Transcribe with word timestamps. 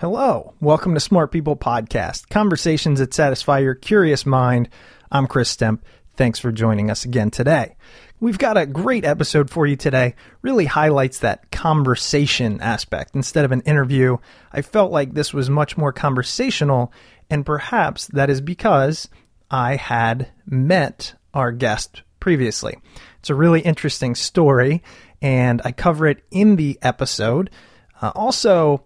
Hello, 0.00 0.54
welcome 0.62 0.94
to 0.94 0.98
Smart 1.00 1.30
People 1.30 1.56
Podcast, 1.56 2.30
conversations 2.30 3.00
that 3.00 3.12
satisfy 3.12 3.58
your 3.58 3.74
curious 3.74 4.24
mind. 4.24 4.70
I'm 5.12 5.26
Chris 5.26 5.54
Stemp. 5.54 5.80
Thanks 6.16 6.38
for 6.38 6.50
joining 6.50 6.90
us 6.90 7.04
again 7.04 7.30
today. 7.30 7.76
We've 8.18 8.38
got 8.38 8.56
a 8.56 8.64
great 8.64 9.04
episode 9.04 9.50
for 9.50 9.66
you 9.66 9.76
today. 9.76 10.14
Really 10.40 10.64
highlights 10.64 11.18
that 11.18 11.50
conversation 11.50 12.62
aspect. 12.62 13.14
Instead 13.14 13.44
of 13.44 13.52
an 13.52 13.60
interview, 13.66 14.16
I 14.50 14.62
felt 14.62 14.90
like 14.90 15.12
this 15.12 15.34
was 15.34 15.50
much 15.50 15.76
more 15.76 15.92
conversational, 15.92 16.94
and 17.28 17.44
perhaps 17.44 18.06
that 18.06 18.30
is 18.30 18.40
because 18.40 19.06
I 19.50 19.76
had 19.76 20.30
met 20.46 21.12
our 21.34 21.52
guest 21.52 22.04
previously. 22.20 22.78
It's 23.18 23.28
a 23.28 23.34
really 23.34 23.60
interesting 23.60 24.14
story, 24.14 24.82
and 25.20 25.60
I 25.62 25.72
cover 25.72 26.06
it 26.06 26.24
in 26.30 26.56
the 26.56 26.78
episode. 26.80 27.50
Uh, 28.00 28.12
also, 28.14 28.82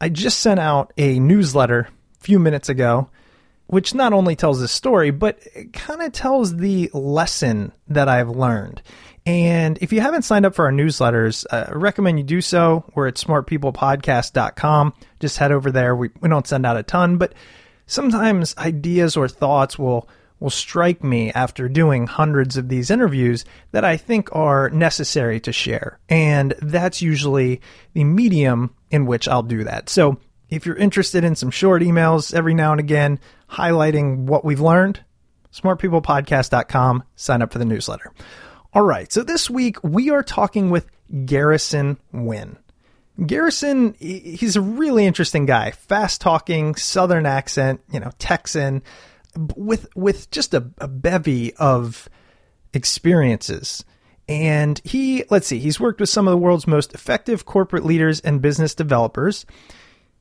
I 0.00 0.08
just 0.08 0.40
sent 0.40 0.60
out 0.60 0.92
a 0.96 1.18
newsletter 1.18 1.88
a 2.20 2.24
few 2.24 2.38
minutes 2.38 2.68
ago, 2.68 3.08
which 3.66 3.94
not 3.94 4.12
only 4.12 4.36
tells 4.36 4.60
the 4.60 4.68
story, 4.68 5.10
but 5.10 5.38
it 5.54 5.72
kind 5.72 6.02
of 6.02 6.12
tells 6.12 6.56
the 6.56 6.90
lesson 6.92 7.72
that 7.88 8.08
I've 8.08 8.28
learned. 8.28 8.82
And 9.24 9.76
if 9.80 9.92
you 9.92 10.00
haven't 10.00 10.22
signed 10.22 10.46
up 10.46 10.54
for 10.54 10.66
our 10.66 10.72
newsletters, 10.72 11.44
uh, 11.50 11.66
I 11.68 11.72
recommend 11.72 12.18
you 12.18 12.24
do 12.24 12.40
so. 12.40 12.84
We're 12.94 13.08
at 13.08 13.16
smartpeoplepodcast.com. 13.16 14.94
Just 15.18 15.38
head 15.38 15.50
over 15.50 15.72
there. 15.72 15.96
We, 15.96 16.10
we 16.20 16.28
don't 16.28 16.46
send 16.46 16.64
out 16.64 16.76
a 16.76 16.84
ton, 16.84 17.16
but 17.18 17.34
sometimes 17.86 18.56
ideas 18.56 19.16
or 19.16 19.28
thoughts 19.28 19.78
will 19.78 20.08
will 20.38 20.50
strike 20.50 21.02
me 21.02 21.32
after 21.32 21.68
doing 21.68 22.06
hundreds 22.06 22.56
of 22.56 22.68
these 22.68 22.90
interviews 22.90 23.44
that 23.72 23.84
I 23.84 23.96
think 23.96 24.28
are 24.34 24.68
necessary 24.70 25.40
to 25.40 25.52
share. 25.52 25.98
And 26.08 26.54
that's 26.60 27.00
usually 27.00 27.60
the 27.94 28.04
medium 28.04 28.74
in 28.90 29.06
which 29.06 29.28
I'll 29.28 29.42
do 29.42 29.64
that. 29.64 29.88
So 29.88 30.18
if 30.50 30.66
you're 30.66 30.76
interested 30.76 31.24
in 31.24 31.36
some 31.36 31.50
short 31.50 31.82
emails 31.82 32.34
every 32.34 32.54
now 32.54 32.72
and 32.72 32.80
again 32.80 33.18
highlighting 33.50 34.26
what 34.26 34.44
we've 34.44 34.60
learned, 34.60 35.00
smartpeoplepodcast.com, 35.52 37.04
sign 37.16 37.42
up 37.42 37.52
for 37.52 37.58
the 37.58 37.64
newsletter. 37.64 38.12
All 38.74 38.82
right, 38.82 39.10
so 39.10 39.22
this 39.22 39.48
week 39.48 39.82
we 39.82 40.10
are 40.10 40.22
talking 40.22 40.70
with 40.70 40.86
Garrison 41.24 41.98
Wynn. 42.12 42.58
Garrison, 43.24 43.94
he's 43.98 44.56
a 44.56 44.60
really 44.60 45.06
interesting 45.06 45.46
guy, 45.46 45.70
fast 45.70 46.20
talking, 46.20 46.74
southern 46.74 47.24
accent, 47.24 47.80
you 47.90 47.98
know, 47.98 48.10
Texan 48.18 48.82
with 49.56 49.88
with 49.94 50.30
just 50.30 50.54
a, 50.54 50.70
a 50.78 50.88
bevy 50.88 51.54
of 51.56 52.08
experiences. 52.72 53.84
And 54.28 54.80
he, 54.84 55.24
let's 55.30 55.46
see, 55.46 55.60
he's 55.60 55.78
worked 55.78 56.00
with 56.00 56.08
some 56.08 56.26
of 56.26 56.32
the 56.32 56.38
world's 56.38 56.66
most 56.66 56.94
effective 56.94 57.44
corporate 57.44 57.84
leaders 57.84 58.20
and 58.20 58.42
business 58.42 58.74
developers. 58.74 59.46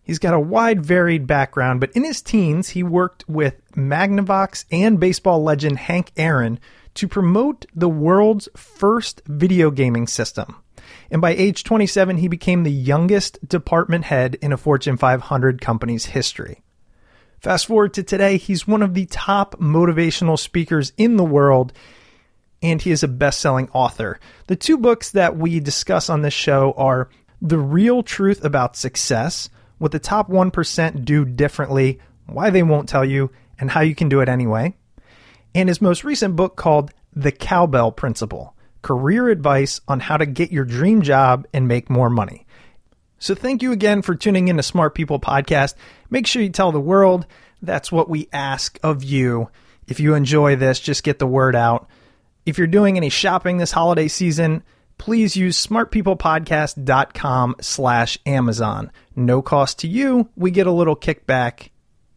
He's 0.04 0.20
got 0.20 0.36
a 0.36 0.40
wide, 0.40 0.86
varied 0.86 1.26
background, 1.26 1.80
but 1.80 1.92
in 1.94 2.04
his 2.04 2.22
teens, 2.22 2.70
he 2.70 2.84
worked 2.84 3.28
with 3.28 3.60
Magnavox 3.72 4.66
and 4.72 5.00
baseball 5.00 5.42
legend 5.42 5.80
Hank 5.80 6.12
Aaron 6.16 6.60
to 6.94 7.08
promote 7.08 7.66
the 7.74 7.90
world's 7.90 8.48
first 8.56 9.24
video 9.26 9.72
gaming 9.72 10.06
system. 10.06 10.62
And 11.10 11.22
by 11.22 11.32
age 11.32 11.64
27, 11.64 12.18
he 12.18 12.28
became 12.28 12.64
the 12.64 12.72
youngest 12.72 13.48
department 13.48 14.06
head 14.06 14.36
in 14.42 14.54
a 14.54 14.58
Fortune 14.58 14.98
500 14.98 15.60
company's 15.60 16.06
history. 16.06 16.62
Fast 17.46 17.68
forward 17.68 17.94
to 17.94 18.02
today, 18.02 18.38
he's 18.38 18.68
one 18.68 18.82
of 18.82 18.96
the 18.96 19.06
top 19.06 19.60
motivational 19.60 20.40
speakers 20.40 20.94
in 20.98 21.16
the 21.16 21.24
world, 21.24 21.74
and 22.64 22.82
he 22.82 22.90
is 22.90 23.04
a 23.04 23.08
best 23.08 23.40
selling 23.40 23.70
author. 23.72 24.20
The 24.48 24.56
two 24.56 24.80
books 24.80 25.12
that 25.12 25.38
we 25.38 25.60
discuss 25.60 26.10
on 26.10 26.24
this 26.24 26.34
show 26.34 26.74
are 26.76 27.08
The 27.44 27.60
Real 27.60 28.02
Truth 28.02 28.44
About 28.44 28.76
Success, 28.76 29.52
What 29.78 29.92
the 29.92 30.00
Top 30.00 30.28
1% 30.28 31.06
Do 31.06 31.24
Differently, 31.24 32.00
Why 32.26 32.50
They 32.50 32.64
Won't 32.64 32.90
Tell 32.90 33.06
You, 33.06 33.30
and 33.60 33.70
How 33.70 33.82
You 33.82 33.94
Can 33.94 34.10
Do 34.10 34.22
It 34.22 34.28
Anyway, 34.28 34.74
and 35.54 35.70
his 35.70 35.80
most 35.80 36.04
recent 36.04 36.36
book 36.36 36.56
called 36.56 36.90
The 37.16 37.32
Cowbell 37.32 37.92
Principle 37.92 38.56
Career 38.82 39.30
Advice 39.30 39.82
on 39.88 40.00
How 40.00 40.18
to 40.18 40.26
Get 40.26 40.52
Your 40.52 40.66
Dream 40.66 41.04
Job 41.04 41.46
and 41.54 41.68
Make 41.68 41.92
More 41.92 42.10
Money. 42.10 42.46
So 43.18 43.34
thank 43.34 43.64
you 43.64 43.72
again 43.72 44.02
for 44.02 44.14
tuning 44.14 44.50
in 44.50 44.58
to 44.58 44.64
Smart 44.64 44.94
People 44.94 45.20
Podcast. 45.20 45.76
Make 46.10 46.28
sure 46.28 46.42
you 46.42 46.50
tell 46.50 46.72
the 46.72 46.80
world. 46.80 47.26
That's 47.66 47.92
what 47.92 48.10
we 48.10 48.30
ask 48.32 48.80
of 48.84 49.04
you. 49.04 49.50
If 49.88 50.00
you 50.00 50.14
enjoy 50.14 50.56
this, 50.56 50.80
just 50.80 51.04
get 51.04 51.20
the 51.20 51.28
word 51.28 51.56
out. 51.56 51.88
If 52.46 52.58
you're 52.58 52.68
doing 52.68 52.98
any 52.98 53.10
shopping 53.10 53.58
this 53.58 53.72
holiday 53.72 54.08
season, 54.08 54.64
please 54.98 55.36
use 55.36 55.66
smartpeoplepodcast.com 55.66 57.56
slash 57.62 58.18
Amazon. 58.26 58.92
No 59.16 59.42
cost 59.42 59.80
to 59.80 59.88
you. 59.88 60.30
We 60.36 60.52
get 60.52 60.68
a 60.68 60.72
little 60.72 60.96
kickback. 60.96 61.70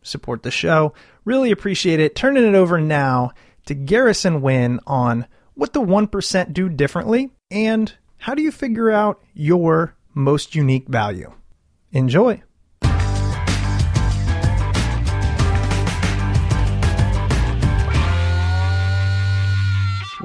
Support 0.02 0.42
the 0.42 0.50
show. 0.50 0.94
Really 1.24 1.50
appreciate 1.50 2.00
it. 2.00 2.14
Turning 2.14 2.46
it 2.46 2.54
over 2.54 2.80
now 2.80 3.32
to 3.66 3.74
Garrison 3.74 4.40
Wynn 4.40 4.80
on 4.86 5.26
what 5.54 5.72
the 5.72 5.82
1% 5.82 6.52
do 6.52 6.68
differently 6.68 7.30
and 7.50 7.92
how 8.18 8.34
do 8.34 8.42
you 8.42 8.52
figure 8.52 8.90
out 8.90 9.22
your 9.34 9.94
most 10.14 10.54
unique 10.54 10.88
value. 10.88 11.32
Enjoy! 11.92 12.42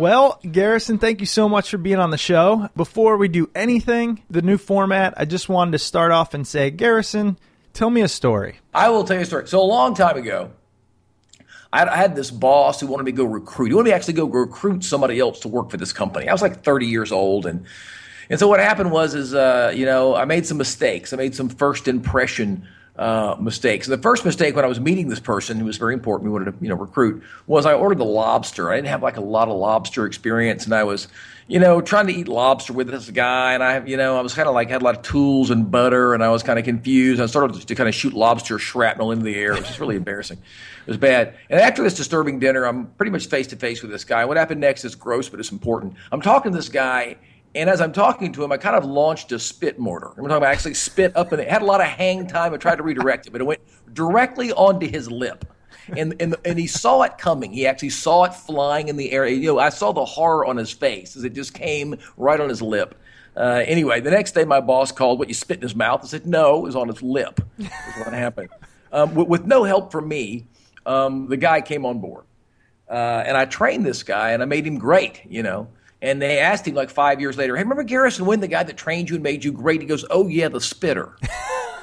Well, 0.03 0.37
Garrison, 0.51 0.97
thank 0.97 1.21
you 1.21 1.25
so 1.25 1.47
much 1.47 1.69
for 1.69 1.77
being 1.77 1.97
on 1.97 2.09
the 2.09 2.17
show. 2.17 2.67
Before 2.75 3.15
we 3.15 3.29
do 3.29 3.49
anything, 3.55 4.21
the 4.29 4.41
new 4.41 4.57
format, 4.57 5.13
I 5.15 5.23
just 5.23 5.47
wanted 5.47 5.71
to 5.71 5.79
start 5.79 6.11
off 6.11 6.33
and 6.33 6.45
say, 6.45 6.71
Garrison, 6.71 7.37
tell 7.71 7.89
me 7.89 8.01
a 8.01 8.09
story. 8.09 8.59
I 8.73 8.89
will 8.89 9.05
tell 9.05 9.15
you 9.15 9.21
a 9.21 9.25
story. 9.25 9.47
So 9.47 9.61
a 9.61 9.63
long 9.63 9.95
time 9.95 10.17
ago, 10.17 10.51
I 11.71 11.95
had, 11.95 12.17
this 12.17 12.31
boss 12.31 12.81
who 12.81 12.87
wanted 12.87 13.05
me 13.05 13.13
to 13.13 13.15
go 13.15 13.23
recruit. 13.23 13.67
He 13.67 13.75
wanted 13.75 13.85
me 13.85 13.91
to 13.91 13.95
actually 13.95 14.15
go 14.15 14.25
recruit 14.25 14.83
somebody 14.83 15.21
else 15.21 15.39
to 15.39 15.47
work 15.47 15.71
for 15.71 15.77
this 15.77 15.93
company. 15.93 16.27
I 16.27 16.33
was 16.33 16.41
like 16.41 16.65
30 16.65 16.85
years 16.85 17.13
old, 17.13 17.45
and 17.45 17.65
and 18.29 18.37
so 18.37 18.49
what 18.49 18.59
happened 18.59 18.91
was 18.91 19.15
is 19.15 19.33
uh, 19.33 19.71
you 19.73 19.85
know 19.85 20.17
I 20.17 20.25
made 20.25 20.45
some 20.45 20.57
mistakes. 20.57 21.13
I 21.13 21.15
made 21.15 21.33
some 21.33 21.47
first 21.47 21.87
impression 21.87 22.67
uh, 22.95 23.35
mistakes. 23.39 23.87
The 23.87 23.97
first 23.97 24.23
mistake 24.23 24.55
when 24.55 24.63
I 24.63 24.67
was 24.67 24.79
meeting 24.79 25.09
this 25.09 25.19
person 25.19 25.57
who 25.57 25.65
was 25.65 25.77
very 25.77 25.93
important, 25.93 26.25
we 26.25 26.31
wanted 26.31 26.51
to 26.51 26.63
you 26.63 26.69
know 26.69 26.75
recruit, 26.75 27.23
was 27.47 27.65
I 27.65 27.73
ordered 27.73 27.97
the 27.97 28.05
lobster. 28.05 28.71
I 28.71 28.75
didn't 28.75 28.89
have 28.89 29.01
like 29.01 29.17
a 29.17 29.21
lot 29.21 29.47
of 29.47 29.57
lobster 29.57 30.05
experience, 30.05 30.65
and 30.65 30.75
I 30.75 30.83
was 30.83 31.07
you 31.47 31.59
know 31.59 31.81
trying 31.81 32.05
to 32.07 32.13
eat 32.13 32.27
lobster 32.27 32.71
with 32.71 32.87
this 32.89 33.09
guy, 33.09 33.53
and 33.53 33.63
I 33.63 33.83
you 33.83 33.97
know 33.97 34.17
I 34.17 34.21
was 34.21 34.35
kind 34.35 34.47
of 34.47 34.53
like 34.53 34.69
had 34.69 34.83
a 34.83 34.85
lot 34.85 34.95
of 34.95 35.01
tools 35.01 35.49
and 35.49 35.71
butter, 35.71 36.13
and 36.13 36.23
I 36.23 36.29
was 36.29 36.43
kind 36.43 36.59
of 36.59 36.65
confused. 36.65 37.19
I 37.19 37.25
started 37.25 37.67
to 37.67 37.75
kind 37.75 37.89
of 37.89 37.95
shoot 37.95 38.13
lobster 38.13 38.59
shrapnel 38.59 39.11
into 39.11 39.25
the 39.25 39.35
air, 39.35 39.53
which 39.53 39.69
is 39.69 39.79
really 39.79 39.95
embarrassing. 39.95 40.37
It 40.37 40.87
was 40.87 40.97
bad. 40.97 41.35
And 41.49 41.59
after 41.59 41.81
this 41.81 41.95
disturbing 41.95 42.39
dinner, 42.39 42.65
I'm 42.65 42.87
pretty 42.87 43.11
much 43.11 43.27
face 43.27 43.47
to 43.47 43.55
face 43.55 43.81
with 43.81 43.89
this 43.89 44.03
guy. 44.03 44.25
What 44.25 44.37
happened 44.37 44.61
next 44.61 44.85
is 44.85 44.93
gross, 44.93 45.29
but 45.29 45.39
it's 45.39 45.51
important. 45.51 45.93
I'm 46.11 46.21
talking 46.21 46.51
to 46.51 46.57
this 46.57 46.69
guy 46.69 47.15
and 47.55 47.69
as 47.69 47.81
I'm 47.81 47.91
talking 47.91 48.31
to 48.33 48.43
him, 48.43 48.51
I 48.51 48.57
kind 48.57 48.75
of 48.75 48.83
launched 48.83 49.31
a 49.31 49.39
spit 49.39 49.77
mortar. 49.77 50.09
I'm 50.09 50.15
talking 50.15 50.31
about 50.31 50.43
actually 50.43 50.73
spit 50.73 51.15
up 51.15 51.31
and 51.31 51.41
it 51.41 51.49
had 51.49 51.61
a 51.61 51.65
lot 51.65 51.81
of 51.81 51.87
hang 51.87 52.25
time. 52.27 52.53
I 52.53 52.57
tried 52.57 52.77
to 52.77 52.83
redirect 52.83 53.27
it, 53.27 53.31
but 53.31 53.41
it 53.41 53.43
went 53.43 53.61
directly 53.93 54.51
onto 54.53 54.87
his 54.87 55.09
lip. 55.09 55.45
And, 55.95 56.15
and, 56.19 56.35
and 56.45 56.57
he 56.57 56.65
saw 56.65 57.01
it 57.03 57.17
coming. 57.17 57.51
He 57.51 57.67
actually 57.67 57.89
saw 57.89 58.23
it 58.23 58.33
flying 58.33 58.87
in 58.87 58.95
the 58.95 59.11
air. 59.11 59.27
You 59.27 59.53
know, 59.53 59.59
I 59.59 59.69
saw 59.69 59.91
the 59.91 60.05
horror 60.05 60.45
on 60.45 60.57
his 60.57 60.71
face 60.71 61.15
as 61.15 61.25
it 61.25 61.33
just 61.33 61.53
came 61.53 61.95
right 62.17 62.39
on 62.39 62.49
his 62.49 62.61
lip. 62.61 62.95
Uh, 63.35 63.63
anyway, 63.65 63.99
the 63.99 64.11
next 64.11 64.31
day 64.31 64.45
my 64.45 64.61
boss 64.61 64.91
called, 64.91 65.19
what, 65.19 65.27
you 65.27 65.33
spit 65.33 65.57
in 65.57 65.63
his 65.63 65.75
mouth? 65.75 66.01
I 66.03 66.07
said, 66.07 66.25
no, 66.25 66.59
it 66.59 66.63
was 66.63 66.75
on 66.75 66.87
his 66.87 67.01
lip. 67.01 67.41
Is 67.59 67.67
what 67.97 68.13
happened. 68.13 68.49
Um, 68.91 69.13
with, 69.13 69.27
with, 69.27 69.45
no 69.45 69.63
help 69.63 69.91
from 69.91 70.07
me, 70.07 70.45
um, 70.85 71.27
the 71.27 71.37
guy 71.37 71.61
came 71.61 71.85
on 71.85 71.99
board. 71.99 72.25
Uh, 72.89 73.23
and 73.25 73.35
I 73.35 73.45
trained 73.45 73.85
this 73.85 74.03
guy 74.03 74.31
and 74.31 74.41
I 74.41 74.45
made 74.45 74.65
him 74.65 74.77
great, 74.77 75.21
you 75.27 75.43
know. 75.43 75.67
And 76.03 76.21
they 76.21 76.39
asked 76.39 76.67
him 76.67 76.75
like 76.75 76.89
five 76.89 77.21
years 77.21 77.37
later, 77.37 77.55
hey, 77.55 77.63
remember 77.63 77.83
Garrison 77.83 78.25
Wynn, 78.25 78.41
the 78.41 78.47
guy 78.49 78.61
that 78.61 78.75
trained 78.75 79.09
you 79.09 79.15
and 79.15 79.23
made 79.23 79.45
you 79.45 79.53
great? 79.53 79.79
He 79.79 79.87
goes, 79.87 80.03
oh, 80.09 80.27
yeah, 80.27 80.49
the 80.49 80.59
spitter. 80.59 81.15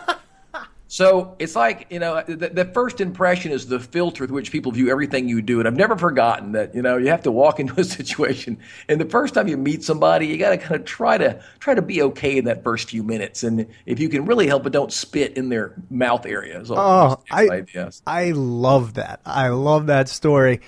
so 0.88 1.36
it's 1.38 1.56
like, 1.56 1.86
you 1.88 2.00
know, 2.00 2.22
the, 2.26 2.50
the, 2.50 2.66
first 2.66 3.00
impression 3.00 3.50
is 3.50 3.66
the 3.66 3.80
filter 3.80 4.26
through 4.26 4.36
which 4.36 4.52
people 4.52 4.72
view 4.72 4.90
everything 4.90 5.26
you 5.26 5.40
do. 5.40 5.58
And 5.58 5.66
I've 5.66 5.74
never 5.74 5.96
forgotten 5.96 6.52
that, 6.52 6.74
you 6.74 6.82
know, 6.82 6.98
you 6.98 7.08
have 7.08 7.22
to 7.22 7.30
walk 7.32 7.60
into 7.60 7.80
a 7.80 7.84
situation. 7.84 8.58
And 8.90 9.00
the 9.00 9.06
first 9.06 9.32
time 9.32 9.48
you 9.48 9.56
meet 9.56 9.82
somebody, 9.82 10.26
you 10.26 10.36
got 10.36 10.50
to 10.50 10.58
kind 10.58 10.78
of 10.78 10.84
try 10.84 11.16
to 11.16 11.42
try 11.58 11.74
to 11.74 11.80
be 11.80 12.02
okay 12.02 12.36
in 12.36 12.44
that 12.44 12.62
first 12.62 12.90
few 12.90 13.02
minutes. 13.02 13.42
And 13.42 13.68
if 13.86 13.98
you 13.98 14.10
can 14.10 14.26
really 14.26 14.46
help 14.46 14.66
it, 14.66 14.70
don't 14.74 14.92
spit 14.92 15.38
in 15.38 15.48
their 15.48 15.72
mouth 15.88 16.26
area. 16.26 16.62
oh, 16.68 17.22
I, 17.30 17.64
I 18.06 18.32
love 18.32 18.94
that. 18.94 19.22
I 19.24 19.48
love 19.48 19.86
that 19.86 20.10
story. 20.10 20.60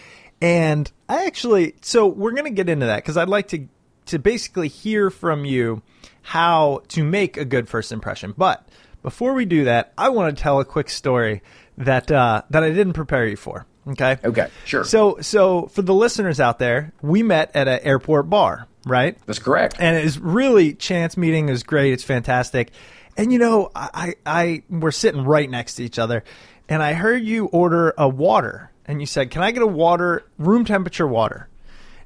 And 0.42 0.90
I 1.08 1.26
actually, 1.26 1.76
so 1.82 2.08
we're 2.08 2.32
going 2.32 2.44
to 2.44 2.50
get 2.50 2.68
into 2.68 2.86
that 2.86 2.96
because 2.96 3.16
I'd 3.16 3.28
like 3.28 3.48
to 3.48 3.68
to 4.06 4.18
basically 4.18 4.66
hear 4.66 5.08
from 5.08 5.44
you 5.44 5.80
how 6.22 6.82
to 6.88 7.04
make 7.04 7.36
a 7.36 7.44
good 7.44 7.68
first 7.68 7.92
impression. 7.92 8.34
But 8.36 8.68
before 9.04 9.34
we 9.34 9.44
do 9.44 9.64
that, 9.64 9.92
I 9.96 10.08
want 10.08 10.36
to 10.36 10.42
tell 10.42 10.58
a 10.58 10.64
quick 10.64 10.90
story 10.90 11.42
that 11.78 12.10
uh, 12.10 12.42
that 12.50 12.64
I 12.64 12.70
didn't 12.70 12.94
prepare 12.94 13.24
you 13.24 13.36
for. 13.36 13.66
Okay. 13.86 14.18
Okay. 14.24 14.48
Sure. 14.64 14.82
So 14.82 15.18
so 15.20 15.66
for 15.68 15.82
the 15.82 15.94
listeners 15.94 16.40
out 16.40 16.58
there, 16.58 16.92
we 17.02 17.22
met 17.22 17.54
at 17.54 17.68
an 17.68 17.78
airport 17.84 18.28
bar, 18.28 18.66
right? 18.84 19.16
That's 19.26 19.38
correct. 19.38 19.76
And 19.78 19.96
it 19.96 20.02
was 20.02 20.18
really 20.18 20.74
chance 20.74 21.16
meeting. 21.16 21.48
It 21.48 21.52
was 21.52 21.62
great. 21.62 21.92
It's 21.92 22.04
fantastic. 22.04 22.72
And 23.16 23.32
you 23.32 23.38
know, 23.38 23.70
I 23.76 24.16
I 24.26 24.64
we're 24.68 24.90
sitting 24.90 25.24
right 25.24 25.48
next 25.48 25.76
to 25.76 25.84
each 25.84 26.00
other, 26.00 26.24
and 26.68 26.82
I 26.82 26.94
heard 26.94 27.22
you 27.22 27.46
order 27.46 27.94
a 27.96 28.08
water 28.08 28.71
and 28.86 29.00
you 29.00 29.06
said, 29.06 29.30
"Can 29.30 29.42
I 29.42 29.50
get 29.50 29.62
a 29.62 29.66
water, 29.66 30.24
room 30.38 30.64
temperature 30.64 31.06
water?" 31.06 31.48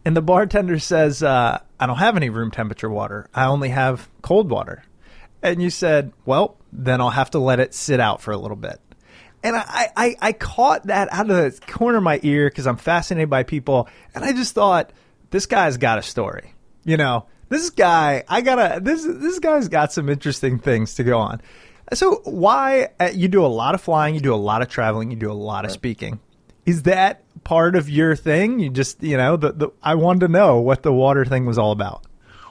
And 0.04 0.16
the 0.16 0.22
bartender 0.22 0.78
says, 0.78 1.22
uh, 1.22 1.58
"I 1.80 1.86
don't 1.86 1.98
have 1.98 2.16
any 2.16 2.30
room 2.30 2.50
temperature 2.50 2.90
water. 2.90 3.28
I 3.34 3.46
only 3.46 3.70
have 3.70 4.08
cold 4.22 4.50
water." 4.50 4.84
And 5.42 5.62
you 5.62 5.70
said, 5.70 6.12
"Well, 6.24 6.56
then 6.72 7.00
I'll 7.00 7.10
have 7.10 7.30
to 7.30 7.38
let 7.38 7.60
it 7.60 7.74
sit 7.74 8.00
out 8.00 8.20
for 8.20 8.32
a 8.32 8.38
little 8.38 8.56
bit." 8.56 8.80
And 9.42 9.54
I, 9.54 9.92
I, 9.96 10.16
I 10.20 10.32
caught 10.32 10.88
that 10.88 11.08
out 11.12 11.30
of 11.30 11.36
the 11.36 11.60
corner 11.66 11.98
of 11.98 12.04
my 12.04 12.18
ear 12.22 12.48
because 12.48 12.66
I'm 12.66 12.78
fascinated 12.78 13.30
by 13.30 13.44
people, 13.44 13.88
and 14.14 14.24
I 14.24 14.32
just 14.32 14.54
thought, 14.54 14.92
this 15.30 15.46
guy's 15.46 15.76
got 15.76 15.98
a 15.98 16.02
story. 16.02 16.54
You 16.84 16.96
know, 16.96 17.26
this 17.48 17.70
guy, 17.70 18.24
I 18.28 18.40
gotta, 18.40 18.80
this 18.80 19.04
this 19.04 19.38
guy's 19.38 19.68
got 19.68 19.92
some 19.92 20.08
interesting 20.08 20.58
things 20.58 20.94
to 20.94 21.04
go 21.04 21.18
on. 21.18 21.40
So 21.92 22.22
why 22.24 22.88
uh, 22.98 23.10
you 23.12 23.28
do 23.28 23.44
a 23.44 23.46
lot 23.46 23.74
of 23.76 23.80
flying, 23.80 24.14
you 24.14 24.20
do 24.20 24.34
a 24.34 24.36
lot 24.36 24.62
of 24.62 24.68
traveling, 24.68 25.10
you 25.10 25.16
do 25.16 25.30
a 25.30 25.34
lot 25.34 25.64
of 25.64 25.70
speaking. 25.70 26.18
Is 26.66 26.82
that 26.82 27.22
part 27.44 27.76
of 27.76 27.88
your 27.88 28.16
thing? 28.16 28.58
You 28.58 28.70
just, 28.70 29.02
you 29.02 29.16
know, 29.16 29.36
the, 29.36 29.52
the 29.52 29.68
I 29.82 29.94
wanted 29.94 30.20
to 30.20 30.28
know 30.28 30.58
what 30.58 30.82
the 30.82 30.92
water 30.92 31.24
thing 31.24 31.46
was 31.46 31.58
all 31.58 31.72
about. 31.72 32.04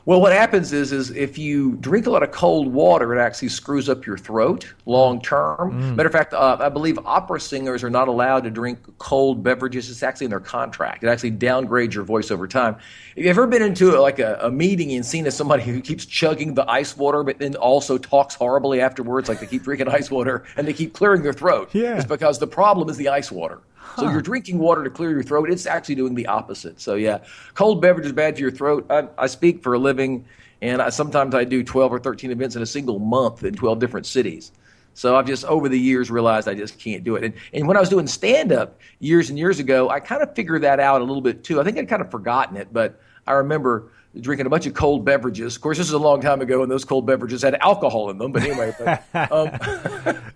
Well, 0.06 0.22
what 0.22 0.34
happens 0.34 0.72
is, 0.72 0.92
is 0.92 1.10
if 1.10 1.40
you 1.40 1.78
drink 1.78 2.06
a 2.06 2.12
lot 2.12 2.22
of 2.22 2.30
cold 2.30 2.72
water, 2.72 3.16
it 3.16 3.20
actually 3.20 3.50
screws 3.50 3.90
up 3.90 4.06
your 4.06 4.20
throat 4.20 4.72
long 4.86 5.20
term. 5.20 5.58
Mm. 5.58 5.96
Matter 5.96 6.08
of 6.08 6.14
fact, 6.14 6.32
uh, 6.36 6.58
I 6.60 6.70
believe 6.70 7.00
opera 7.06 7.42
singers 7.42 7.84
are 7.84 7.90
not 7.90 8.08
allowed 8.08 8.44
to 8.44 8.52
drink 8.52 8.78
cold 9.00 9.42
beverages. 9.42 9.90
It's 9.90 10.04
actually 10.04 10.26
in 10.26 10.30
their 10.30 10.40
contract. 10.40 11.04
It 11.04 11.08
actually 11.08 11.32
downgrades 11.32 11.96
your 11.96 12.04
voice 12.04 12.30
over 12.30 12.48
time. 12.48 12.76
Have 12.76 13.24
you 13.24 13.30
ever 13.32 13.48
been 13.48 13.64
into 13.64 13.98
a, 13.98 14.00
like 14.00 14.20
a, 14.20 14.38
a 14.44 14.52
meeting 14.52 14.92
and 14.94 15.04
seen 15.04 15.26
as 15.26 15.36
somebody 15.36 15.64
who 15.66 15.82
keeps 15.82 16.06
chugging 16.06 16.54
the 16.54 16.70
ice 16.70 16.96
water, 16.96 17.24
but 17.24 17.40
then 17.40 17.56
also 17.56 17.98
talks 17.98 18.36
horribly 18.36 18.82
afterwards, 18.82 19.28
like 19.28 19.40
they 19.40 19.48
keep 19.48 19.64
drinking 19.64 19.88
ice 19.90 20.12
water 20.12 20.44
and 20.56 20.68
they 20.68 20.74
keep 20.74 20.94
clearing 20.94 21.24
their 21.24 21.34
throat? 21.34 21.72
Yeah. 21.74 21.96
It's 21.96 22.06
because 22.06 22.38
the 22.38 22.48
problem 22.48 22.90
is 22.90 22.98
the 22.98 23.10
ice 23.10 23.32
water. 23.32 23.60
Huh. 23.86 24.02
So 24.02 24.10
you're 24.10 24.22
drinking 24.22 24.58
water 24.58 24.84
to 24.84 24.90
clear 24.90 25.12
your 25.12 25.24
throat. 25.24 25.50
It's 25.50 25.66
actually 25.66 25.96
doing 25.96 26.16
the 26.16 26.28
opposite. 26.28 26.82
So 26.82 26.96
yeah, 26.96 27.20
cold 27.54 27.82
beverage 27.82 28.06
is 28.06 28.12
bad 28.12 28.36
for 28.36 28.42
your 28.42 28.52
throat. 28.52 28.86
I, 28.90 29.08
I 29.18 29.28
speak 29.28 29.62
for 29.62 29.74
a 29.74 29.80
living, 29.80 30.26
and 30.62 30.82
I, 30.82 30.90
sometimes 30.90 31.36
I 31.36 31.44
do 31.44 31.64
12 31.64 31.94
or 31.94 32.00
13 32.00 32.32
events 32.32 32.56
in 32.56 32.62
a 32.62 32.66
single 32.66 33.00
month 33.00 33.44
in 33.44 33.54
12 33.54 33.80
different 33.80 34.06
cities. 34.06 34.52
So 34.96 35.16
I've 35.16 35.28
just 35.28 35.46
over 35.46 35.70
the 35.70 35.80
years 35.80 36.10
realized 36.10 36.48
I 36.48 36.56
just 36.56 36.80
can't 36.80 37.04
do 37.04 37.16
it. 37.16 37.24
And, 37.24 37.34
and 37.54 37.68
when 37.68 37.78
I 37.78 37.80
was 37.80 37.90
doing 37.90 38.08
stand 38.08 38.52
up 38.52 38.80
years 39.00 39.30
and 39.30 39.38
years 39.38 39.60
ago, 39.60 39.90
I 39.90 40.00
kind 40.00 40.24
of 40.24 40.34
figured 40.34 40.64
that 40.64 40.80
out 40.80 41.02
a 41.02 41.04
little 41.04 41.22
bit 41.22 41.44
too. 41.44 41.62
I 41.62 41.64
think 41.64 41.78
I'd 41.78 41.90
kind 41.90 42.02
of 42.02 42.10
forgotten 42.10 42.58
it, 42.58 42.70
but 42.72 43.00
I 43.28 43.34
remember 43.34 43.92
drinking 44.22 44.46
a 44.46 44.50
bunch 44.50 44.66
of 44.66 44.74
cold 44.74 45.06
beverages. 45.06 45.56
Of 45.56 45.62
course, 45.62 45.78
this 45.78 45.88
is 45.88 45.94
a 45.94 46.00
long 46.00 46.22
time 46.22 46.42
ago, 46.42 46.62
and 46.62 46.72
those 46.72 46.86
cold 46.86 47.06
beverages 47.06 47.42
had 47.42 47.56
alcohol 47.56 48.10
in 48.10 48.18
them. 48.18 48.32
But 48.32 48.44
anyway, 48.44 48.74
but, 48.78 49.32
um, 49.32 49.50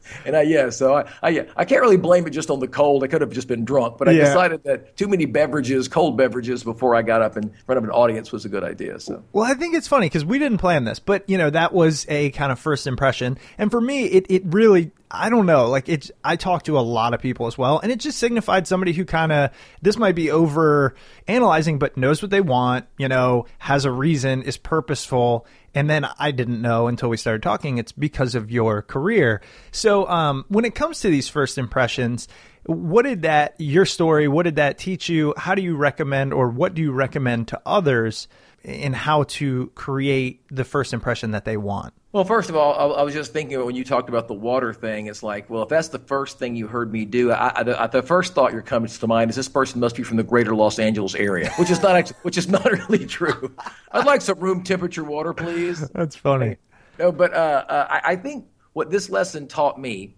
and 0.25 0.35
I 0.35 0.41
yeah, 0.43 0.69
so 0.69 0.95
I, 0.95 1.09
I 1.21 1.29
yeah, 1.29 1.43
I 1.55 1.65
can't 1.65 1.81
really 1.81 1.97
blame 1.97 2.27
it 2.27 2.31
just 2.31 2.49
on 2.49 2.59
the 2.59 2.67
cold. 2.67 3.03
I 3.03 3.07
could 3.07 3.21
have 3.21 3.31
just 3.31 3.47
been 3.47 3.65
drunk, 3.65 3.97
but 3.97 4.07
I 4.07 4.11
yeah. 4.11 4.25
decided 4.25 4.63
that 4.63 4.97
too 4.97 5.07
many 5.07 5.25
beverages, 5.25 5.87
cold 5.87 6.17
beverages, 6.17 6.63
before 6.63 6.95
I 6.95 7.01
got 7.01 7.21
up 7.21 7.37
in 7.37 7.51
front 7.65 7.77
of 7.77 7.83
an 7.83 7.91
audience 7.91 8.31
was 8.31 8.45
a 8.45 8.49
good 8.49 8.63
idea. 8.63 8.99
So 8.99 9.23
well, 9.33 9.45
I 9.45 9.53
think 9.53 9.75
it's 9.75 9.87
funny 9.87 10.07
because 10.07 10.25
we 10.25 10.39
didn't 10.39 10.57
plan 10.59 10.83
this, 10.83 10.99
but 10.99 11.29
you 11.29 11.37
know 11.37 11.49
that 11.49 11.73
was 11.73 12.05
a 12.09 12.31
kind 12.31 12.51
of 12.51 12.59
first 12.59 12.87
impression, 12.87 13.37
and 13.57 13.71
for 13.71 13.81
me, 13.81 14.05
it 14.05 14.25
it 14.29 14.43
really 14.45 14.91
I 15.11 15.29
don't 15.29 15.47
know. 15.47 15.69
Like 15.69 15.89
it's, 15.89 16.11
I 16.23 16.35
talked 16.35 16.67
to 16.67 16.77
a 16.77 16.81
lot 16.81 17.13
of 17.13 17.21
people 17.21 17.47
as 17.47 17.57
well, 17.57 17.79
and 17.79 17.91
it 17.91 17.99
just 17.99 18.19
signified 18.19 18.67
somebody 18.67 18.93
who 18.93 19.05
kind 19.05 19.31
of 19.31 19.49
this 19.81 19.97
might 19.97 20.15
be 20.15 20.29
over 20.29 20.93
analyzing, 21.27 21.79
but 21.79 21.97
knows 21.97 22.21
what 22.21 22.29
they 22.29 22.41
want. 22.41 22.85
You 22.97 23.07
know, 23.07 23.45
has 23.57 23.85
a 23.85 23.91
reason, 23.91 24.43
is 24.43 24.57
purposeful. 24.57 25.47
And 25.73 25.89
then 25.89 26.07
I 26.17 26.31
didn't 26.31 26.61
know 26.61 26.87
until 26.87 27.09
we 27.09 27.17
started 27.17 27.43
talking. 27.43 27.77
It's 27.77 27.91
because 27.91 28.33
of 28.35 28.49
your 28.51 28.81
career. 28.81 29.41
So 29.71 30.07
um, 30.09 30.45
when 30.47 30.65
it 30.65 30.73
comes 30.73 31.01
to 31.01 31.09
these 31.09 31.29
first 31.29 31.57
impressions, 31.59 32.27
what 32.65 33.03
did 33.03 33.21
that 33.21 33.55
your 33.59 33.85
story? 33.85 34.27
What 34.27 34.43
did 34.43 34.57
that 34.57 34.77
teach 34.77 35.09
you? 35.09 35.33
How 35.37 35.55
do 35.55 35.61
you 35.61 35.75
recommend, 35.75 36.33
or 36.33 36.49
what 36.49 36.73
do 36.73 36.81
you 36.81 36.91
recommend 36.91 37.49
to 37.49 37.61
others 37.65 38.27
in 38.63 38.93
how 38.93 39.23
to 39.23 39.71
create 39.75 40.41
the 40.49 40.63
first 40.63 40.93
impression 40.93 41.31
that 41.31 41.45
they 41.45 41.57
want? 41.57 41.93
Well, 42.11 42.23
first 42.23 42.49
of 42.49 42.55
all, 42.55 42.95
I, 42.97 43.03
was 43.03 43.13
just 43.13 43.33
thinking 43.33 43.63
when 43.63 43.75
you 43.75 43.83
talked 43.83 44.09
about 44.09 44.27
the 44.27 44.33
water 44.33 44.73
thing. 44.73 45.05
It's 45.05 45.21
like, 45.21 45.47
well, 45.47 45.61
if 45.61 45.69
that's 45.69 45.89
the 45.89 45.99
first 45.99 46.39
thing 46.39 46.55
you 46.55 46.65
heard 46.65 46.91
me 46.91 47.05
do, 47.05 47.31
I, 47.31 47.51
I, 47.59 47.85
the 47.85 48.01
first 48.01 48.33
thought 48.33 48.51
you're 48.51 48.63
coming 48.63 48.89
to 48.89 49.07
mind 49.07 49.29
is 49.29 49.35
this 49.35 49.47
person 49.47 49.79
must 49.79 49.95
be 49.95 50.01
from 50.01 50.17
the 50.17 50.23
greater 50.23 50.55
Los 50.55 50.79
Angeles 50.79 51.13
area, 51.13 51.51
which 51.59 51.69
is 51.69 51.83
not 51.83 51.95
actually, 51.95 52.17
which 52.23 52.35
is 52.35 52.47
not 52.47 52.65
really 52.89 53.05
true. 53.05 53.53
I'd 53.91 54.07
like 54.07 54.21
some 54.21 54.39
room 54.39 54.63
temperature 54.63 55.03
water, 55.03 55.35
please. 55.35 55.87
That's 55.93 56.15
funny. 56.15 56.57
No, 56.97 57.11
but 57.11 57.31
uh, 57.31 57.65
uh, 57.69 57.87
I, 57.91 58.13
I, 58.13 58.15
think 58.15 58.47
what 58.73 58.89
this 58.89 59.11
lesson 59.11 59.47
taught 59.47 59.79
me 59.79 60.15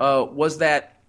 uh, 0.00 0.26
was 0.30 0.56
that 0.58 1.02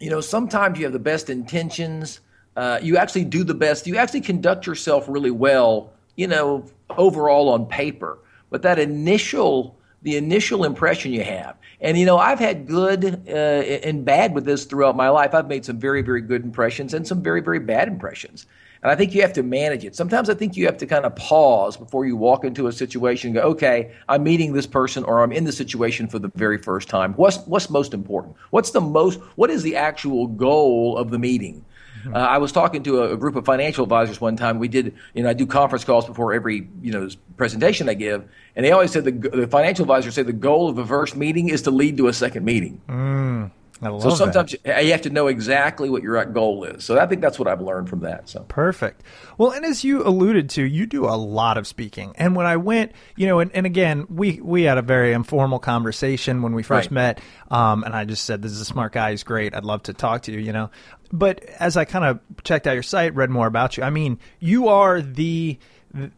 you 0.00 0.08
know 0.08 0.22
sometimes 0.22 0.78
you 0.78 0.84
have 0.86 0.94
the 0.94 0.98
best 0.98 1.28
intentions. 1.28 2.20
Uh, 2.56 2.78
you 2.82 2.96
actually 2.96 3.26
do 3.26 3.44
the 3.44 3.54
best. 3.54 3.86
You 3.86 3.98
actually 3.98 4.22
conduct 4.22 4.66
yourself 4.66 5.04
really 5.08 5.30
well. 5.30 5.92
You 6.16 6.28
know, 6.28 6.64
overall 6.96 7.50
on 7.50 7.66
paper 7.66 8.18
but 8.52 8.62
that 8.62 8.78
initial 8.78 9.76
the 10.02 10.16
initial 10.16 10.64
impression 10.64 11.12
you 11.12 11.22
have. 11.22 11.56
And 11.80 11.96
you 11.96 12.04
know, 12.04 12.18
I've 12.18 12.40
had 12.40 12.66
good 12.66 13.22
uh, 13.28 13.30
and 13.30 14.04
bad 14.04 14.34
with 14.34 14.44
this 14.44 14.64
throughout 14.64 14.96
my 14.96 15.08
life. 15.08 15.32
I've 15.32 15.48
made 15.48 15.64
some 15.64 15.78
very 15.78 16.02
very 16.02 16.20
good 16.20 16.44
impressions 16.44 16.94
and 16.94 17.06
some 17.06 17.22
very 17.22 17.40
very 17.40 17.58
bad 17.58 17.88
impressions. 17.88 18.46
And 18.82 18.90
I 18.90 18.96
think 18.96 19.14
you 19.14 19.22
have 19.22 19.32
to 19.34 19.44
manage 19.44 19.84
it. 19.84 19.94
Sometimes 19.94 20.28
I 20.28 20.34
think 20.34 20.56
you 20.56 20.66
have 20.66 20.76
to 20.78 20.86
kind 20.86 21.04
of 21.04 21.14
pause 21.14 21.76
before 21.76 22.04
you 22.04 22.16
walk 22.16 22.44
into 22.44 22.66
a 22.66 22.72
situation 22.72 23.28
and 23.28 23.36
go, 23.36 23.42
okay, 23.50 23.92
I'm 24.08 24.24
meeting 24.24 24.54
this 24.54 24.66
person 24.66 25.04
or 25.04 25.22
I'm 25.22 25.30
in 25.30 25.44
the 25.44 25.52
situation 25.52 26.08
for 26.08 26.18
the 26.18 26.32
very 26.34 26.58
first 26.58 26.88
time. 26.88 27.14
What's, 27.14 27.38
what's 27.46 27.70
most 27.70 27.94
important? 27.94 28.34
What's 28.50 28.72
the 28.72 28.80
most, 28.80 29.20
what 29.36 29.50
is 29.50 29.62
the 29.62 29.76
actual 29.76 30.26
goal 30.26 30.98
of 30.98 31.10
the 31.10 31.18
meeting? 31.20 31.64
Uh, 32.06 32.18
I 32.18 32.38
was 32.38 32.52
talking 32.52 32.82
to 32.84 33.02
a, 33.02 33.12
a, 33.12 33.16
group 33.16 33.36
of 33.36 33.44
financial 33.44 33.84
advisors 33.84 34.20
one 34.20 34.36
time. 34.36 34.58
We 34.58 34.68
did, 34.68 34.94
you 35.14 35.22
know, 35.22 35.30
I 35.30 35.32
do 35.32 35.46
conference 35.46 35.84
calls 35.84 36.06
before 36.06 36.32
every, 36.32 36.68
you 36.80 36.92
know, 36.92 37.08
presentation 37.36 37.88
I 37.88 37.94
give, 37.94 38.28
and 38.56 38.64
they 38.64 38.72
always 38.72 38.90
said 38.90 39.04
the, 39.04 39.12
the 39.12 39.46
financial 39.46 39.84
advisors 39.84 40.14
say 40.14 40.22
the 40.22 40.32
goal 40.32 40.68
of 40.68 40.78
a 40.78 40.86
first 40.86 41.16
meeting 41.16 41.48
is 41.48 41.62
to 41.62 41.70
lead 41.70 41.96
to 41.98 42.08
a 42.08 42.12
second 42.12 42.44
meeting. 42.44 42.80
Mm 42.88 43.50
so 43.82 44.10
sometimes 44.10 44.54
that. 44.62 44.84
you 44.84 44.92
have 44.92 45.02
to 45.02 45.10
know 45.10 45.26
exactly 45.26 45.90
what 45.90 46.02
your 46.02 46.24
goal 46.26 46.64
is. 46.64 46.84
So 46.84 46.98
I 47.00 47.06
think 47.06 47.20
that's 47.20 47.38
what 47.38 47.48
I've 47.48 47.60
learned 47.60 47.88
from 47.88 48.00
that. 48.00 48.28
So 48.28 48.44
perfect. 48.44 49.02
Well, 49.38 49.50
and 49.50 49.64
as 49.64 49.82
you 49.82 50.06
alluded 50.06 50.50
to, 50.50 50.62
you 50.62 50.86
do 50.86 51.06
a 51.06 51.16
lot 51.16 51.58
of 51.58 51.66
speaking. 51.66 52.12
And 52.16 52.36
when 52.36 52.46
I 52.46 52.56
went, 52.56 52.92
you 53.16 53.26
know, 53.26 53.40
and, 53.40 53.50
and 53.52 53.66
again, 53.66 54.06
we 54.08 54.40
we 54.40 54.62
had 54.62 54.78
a 54.78 54.82
very 54.82 55.12
informal 55.12 55.58
conversation 55.58 56.42
when 56.42 56.54
we 56.54 56.62
first 56.62 56.86
right. 56.86 56.92
met, 56.92 57.20
um, 57.50 57.82
and 57.82 57.94
I 57.94 58.04
just 58.04 58.24
said, 58.24 58.40
"This 58.40 58.52
is 58.52 58.60
a 58.60 58.64
smart 58.66 58.92
guy. 58.92 59.10
He's 59.10 59.24
great. 59.24 59.54
I'd 59.54 59.64
love 59.64 59.82
to 59.84 59.92
talk 59.92 60.22
to 60.22 60.32
you." 60.32 60.38
You 60.38 60.52
know, 60.52 60.70
but 61.12 61.44
as 61.44 61.76
I 61.76 61.84
kind 61.84 62.04
of 62.04 62.20
checked 62.44 62.66
out 62.66 62.74
your 62.74 62.82
site, 62.84 63.14
read 63.14 63.30
more 63.30 63.46
about 63.46 63.76
you, 63.76 63.82
I 63.82 63.90
mean, 63.90 64.18
you 64.38 64.68
are 64.68 65.02
the 65.02 65.58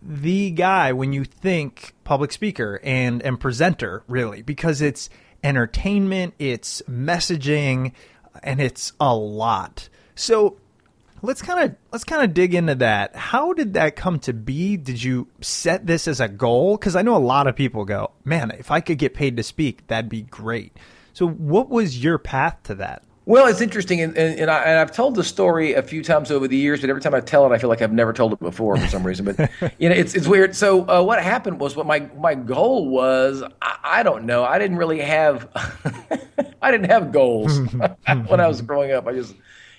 the 0.02 0.50
guy 0.50 0.92
when 0.92 1.12
you 1.12 1.25
think 1.25 1.94
public 2.04 2.30
speaker 2.30 2.80
and 2.85 3.23
and 3.23 3.40
presenter 3.40 4.04
really 4.06 4.42
because 4.42 4.80
it's 4.80 5.11
entertainment, 5.44 6.34
it's 6.38 6.82
messaging, 6.88 7.92
and 8.42 8.60
it's 8.60 8.92
a 8.98 9.14
lot. 9.14 9.88
So 10.16 10.56
let's 11.22 11.42
kind 11.42 11.70
of 11.70 11.76
let's 11.92 12.04
kind 12.04 12.22
of 12.22 12.34
dig 12.34 12.54
into 12.54 12.74
that. 12.76 13.14
How 13.14 13.52
did 13.52 13.74
that 13.74 13.96
come 13.96 14.18
to 14.20 14.32
be? 14.32 14.76
Did 14.76 15.02
you 15.02 15.28
set 15.40 15.86
this 15.86 16.08
as 16.08 16.20
a 16.20 16.28
goal? 16.28 16.76
Because 16.76 16.96
I 16.96 17.02
know 17.02 17.16
a 17.16 17.18
lot 17.18 17.46
of 17.46 17.54
people 17.54 17.84
go, 17.84 18.12
man, 18.24 18.50
if 18.58 18.70
I 18.70 18.80
could 18.80 18.98
get 18.98 19.14
paid 19.14 19.36
to 19.36 19.42
speak, 19.42 19.86
that'd 19.86 20.10
be 20.10 20.22
great. 20.22 20.76
So 21.12 21.28
what 21.28 21.68
was 21.68 22.02
your 22.02 22.18
path 22.18 22.58
to 22.64 22.74
that? 22.76 23.04
Well, 23.26 23.46
it's 23.46 23.62
interesting, 23.62 24.02
and, 24.02 24.16
and, 24.18 24.38
and, 24.38 24.50
I, 24.50 24.68
have 24.68 24.92
told 24.92 25.14
the 25.14 25.24
story 25.24 25.72
a 25.72 25.82
few 25.82 26.04
times 26.04 26.30
over 26.30 26.46
the 26.46 26.58
years, 26.58 26.82
but 26.82 26.90
every 26.90 27.00
time 27.00 27.14
I 27.14 27.20
tell 27.20 27.50
it, 27.50 27.54
I 27.54 27.58
feel 27.58 27.70
like 27.70 27.80
I've 27.80 27.92
never 27.92 28.12
told 28.12 28.34
it 28.34 28.38
before 28.38 28.76
for 28.76 28.86
some 28.86 29.02
reason. 29.02 29.24
But 29.24 29.50
you 29.78 29.88
know, 29.88 29.94
it's 29.94 30.14
it's 30.14 30.28
weird. 30.28 30.54
So 30.54 30.86
uh, 30.86 31.02
what 31.02 31.22
happened 31.22 31.58
was, 31.58 31.74
what 31.74 31.86
my 31.86 32.00
my 32.18 32.34
goal 32.34 32.90
was, 32.90 33.42
I, 33.62 33.78
I 33.82 34.02
don't 34.02 34.24
know. 34.24 34.44
I 34.44 34.58
didn't 34.58 34.76
really 34.76 35.00
have, 35.00 35.48
I 36.60 36.70
didn't 36.70 36.90
have 36.90 37.12
goals 37.12 37.58
when 38.26 38.40
I 38.40 38.46
was 38.46 38.60
growing 38.60 38.92
up. 38.92 39.06
I 39.06 39.14
just, 39.14 39.34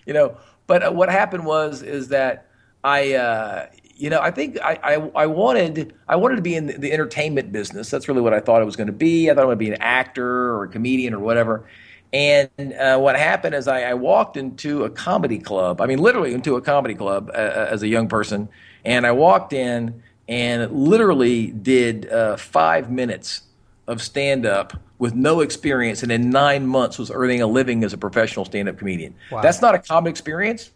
you 0.07 0.13
know. 0.13 0.37
But 0.65 0.81
uh, 0.81 0.91
what 0.91 1.09
happened 1.09 1.45
was, 1.45 1.83
is 1.83 2.07
that 2.07 2.47
I, 2.83 3.13
uh, 3.13 3.67
you 3.95 4.09
know, 4.09 4.21
I 4.21 4.31
think 4.31 4.57
I, 4.59 4.79
I, 4.83 4.93
I 5.13 5.25
wanted 5.27 5.93
I 6.07 6.15
wanted 6.15 6.37
to 6.37 6.41
be 6.41 6.55
in 6.55 6.65
the, 6.65 6.79
the 6.79 6.91
entertainment 6.91 7.51
business. 7.51 7.91
That's 7.91 8.07
really 8.07 8.21
what 8.21 8.33
I 8.33 8.39
thought 8.39 8.63
it 8.63 8.65
was 8.65 8.75
going 8.75 8.87
to 8.87 8.93
be. 8.93 9.29
I 9.29 9.35
thought 9.35 9.43
I 9.43 9.47
would 9.47 9.59
be 9.59 9.69
an 9.69 9.81
actor 9.81 10.55
or 10.55 10.63
a 10.63 10.67
comedian 10.67 11.13
or 11.13 11.19
whatever. 11.19 11.67
And 12.15 12.73
uh, 12.73 12.97
what 12.97 13.17
happened 13.17 13.55
is 13.55 13.67
I, 13.67 13.89
I, 13.89 13.93
walked 13.93 14.37
into 14.37 14.85
a 14.85 14.89
comedy 14.89 15.37
club. 15.37 15.81
I 15.81 15.85
mean, 15.85 15.99
literally 15.99 16.33
into 16.33 16.55
a 16.55 16.61
comedy 16.61 16.95
club 16.95 17.29
uh, 17.33 17.37
uh 17.37 17.67
as 17.69 17.83
a 17.83 17.89
young 17.89 18.07
person. 18.07 18.47
And 18.85 19.05
I 19.05 19.11
walked 19.11 19.51
in 19.51 20.01
and 20.29 20.71
literally 20.71 21.47
did 21.47 22.09
uh, 22.09 22.37
five 22.37 22.89
minutes 22.89 23.41
of 23.87 24.01
stand 24.01 24.45
up 24.45 24.79
with 24.97 25.13
no 25.13 25.41
experience. 25.41 26.03
And 26.03 26.11
in 26.11 26.29
nine 26.29 26.65
months 26.65 26.97
was 26.97 27.11
earning 27.11 27.41
a 27.41 27.47
living 27.47 27.83
as 27.83 27.91
a 27.91 27.97
professional 27.97 28.45
stand 28.45 28.69
up 28.69 28.77
comedian. 28.77 29.13
Wow. 29.29 29.41
That's 29.41 29.61
not 29.61 29.75
a 29.75 29.79
common 29.79 30.09
experience. 30.09 30.71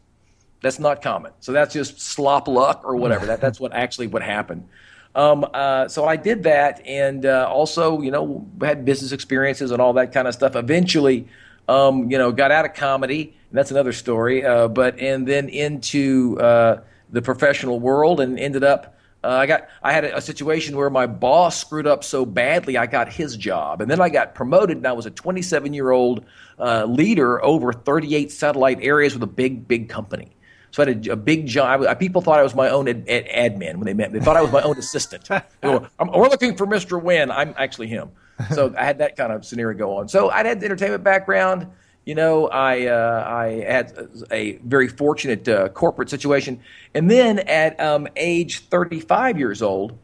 That's 0.62 0.78
not 0.78 1.02
common. 1.02 1.32
So 1.40 1.54
that's 1.54 1.74
just 1.74 2.02
slop 2.02 2.50
luck 2.50 2.82
or 2.84 2.98
whatever. 2.98 3.26
that, 3.28 3.40
that's 3.40 3.62
what 3.62 3.72
actually 3.72 4.08
what 4.08 4.24
happened. 4.24 4.68
Um, 5.16 5.46
uh, 5.54 5.88
so 5.88 6.06
I 6.06 6.16
did 6.16 6.44
that, 6.44 6.86
and 6.86 7.26
uh, 7.26 7.48
also, 7.50 8.02
you 8.02 8.12
know, 8.12 8.48
had 8.62 8.86
business 8.86 9.12
experiences 9.12 9.72
and 9.72 9.82
all 9.82 9.94
that 9.94 10.14
kind 10.14 10.28
of 10.28 10.34
stuff. 10.34 10.56
Eventually, 10.56 11.28
um, 11.68 12.12
you 12.12 12.18
know, 12.18 12.32
got 12.32 12.52
out 12.52 12.66
of 12.66 12.74
comedy, 12.74 13.36
and 13.50 13.58
that's 13.58 13.72
another 13.72 13.92
story. 13.92 14.46
Uh, 14.46 14.68
but 14.68 15.00
and 15.00 15.28
then 15.28 15.50
into 15.50 16.40
uh, 16.40 16.82
the 17.10 17.22
professional 17.22 17.80
world, 17.80 18.20
and 18.20 18.40
ended 18.40 18.64
up. 18.64 18.98
Uh, 19.24 19.30
I 19.30 19.46
got. 19.48 19.68
I 19.84 19.92
had 19.92 20.06
a, 20.06 20.18
a, 20.18 20.22
situation 20.22 20.78
where 20.78 20.90
my 20.90 21.06
boss 21.06 21.60
screwed 21.60 21.88
up 21.88 22.04
so 22.04 22.26
badly, 22.26 22.78
I 22.78 22.86
got 22.86 23.12
his 23.12 23.36
job, 23.36 23.82
and 23.82 23.92
then 23.92 24.00
I 24.00 24.10
got 24.10 24.34
promoted, 24.34 24.78
and 24.78 24.88
I 24.88 24.94
was 24.94 25.06
a 25.06 25.12
27 25.12 25.74
year 25.74 25.92
old 25.92 26.24
uh, 26.58 26.86
leader 26.86 27.44
over 27.44 27.74
38 27.74 28.32
satellite 28.32 28.80
areas 28.82 29.14
with 29.14 29.24
a 29.24 29.28
big, 29.28 29.68
big 29.68 29.90
company. 29.90 30.30
So 30.72 30.84
I 30.84 30.88
had 30.88 31.08
a, 31.08 31.14
a 31.14 31.16
big 31.16 31.48
job. 31.48 32.00
People 32.00 32.22
thought 32.22 32.40
I 32.40 32.44
was 32.44 32.56
my 32.56 32.70
own 32.70 32.88
ad, 32.88 33.08
ad, 33.10 33.26
admin 33.28 33.76
when 33.76 33.86
they 33.86 33.94
met 33.94 34.12
me. 34.12 34.20
They 34.20 34.26
thought 34.26 34.38
I 34.38 34.42
was 34.42 34.52
my 34.52 34.62
own 34.62 34.78
assistant. 34.78 35.30
Were, 35.64 35.90
we're 36.00 36.30
looking 36.30 36.56
for 36.56 36.68
Mr. 36.68 37.02
Wynn. 37.02 37.32
I'm 37.32 37.54
actually 37.58 37.88
him. 37.88 38.10
So 38.52 38.74
I 38.78 38.86
had 38.86 39.00
that 39.00 39.18
kind 39.18 39.34
of 39.34 39.46
scenario 39.46 39.78
go 39.78 39.98
on. 39.98 40.08
So 40.08 40.30
I 40.30 40.44
had 40.46 40.60
the 40.60 40.66
entertainment 40.66 41.04
background. 41.04 41.68
You 42.06 42.16
know, 42.16 42.48
I 42.48 42.88
uh, 42.88 43.26
I 43.28 43.64
had 43.68 44.10
a 44.32 44.54
very 44.58 44.88
fortunate 44.88 45.48
uh, 45.48 45.70
corporate 45.70 46.10
situation, 46.10 46.62
and 46.94 47.12
then 47.12 47.40
at 47.40 47.80
um, 47.80 48.08
age 48.16 48.60
35 48.62 49.38
years 49.38 49.62
old, 49.62 49.98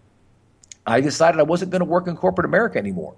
I 0.86 1.02
decided 1.02 1.40
I 1.40 1.44
wasn't 1.44 1.72
going 1.72 1.80
to 1.80 1.86
work 1.86 2.08
in 2.08 2.16
corporate 2.18 2.46
America 2.46 2.78
anymore. 2.78 3.16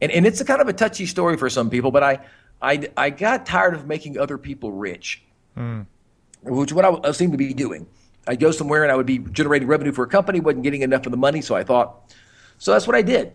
And 0.00 0.12
and 0.12 0.26
it's 0.26 0.40
a 0.40 0.44
kind 0.44 0.60
of 0.60 0.68
a 0.68 0.72
touchy 0.72 1.06
story 1.06 1.36
for 1.36 1.48
some 1.48 1.70
people, 1.70 1.90
but 1.90 2.04
I 2.04 2.20
I, 2.60 2.90
I 2.96 3.10
got 3.10 3.46
tired 3.46 3.74
of 3.74 3.86
making 3.86 4.18
other 4.18 4.36
people 4.36 4.70
rich. 4.70 5.22
Mm 5.56 5.86
which 6.42 6.72
what 6.72 6.84
I, 6.84 7.08
I 7.08 7.12
seemed 7.12 7.32
to 7.32 7.38
be 7.38 7.52
doing. 7.54 7.86
I'd 8.26 8.40
go 8.40 8.50
somewhere 8.50 8.82
and 8.82 8.92
I 8.92 8.96
would 8.96 9.06
be 9.06 9.18
generating 9.18 9.66
revenue 9.66 9.92
for 9.92 10.04
a 10.04 10.08
company, 10.08 10.40
wasn't 10.40 10.62
getting 10.62 10.82
enough 10.82 11.06
of 11.06 11.12
the 11.12 11.18
money, 11.18 11.40
so 11.40 11.54
I 11.54 11.64
thought, 11.64 12.14
so 12.58 12.72
that's 12.72 12.86
what 12.86 12.96
I 12.96 13.02
did. 13.02 13.32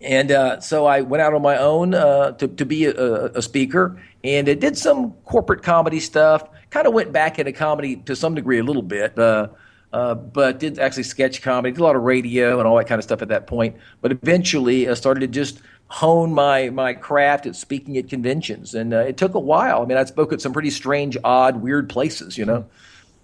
And 0.00 0.32
uh, 0.32 0.60
so 0.60 0.86
I 0.86 1.02
went 1.02 1.20
out 1.20 1.34
on 1.34 1.42
my 1.42 1.58
own 1.58 1.94
uh, 1.94 2.32
to, 2.32 2.48
to 2.48 2.64
be 2.64 2.86
a, 2.86 3.26
a, 3.26 3.42
speaker 3.42 4.00
and 4.24 4.48
it 4.48 4.58
did 4.58 4.78
some 4.78 5.12
corporate 5.26 5.62
comedy 5.62 6.00
stuff. 6.00 6.48
Kind 6.70 6.86
of 6.86 6.94
went 6.94 7.12
back 7.12 7.38
into 7.38 7.52
comedy 7.52 7.96
to 7.96 8.16
some 8.16 8.34
degree 8.34 8.60
a 8.60 8.62
little 8.62 8.82
bit, 8.82 9.18
uh, 9.18 9.48
uh, 9.92 10.14
but 10.14 10.58
did 10.58 10.78
actually 10.78 11.02
sketch 11.02 11.42
comedy, 11.42 11.72
did 11.72 11.80
a 11.80 11.84
lot 11.84 11.96
of 11.96 12.02
radio 12.02 12.58
and 12.58 12.66
all 12.66 12.76
that 12.78 12.86
kind 12.86 12.98
of 12.98 13.04
stuff 13.04 13.20
at 13.20 13.28
that 13.28 13.46
point. 13.46 13.76
But 14.00 14.12
eventually 14.12 14.88
I 14.88 14.94
started 14.94 15.20
to 15.20 15.26
just 15.26 15.60
hone 15.90 16.32
my 16.32 16.70
my 16.70 16.94
craft 16.94 17.46
at 17.46 17.56
speaking 17.56 17.98
at 17.98 18.08
conventions, 18.08 18.74
and 18.74 18.94
uh, 18.94 18.98
it 18.98 19.16
took 19.16 19.34
a 19.34 19.40
while. 19.40 19.82
I 19.82 19.86
mean, 19.86 19.98
I 19.98 20.04
spoke 20.04 20.32
at 20.32 20.40
some 20.40 20.52
pretty 20.52 20.70
strange, 20.70 21.18
odd, 21.22 21.60
weird 21.60 21.90
places. 21.90 22.38
You 22.38 22.46
know, 22.46 22.66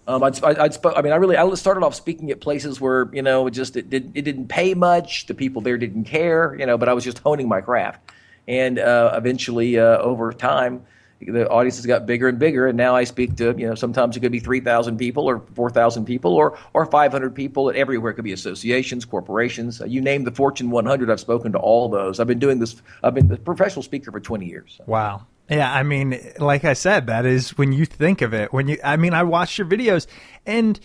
um, 0.06 0.22
I'd, 0.22 0.42
I'd, 0.44 0.74
spoke. 0.74 0.94
I 0.96 1.02
mean, 1.02 1.12
I 1.12 1.16
really 1.16 1.36
I 1.36 1.54
started 1.54 1.84
off 1.84 1.94
speaking 1.94 2.30
at 2.30 2.40
places 2.40 2.80
where 2.80 3.08
you 3.12 3.22
know 3.22 3.46
it 3.46 3.52
just 3.52 3.76
it, 3.76 3.88
did, 3.88 4.12
it 4.14 4.22
didn't 4.22 4.48
pay 4.48 4.74
much. 4.74 5.26
The 5.26 5.34
people 5.34 5.62
there 5.62 5.78
didn't 5.78 6.04
care. 6.04 6.56
You 6.58 6.66
know, 6.66 6.76
but 6.76 6.88
I 6.88 6.92
was 6.92 7.04
just 7.04 7.18
honing 7.20 7.48
my 7.48 7.60
craft, 7.60 8.10
and 8.46 8.78
uh, 8.78 9.12
eventually 9.14 9.78
uh, 9.78 9.98
over 9.98 10.32
time 10.32 10.84
the 11.20 11.48
audiences 11.48 11.86
got 11.86 12.06
bigger 12.06 12.28
and 12.28 12.38
bigger, 12.38 12.66
and 12.66 12.76
now 12.76 12.94
I 12.94 13.04
speak 13.04 13.36
to 13.36 13.54
you 13.56 13.66
know 13.66 13.74
sometimes 13.74 14.16
it 14.16 14.20
could 14.20 14.32
be 14.32 14.40
three 14.40 14.60
thousand 14.60 14.98
people 14.98 15.24
or 15.28 15.40
four 15.54 15.70
thousand 15.70 16.04
people 16.04 16.34
or 16.34 16.58
or 16.74 16.86
five 16.86 17.12
hundred 17.12 17.34
people. 17.34 17.72
Everywhere 17.74 18.12
it 18.12 18.14
could 18.14 18.24
be 18.24 18.32
associations, 18.32 19.04
corporations. 19.04 19.80
You 19.86 20.00
name 20.00 20.24
the 20.24 20.30
Fortune 20.30 20.70
100. 20.70 21.10
I've 21.10 21.20
spoken 21.20 21.52
to 21.52 21.58
all 21.58 21.88
those. 21.88 22.20
I've 22.20 22.26
been 22.26 22.38
doing 22.38 22.58
this. 22.58 22.80
I've 23.02 23.14
been 23.14 23.30
a 23.32 23.36
professional 23.36 23.82
speaker 23.82 24.12
for 24.12 24.20
20 24.20 24.46
years. 24.46 24.80
Wow. 24.86 25.26
Yeah, 25.48 25.72
I 25.72 25.84
mean, 25.84 26.18
like 26.38 26.64
I 26.64 26.72
said, 26.72 27.06
that 27.06 27.24
is 27.24 27.56
when 27.56 27.72
you 27.72 27.86
think 27.86 28.20
of 28.20 28.34
it. 28.34 28.52
When 28.52 28.66
you, 28.66 28.78
I 28.82 28.96
mean, 28.96 29.14
I 29.14 29.22
watched 29.22 29.58
your 29.58 29.66
videos, 29.66 30.08
and 30.44 30.78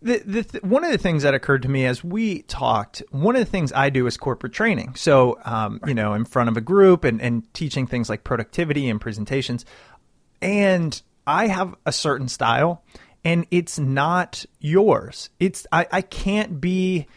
the, 0.00 0.18
the 0.18 0.42
th- 0.44 0.62
one 0.62 0.84
of 0.84 0.92
the 0.92 0.98
things 0.98 1.24
that 1.24 1.34
occurred 1.34 1.62
to 1.62 1.68
me 1.68 1.84
as 1.84 2.04
we 2.04 2.42
talked, 2.42 3.02
one 3.10 3.34
of 3.34 3.40
the 3.40 3.50
things 3.50 3.72
I 3.72 3.90
do 3.90 4.06
is 4.06 4.16
corporate 4.16 4.52
training. 4.52 4.94
So, 4.94 5.38
um, 5.44 5.80
you 5.86 5.94
know, 5.94 6.14
in 6.14 6.24
front 6.24 6.48
of 6.48 6.56
a 6.56 6.60
group 6.60 7.04
and, 7.04 7.20
and 7.20 7.52
teaching 7.52 7.86
things 7.86 8.08
like 8.08 8.24
productivity 8.24 8.88
and 8.88 9.00
presentations. 9.00 9.64
And 10.40 11.00
I 11.26 11.48
have 11.48 11.74
a 11.84 11.92
certain 11.92 12.28
style 12.28 12.84
and 13.24 13.46
it's 13.50 13.78
not 13.78 14.44
yours. 14.60 15.30
It's, 15.40 15.66
I, 15.72 15.86
I 15.90 16.02
can't 16.02 16.60
be 16.60 17.08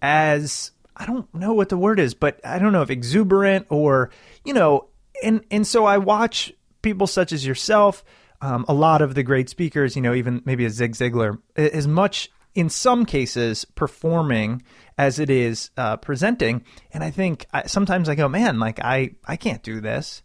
as, 0.00 0.70
I 0.96 1.06
don't 1.06 1.32
know 1.34 1.54
what 1.54 1.68
the 1.68 1.76
word 1.76 1.98
is, 1.98 2.14
but 2.14 2.40
I 2.44 2.60
don't 2.60 2.72
know 2.72 2.82
if 2.82 2.90
exuberant 2.90 3.66
or, 3.68 4.10
you 4.44 4.54
know, 4.54 4.88
and, 5.24 5.44
and 5.50 5.66
so 5.66 5.84
I 5.84 5.98
watch 5.98 6.52
people 6.82 7.08
such 7.08 7.32
as 7.32 7.44
yourself 7.44 8.04
um, 8.40 8.64
a 8.68 8.74
lot 8.74 9.02
of 9.02 9.14
the 9.14 9.22
great 9.22 9.48
speakers, 9.48 9.96
you 9.96 10.02
know, 10.02 10.14
even 10.14 10.42
maybe 10.44 10.64
a 10.64 10.70
Zig 10.70 10.92
Ziglar, 10.92 11.38
as 11.56 11.86
much 11.86 12.30
in 12.54 12.68
some 12.68 13.04
cases 13.04 13.64
performing 13.64 14.62
as 14.96 15.18
it 15.18 15.30
is 15.30 15.70
uh, 15.76 15.96
presenting. 15.96 16.64
And 16.92 17.04
I 17.04 17.10
think 17.10 17.46
I, 17.52 17.66
sometimes 17.66 18.08
I 18.08 18.14
go, 18.14 18.28
man, 18.28 18.58
like 18.58 18.80
I, 18.80 19.12
I 19.24 19.36
can't 19.36 19.62
do 19.62 19.80
this. 19.80 20.22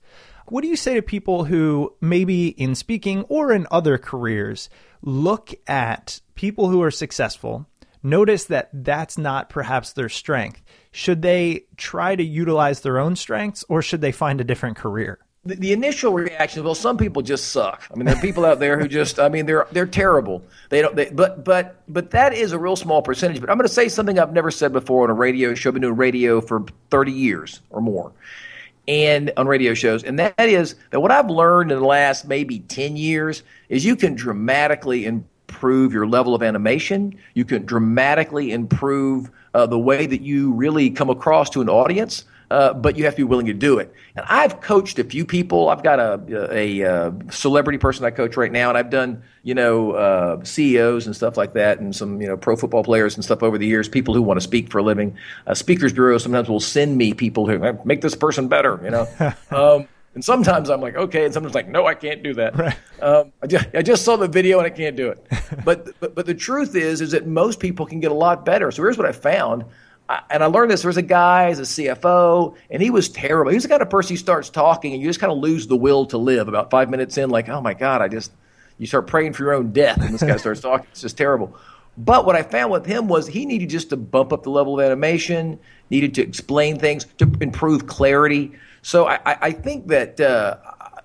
What 0.48 0.62
do 0.62 0.68
you 0.68 0.76
say 0.76 0.96
to 0.96 1.02
people 1.02 1.46
who 1.46 1.94
maybe 2.02 2.48
in 2.50 2.76
speaking 2.76 3.24
or 3.30 3.52
in 3.54 3.68
other 3.72 3.98
careers 3.98 4.70
look 5.02 5.54
at 5.68 6.22
people 6.36 6.70
who 6.70 6.82
are 6.82 6.92
successful, 6.92 7.68
notice 8.02 8.46
that 8.46 8.70
that's 8.74 9.18
not 9.18 9.50
perhaps 9.50 9.94
their 9.94 10.10
strength? 10.10 10.62
Should 10.92 11.22
they 11.22 11.66
try 11.78 12.16
to 12.16 12.24
utilize 12.24 12.82
their 12.82 13.00
own 13.00 13.16
strengths 13.16 13.64
or 13.70 13.82
should 13.82 14.02
they 14.02 14.12
find 14.12 14.42
a 14.42 14.46
different 14.46 14.76
career? 14.76 15.20
The, 15.46 15.56
the 15.56 15.74
initial 15.74 16.14
reaction, 16.14 16.60
is 16.60 16.64
well, 16.64 16.76
some 16.76 16.98
people 16.98 17.22
just 17.22 17.50
suck. 17.52 17.84
I 17.92 17.98
mean, 17.98 18.06
there 18.06 18.16
are 18.16 18.22
people 18.22 18.46
out 18.46 18.60
there 18.60 18.80
who 18.80 18.88
just, 18.88 19.20
I 19.20 19.30
mean, 19.30 19.46
they're 19.46 19.68
they're 19.72 19.86
terrible. 19.86 20.42
They 20.70 20.82
don't. 20.82 20.96
They, 20.96 21.10
but 21.10 21.44
but 21.44 21.82
but 21.88 22.12
that 22.12 22.34
is 22.34 22.54
a 22.54 22.60
real 22.60 22.76
small 22.76 23.02
percentage. 23.02 23.42
But 23.42 23.50
I'm 23.50 23.58
going 23.58 23.68
to 23.68 23.74
say 23.74 23.90
something 23.90 24.20
I've 24.20 24.34
never 24.34 24.52
said 24.52 24.72
before 24.72 25.04
on 25.04 25.10
a 25.10 25.14
radio 25.14 25.54
show. 25.54 25.70
I've 25.70 25.74
been 25.74 25.82
doing 25.82 25.98
radio 25.98 26.40
for 26.40 26.66
30 26.92 27.12
years 27.12 27.60
or 27.72 27.82
more, 27.82 28.14
and 28.88 29.32
on 29.36 29.48
radio 29.48 29.74
shows, 29.74 30.04
and 30.04 30.18
that 30.20 30.34
is 30.40 30.76
that 30.92 31.02
what 31.02 31.12
I've 31.12 31.30
learned 31.30 31.72
in 31.72 31.80
the 31.80 31.86
last 31.86 32.26
maybe 32.26 32.60
10 32.60 32.96
years 32.96 33.44
is 33.68 33.84
you 33.84 33.98
can 33.98 34.16
dramatically 34.16 35.06
improve 35.06 35.92
your 35.92 36.08
level 36.08 36.34
of 36.34 36.42
animation. 36.42 37.18
You 37.34 37.44
can 37.44 37.66
dramatically 37.66 38.54
improve 38.54 39.30
uh, 39.54 39.66
the 39.66 39.80
way 39.80 40.06
that 40.06 40.22
you 40.22 40.54
really 40.54 40.90
come 40.90 41.10
across 41.10 41.50
to 41.52 41.62
an 41.62 41.70
audience 41.70 42.24
uh, 42.54 42.72
but 42.72 42.96
you 42.96 43.04
have 43.06 43.16
to 43.16 43.18
be 43.18 43.24
willing 43.24 43.48
to 43.48 43.54
do 43.54 43.80
it. 43.80 43.92
And 44.16 44.24
I've 44.30 44.62
coached 44.62 45.00
a 45.00 45.04
few 45.04 45.26
people. 45.26 45.70
I've 45.70 45.82
got 45.82 46.00
a, 46.00 46.22
a, 46.52 46.82
a 46.82 47.14
celebrity 47.32 47.80
person 47.80 48.06
I 48.06 48.12
coach 48.12 48.38
right 48.38 48.52
now, 48.52 48.70
and 48.70 48.78
I've 48.78 48.92
done 48.92 49.24
you 49.42 49.56
know 49.56 49.94
uh, 49.94 50.44
CEOs 50.44 51.08
and 51.08 51.16
stuff 51.16 51.36
like 51.36 51.54
that, 51.54 51.80
and 51.80 51.96
some 51.96 52.22
you 52.22 52.28
know 52.28 52.38
pro 52.38 52.56
football 52.56 52.84
players 52.84 53.16
and 53.16 53.26
stuff 53.26 53.42
over 53.42 53.58
the 53.58 53.66
years. 53.66 53.90
People 53.90 54.14
who 54.14 54.22
want 54.22 54.38
to 54.38 54.44
speak 54.44 54.70
for 54.70 54.78
a 54.78 54.84
living. 54.84 55.18
Uh, 55.48 55.56
Speakers 55.56 55.94
Bureau 55.94 56.20
sometimes 56.20 56.48
will 56.48 56.60
send 56.60 56.96
me 56.96 57.16
people 57.16 57.48
who 57.48 57.74
make 57.86 58.02
this 58.02 58.14
person 58.14 58.48
better. 58.48 58.80
You 58.84 58.92
know. 58.92 59.34
um, 59.52 59.88
and 60.14 60.24
sometimes 60.24 60.70
I'm 60.70 60.80
like, 60.80 60.96
okay, 60.96 61.26
and 61.26 61.34
sometimes 61.34 61.56
like, 61.56 61.68
no, 61.68 61.88
I 61.88 61.96
can't 61.96 62.22
do 62.22 62.36
that. 62.36 62.56
Right. 62.56 62.78
Um, 63.02 63.32
I, 63.42 63.48
just, 63.48 63.66
I 63.74 63.82
just 63.82 64.06
saw 64.06 64.16
the 64.16 64.28
video 64.28 64.60
and 64.60 64.68
I 64.68 64.70
can't 64.70 64.96
do 64.96 65.10
it. 65.10 65.28
but, 65.66 66.00
but 66.00 66.14
but 66.14 66.28
the 66.28 66.36
truth 66.36 66.76
is, 66.76 67.02
is 67.02 67.12
that 67.12 67.26
most 67.26 67.60
people 67.60 67.88
can 67.88 68.00
get 68.00 68.12
a 68.12 68.16
lot 68.16 68.46
better. 68.46 68.70
So 68.70 68.84
here's 68.84 68.96
what 68.96 69.08
I 69.08 69.12
found 69.12 69.66
and 70.30 70.44
I 70.44 70.48
learned 70.48 70.72
this. 70.72 70.82
There 70.82 70.90
was 70.90 70.98
a 70.98 71.02
guy 71.02 71.50
as 71.50 71.60
a 71.60 71.64
CFO, 71.64 72.56
and 72.70 72.82
he 72.82 72.90
was 72.90 73.10
terrible. 73.10 73.52
He 73.52 73.56
was 73.56 73.64
the 73.64 73.70
kind 73.70 73.82
of 73.82 73.90
person 73.90 74.14
who 74.14 74.18
starts 74.18 74.50
talking, 74.50 74.94
and 74.94 75.02
you 75.02 75.08
just 75.08 75.20
kind 75.20 75.32
of 75.32 75.38
lose 75.40 75.68
the 75.68 75.76
will 75.76 76.06
to 76.08 76.18
live. 76.18 76.48
About 76.48 76.70
five 76.70 76.90
minutes 76.90 77.18
in, 77.18 77.30
like, 77.30 77.50
oh 77.50 77.62
my 77.62 77.74
god, 77.74 78.02
I 78.02 78.08
just 78.08 78.32
you 78.78 78.88
start 78.88 79.08
praying 79.08 79.34
for 79.34 79.44
your 79.44 79.54
own 79.54 79.72
death, 79.72 80.02
and 80.02 80.14
this 80.14 80.24
guy 80.24 80.38
starts 80.38 80.62
talking. 80.62 80.88
It's 80.92 81.02
just 81.02 81.18
terrible. 81.18 81.56
But 81.98 82.26
what 82.26 82.36
I 82.36 82.42
found 82.42 82.72
with 82.72 82.86
him 82.86 83.08
was 83.08 83.28
he 83.28 83.46
needed 83.46 83.70
just 83.70 83.90
to 83.92 83.98
bump 83.98 84.34
up 84.34 84.44
the 84.44 84.50
level 84.50 84.80
of 84.80 84.86
animation, 84.86 85.60
needed 85.90 86.16
to 86.16 86.24
explain 86.24 86.80
things 86.80 87.06
to 87.20 87.32
improve 87.40 87.86
clarity. 87.86 88.52
So 88.82 89.08
I, 89.08 89.20
I 89.26 89.52
think 89.52 89.88
that 89.88 90.20
uh, 90.20 90.58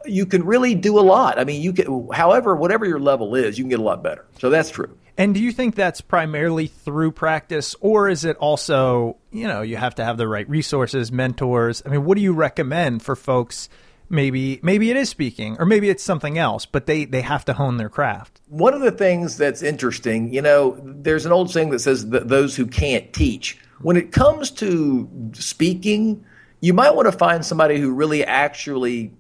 you 0.05 0.26
can 0.26 0.45
really 0.45 0.75
do 0.75 0.99
a 0.99 1.02
lot. 1.02 1.38
I 1.38 1.45
mean, 1.45 1.61
you 1.61 1.73
can, 1.73 2.09
however, 2.12 2.55
whatever 2.55 2.87
your 2.87 3.00
level 3.00 3.35
is, 3.35 3.59
you 3.59 3.64
can 3.64 3.71
get 3.71 3.81
a 3.81 3.83
lot 3.83 4.02
better. 4.02 4.26
So 4.38 4.50
that's 4.50 4.71
true. 4.71 4.97
And 5.17 5.35
do 5.35 5.40
you 5.40 5.50
think 5.50 5.75
that's 5.75 6.00
primarily 6.00 6.69
through 6.69 7.11
practice, 7.12 7.75
or 7.81 8.09
is 8.09 8.25
it 8.25 8.37
also, 8.37 9.17
you 9.33 9.49
know, 9.49 9.62
you 9.62 9.76
have 9.76 9.97
to 9.97 10.05
have 10.05 10.17
the 10.17 10.28
right 10.28 10.49
resources, 10.49 11.11
mentors? 11.11 11.83
I 11.85 11.88
mean, 11.88 12.05
what 12.05 12.17
do 12.17 12.23
you 12.23 12.33
recommend 12.33 13.02
for 13.02 13.17
folks? 13.17 13.69
Maybe 14.11 14.59
maybe 14.62 14.90
it 14.90 14.97
is 14.97 15.11
speaking, 15.11 15.57
or 15.59 15.67
maybe 15.67 15.90
it's 15.90 16.02
something 16.02 16.38
else, 16.38 16.64
but 16.64 16.87
they 16.87 17.05
they 17.05 17.21
have 17.21 17.45
to 17.45 17.52
hone 17.52 17.76
their 17.76 17.90
craft. 17.90 18.40
One 18.49 18.73
of 18.73 18.81
the 18.81 18.90
things 18.93 19.37
that's 19.37 19.62
interesting, 19.62 20.33
you 20.33 20.40
know, 20.40 20.81
there's 20.83 21.26
an 21.26 21.33
old 21.33 21.50
saying 21.50 21.71
that 21.71 21.81
says 21.81 22.09
that 22.09 22.28
those 22.28 22.57
who 22.57 22.67
can't 22.67 23.12
teach. 23.12 23.59
When 23.83 23.97
it 23.99 24.11
comes 24.11 24.50
to 24.52 25.11
speaking, 25.35 26.25
you 26.61 26.73
might 26.73 26.95
want 26.95 27.07
to 27.07 27.12
find 27.12 27.45
somebody 27.45 27.78
who 27.78 27.93
really 27.93 28.25
actually, 28.25 29.12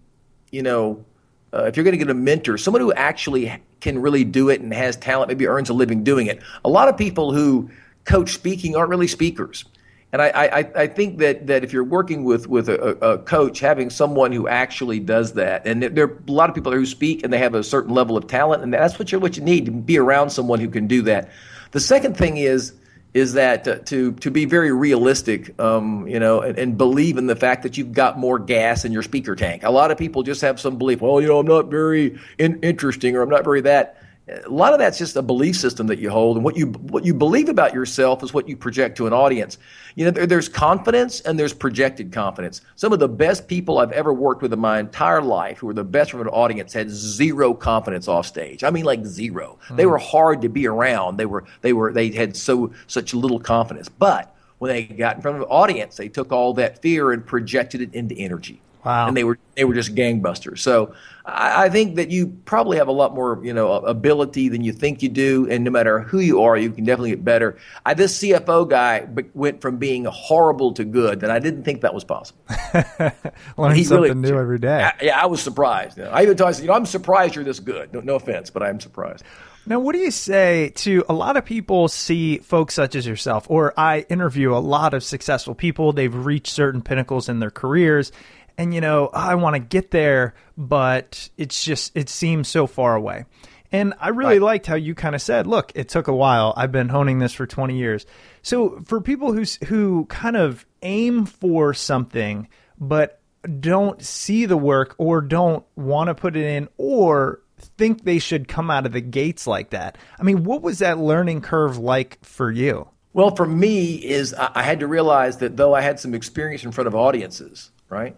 you 0.50 0.62
know, 0.62 1.04
uh, 1.52 1.64
if 1.64 1.76
you're 1.76 1.84
going 1.84 1.98
to 1.98 2.04
get 2.04 2.10
a 2.10 2.14
mentor, 2.14 2.58
someone 2.58 2.80
who 2.80 2.92
actually 2.92 3.60
can 3.80 4.00
really 4.00 4.24
do 4.24 4.48
it 4.48 4.60
and 4.60 4.72
has 4.72 4.96
talent, 4.96 5.28
maybe 5.28 5.46
earns 5.46 5.70
a 5.70 5.74
living 5.74 6.04
doing 6.04 6.26
it. 6.26 6.42
A 6.64 6.68
lot 6.68 6.88
of 6.88 6.96
people 6.96 7.32
who 7.32 7.70
coach 8.04 8.32
speaking 8.32 8.76
aren't 8.76 8.90
really 8.90 9.06
speakers. 9.06 9.64
And 10.10 10.22
I, 10.22 10.28
I, 10.28 10.58
I 10.74 10.86
think 10.86 11.18
that, 11.18 11.46
that 11.48 11.64
if 11.64 11.72
you're 11.72 11.84
working 11.84 12.24
with, 12.24 12.48
with 12.48 12.70
a, 12.70 12.96
a, 13.04 13.18
coach, 13.18 13.60
having 13.60 13.90
someone 13.90 14.32
who 14.32 14.48
actually 14.48 15.00
does 15.00 15.34
that, 15.34 15.66
and 15.66 15.82
there 15.82 16.04
are 16.06 16.18
a 16.26 16.32
lot 16.32 16.48
of 16.48 16.54
people 16.54 16.72
who 16.72 16.86
speak 16.86 17.22
and 17.22 17.32
they 17.32 17.38
have 17.38 17.54
a 17.54 17.62
certain 17.62 17.92
level 17.92 18.16
of 18.16 18.26
talent, 18.26 18.62
and 18.62 18.72
that's 18.72 18.98
what 18.98 19.12
you're, 19.12 19.20
what 19.20 19.36
you 19.36 19.42
need 19.42 19.66
to 19.66 19.70
be 19.70 19.98
around 19.98 20.30
someone 20.30 20.60
who 20.60 20.70
can 20.70 20.86
do 20.86 21.02
that. 21.02 21.30
The 21.72 21.80
second 21.80 22.16
thing 22.16 22.38
is 22.38 22.72
is 23.14 23.32
that 23.34 23.86
to 23.86 24.12
to 24.12 24.30
be 24.30 24.44
very 24.44 24.72
realistic, 24.72 25.58
um, 25.60 26.06
you 26.06 26.20
know, 26.20 26.40
and, 26.40 26.58
and, 26.58 26.78
believe 26.78 27.16
in 27.16 27.26
the 27.26 27.36
fact 27.36 27.62
that 27.62 27.78
you've 27.78 27.92
got 27.92 28.18
more 28.18 28.38
gas 28.38 28.84
in 28.84 28.92
your 28.92 29.02
speaker 29.02 29.34
tank. 29.34 29.62
A 29.62 29.70
lot 29.70 29.90
of 29.90 29.98
people 29.98 30.22
just 30.22 30.42
have 30.42 30.60
some 30.60 30.76
belief. 30.76 31.00
Well, 31.00 31.20
you 31.20 31.28
know, 31.28 31.38
I'm 31.38 31.46
not 31.46 31.66
very 31.66 32.18
in- 32.38 32.60
interesting, 32.60 33.16
or 33.16 33.22
I'm 33.22 33.30
not 33.30 33.44
very 33.44 33.62
that 33.62 34.02
a 34.28 34.48
lot 34.50 34.72
of 34.72 34.78
that's 34.78 34.98
just 34.98 35.16
a 35.16 35.22
belief 35.22 35.56
system 35.56 35.86
that 35.86 35.98
you 35.98 36.10
hold, 36.10 36.36
and 36.36 36.44
what 36.44 36.56
you 36.56 36.66
what 36.66 37.04
you 37.04 37.14
believe 37.14 37.48
about 37.48 37.72
yourself 37.72 38.22
is 38.22 38.34
what 38.34 38.48
you 38.48 38.56
project 38.56 38.96
to 38.98 39.06
an 39.06 39.12
audience. 39.12 39.58
You 39.94 40.04
know, 40.04 40.10
there, 40.10 40.26
there's 40.26 40.48
confidence 40.48 41.20
and 41.22 41.38
there's 41.38 41.54
projected 41.54 42.12
confidence. 42.12 42.60
Some 42.76 42.92
of 42.92 42.98
the 42.98 43.08
best 43.08 43.48
people 43.48 43.78
I've 43.78 43.92
ever 43.92 44.12
worked 44.12 44.42
with 44.42 44.52
in 44.52 44.58
my 44.58 44.80
entire 44.80 45.22
life, 45.22 45.58
who 45.58 45.66
were 45.66 45.74
the 45.74 45.84
best 45.84 46.10
from 46.10 46.20
an 46.20 46.28
audience, 46.28 46.72
had 46.72 46.90
zero 46.90 47.54
confidence 47.54 48.06
off 48.06 48.26
stage. 48.26 48.64
I 48.64 48.70
mean, 48.70 48.84
like 48.84 49.04
0 49.06 49.58
mm 49.68 49.76
They 49.76 49.86
were 49.86 49.98
hard 49.98 50.42
to 50.42 50.48
be 50.48 50.66
around. 50.66 51.16
They 51.16 51.26
were 51.26 51.44
they 51.62 51.72
were 51.72 51.92
they 51.92 52.10
had 52.10 52.36
so 52.36 52.72
such 52.86 53.14
little 53.14 53.40
confidence, 53.40 53.88
but 53.88 54.34
when 54.58 54.70
they 54.70 54.82
got 54.84 55.16
in 55.16 55.22
front 55.22 55.36
of 55.36 55.42
an 55.42 55.48
audience, 55.48 55.96
they 55.96 56.08
took 56.08 56.32
all 56.32 56.52
that 56.54 56.82
fear 56.82 57.12
and 57.12 57.24
projected 57.24 57.80
it 57.80 57.94
into 57.94 58.14
energy. 58.16 58.60
Wow. 58.88 59.06
And 59.06 59.14
they 59.14 59.22
were 59.22 59.38
they 59.54 59.64
were 59.64 59.74
just 59.74 59.94
gangbusters. 59.94 60.60
So 60.60 60.94
I, 61.26 61.64
I, 61.64 61.68
think 61.68 61.96
that 61.96 62.10
you 62.10 62.28
probably 62.46 62.78
have 62.78 62.88
a 62.88 62.92
lot 62.92 63.14
more 63.14 63.38
you 63.44 63.52
know 63.52 63.70
ability 63.70 64.48
than 64.48 64.64
you 64.64 64.72
think 64.72 65.02
you 65.02 65.10
do, 65.10 65.46
and 65.50 65.62
no 65.62 65.70
matter 65.70 66.00
who 66.00 66.20
you 66.20 66.40
are, 66.40 66.56
you 66.56 66.70
can 66.70 66.84
definitely 66.84 67.10
get 67.10 67.22
better. 67.22 67.58
I, 67.84 67.92
this 67.92 68.18
CFO 68.18 68.66
guy 68.66 69.06
went 69.34 69.60
from 69.60 69.76
being 69.76 70.06
horrible 70.06 70.72
to 70.72 70.86
good, 70.86 71.22
and 71.22 71.30
I 71.30 71.38
didn't 71.38 71.64
think 71.64 71.82
that 71.82 71.92
was 71.92 72.02
possible. 72.02 72.40
Learn 73.58 73.74
he 73.74 73.84
something 73.84 74.04
really, 74.04 74.14
new 74.14 74.38
every 74.38 74.58
day. 74.58 74.84
I, 74.84 74.94
yeah, 75.02 75.20
I 75.20 75.26
was 75.26 75.42
surprised. 75.42 75.98
You 75.98 76.04
know, 76.04 76.10
I 76.10 76.22
even 76.22 76.38
told 76.38 76.54
him, 76.54 76.62
you 76.62 76.68
know, 76.68 76.72
I'm 76.72 76.86
surprised 76.86 77.34
you're 77.34 77.44
this 77.44 77.60
good. 77.60 77.92
No, 77.92 78.00
no 78.00 78.14
offense, 78.14 78.48
but 78.48 78.62
I'm 78.62 78.80
surprised. 78.80 79.22
Now, 79.68 79.80
what 79.80 79.92
do 79.92 79.98
you 79.98 80.10
say 80.10 80.72
to 80.76 81.04
a 81.10 81.12
lot 81.12 81.36
of 81.36 81.44
people 81.44 81.88
see 81.88 82.38
folks 82.38 82.72
such 82.72 82.94
as 82.94 83.06
yourself, 83.06 83.44
or 83.50 83.78
I 83.78 84.06
interview 84.08 84.54
a 84.54 84.56
lot 84.56 84.94
of 84.94 85.04
successful 85.04 85.54
people. 85.54 85.92
They've 85.92 86.14
reached 86.14 86.54
certain 86.54 86.80
pinnacles 86.80 87.28
in 87.28 87.38
their 87.38 87.50
careers, 87.50 88.10
and 88.58 88.74
you 88.74 88.82
know 88.82 89.08
oh, 89.12 89.18
I 89.18 89.36
want 89.36 89.54
to 89.54 89.60
get 89.60 89.90
there, 89.90 90.34
but 90.58 91.30
it's 91.38 91.64
just 91.64 91.92
it 91.96 92.10
seems 92.10 92.48
so 92.48 92.66
far 92.66 92.94
away. 92.94 93.24
And 93.70 93.94
I 94.00 94.08
really 94.08 94.38
right. 94.38 94.46
liked 94.46 94.66
how 94.66 94.74
you 94.74 94.94
kind 94.94 95.14
of 95.14 95.22
said, 95.22 95.46
"Look, 95.46 95.72
it 95.74 95.88
took 95.88 96.08
a 96.08 96.14
while. 96.14 96.52
I've 96.56 96.72
been 96.72 96.88
honing 96.88 97.18
this 97.18 97.32
for 97.32 97.46
20 97.46 97.78
years." 97.78 98.04
So 98.42 98.80
for 98.84 99.00
people 99.00 99.32
who 99.32 99.44
who 99.66 100.04
kind 100.06 100.36
of 100.36 100.66
aim 100.82 101.24
for 101.24 101.72
something 101.72 102.48
but 102.80 103.20
don't 103.60 104.02
see 104.02 104.46
the 104.46 104.56
work 104.56 104.94
or 104.98 105.20
don't 105.20 105.64
want 105.76 106.08
to 106.08 106.14
put 106.14 106.36
it 106.36 106.44
in 106.44 106.68
or 106.76 107.40
think 107.58 108.04
they 108.04 108.18
should 108.18 108.48
come 108.48 108.70
out 108.70 108.86
of 108.86 108.92
the 108.92 109.00
gates 109.00 109.46
like 109.46 109.70
that. 109.70 109.98
I 110.18 110.22
mean, 110.22 110.44
what 110.44 110.62
was 110.62 110.78
that 110.78 110.98
learning 110.98 111.40
curve 111.40 111.78
like 111.78 112.24
for 112.24 112.50
you? 112.50 112.88
Well, 113.12 113.34
for 113.34 113.46
me 113.46 113.94
is 113.94 114.34
I 114.34 114.62
had 114.62 114.80
to 114.80 114.86
realize 114.86 115.38
that 115.38 115.56
though 115.56 115.74
I 115.74 115.80
had 115.80 115.98
some 115.98 116.14
experience 116.14 116.64
in 116.64 116.72
front 116.72 116.86
of 116.86 116.94
audiences, 116.94 117.70
right? 117.88 118.16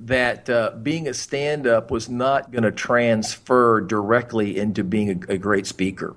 That 0.00 0.50
uh, 0.50 0.72
being 0.82 1.08
a 1.08 1.14
stand 1.14 1.66
up 1.66 1.90
was 1.90 2.08
not 2.08 2.50
going 2.52 2.64
to 2.64 2.72
transfer 2.72 3.80
directly 3.80 4.58
into 4.58 4.84
being 4.84 5.24
a, 5.28 5.34
a, 5.34 5.38
great 5.38 5.66
speaker. 5.66 6.14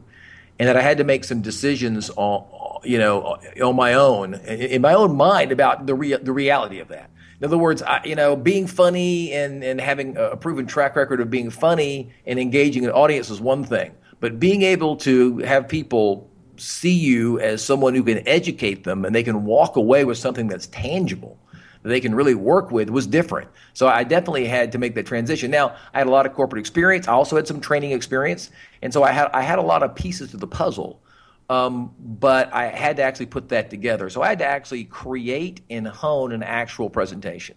And 0.57 0.67
that 0.67 0.75
I 0.75 0.81
had 0.81 0.97
to 0.97 1.05
make 1.05 1.23
some 1.23 1.41
decisions 1.41 2.11
on, 2.17 2.81
you 2.83 2.97
know, 2.97 3.37
on 3.63 3.75
my 3.77 3.93
own, 3.93 4.33
in 4.33 4.81
my 4.81 4.93
own 4.93 5.15
mind 5.15 5.53
about 5.53 5.85
the, 5.85 5.95
rea- 5.95 6.17
the 6.17 6.33
reality 6.33 6.79
of 6.79 6.89
that. 6.89 7.09
In 7.39 7.45
other 7.45 7.57
words, 7.57 7.81
I, 7.81 8.03
you 8.03 8.15
know, 8.15 8.35
being 8.35 8.67
funny 8.67 9.31
and, 9.31 9.63
and 9.63 9.79
having 9.79 10.17
a 10.17 10.35
proven 10.35 10.67
track 10.67 10.97
record 10.97 11.21
of 11.21 11.29
being 11.29 11.49
funny 11.49 12.11
and 12.25 12.37
engaging 12.37 12.83
an 12.83 12.91
audience 12.91 13.29
is 13.29 13.39
one 13.39 13.63
thing. 13.63 13.95
But 14.19 14.41
being 14.41 14.63
able 14.63 14.97
to 14.97 15.37
have 15.37 15.69
people 15.69 16.29
see 16.57 16.91
you 16.91 17.39
as 17.39 17.63
someone 17.63 17.95
who 17.95 18.03
can 18.03 18.27
educate 18.27 18.83
them 18.83 19.05
and 19.05 19.15
they 19.15 19.23
can 19.23 19.45
walk 19.45 19.77
away 19.77 20.03
with 20.03 20.17
something 20.17 20.47
that's 20.47 20.67
tangible 20.67 21.37
that 21.83 21.89
they 21.89 21.99
can 21.99 22.13
really 22.13 22.35
work 22.35 22.71
with 22.71 22.89
was 22.89 23.07
different. 23.07 23.49
So 23.73 23.87
I 23.87 24.03
definitely 24.03 24.45
had 24.45 24.71
to 24.73 24.77
make 24.77 24.95
that 24.95 25.05
transition. 25.05 25.51
Now 25.51 25.75
I 25.93 25.99
had 25.99 26.07
a 26.07 26.11
lot 26.11 26.25
of 26.25 26.33
corporate 26.33 26.59
experience. 26.59 27.07
I 27.07 27.13
also 27.13 27.35
had 27.35 27.47
some 27.47 27.61
training 27.61 27.91
experience, 27.91 28.51
and 28.81 28.91
so 28.93 29.03
I 29.03 29.11
had 29.11 29.29
I 29.33 29.41
had 29.41 29.59
a 29.59 29.63
lot 29.63 29.83
of 29.83 29.95
pieces 29.95 30.31
to 30.31 30.37
the 30.37 30.47
puzzle. 30.47 31.01
Um, 31.49 31.95
but 31.99 32.53
I 32.53 32.67
had 32.67 32.97
to 32.97 33.03
actually 33.03 33.25
put 33.25 33.49
that 33.49 33.71
together. 33.71 34.11
So 34.11 34.21
I 34.21 34.29
had 34.29 34.37
to 34.37 34.45
actually 34.45 34.83
create 34.83 35.61
and 35.71 35.87
hone 35.87 36.31
an 36.31 36.43
actual 36.43 36.91
presentation. 36.91 37.55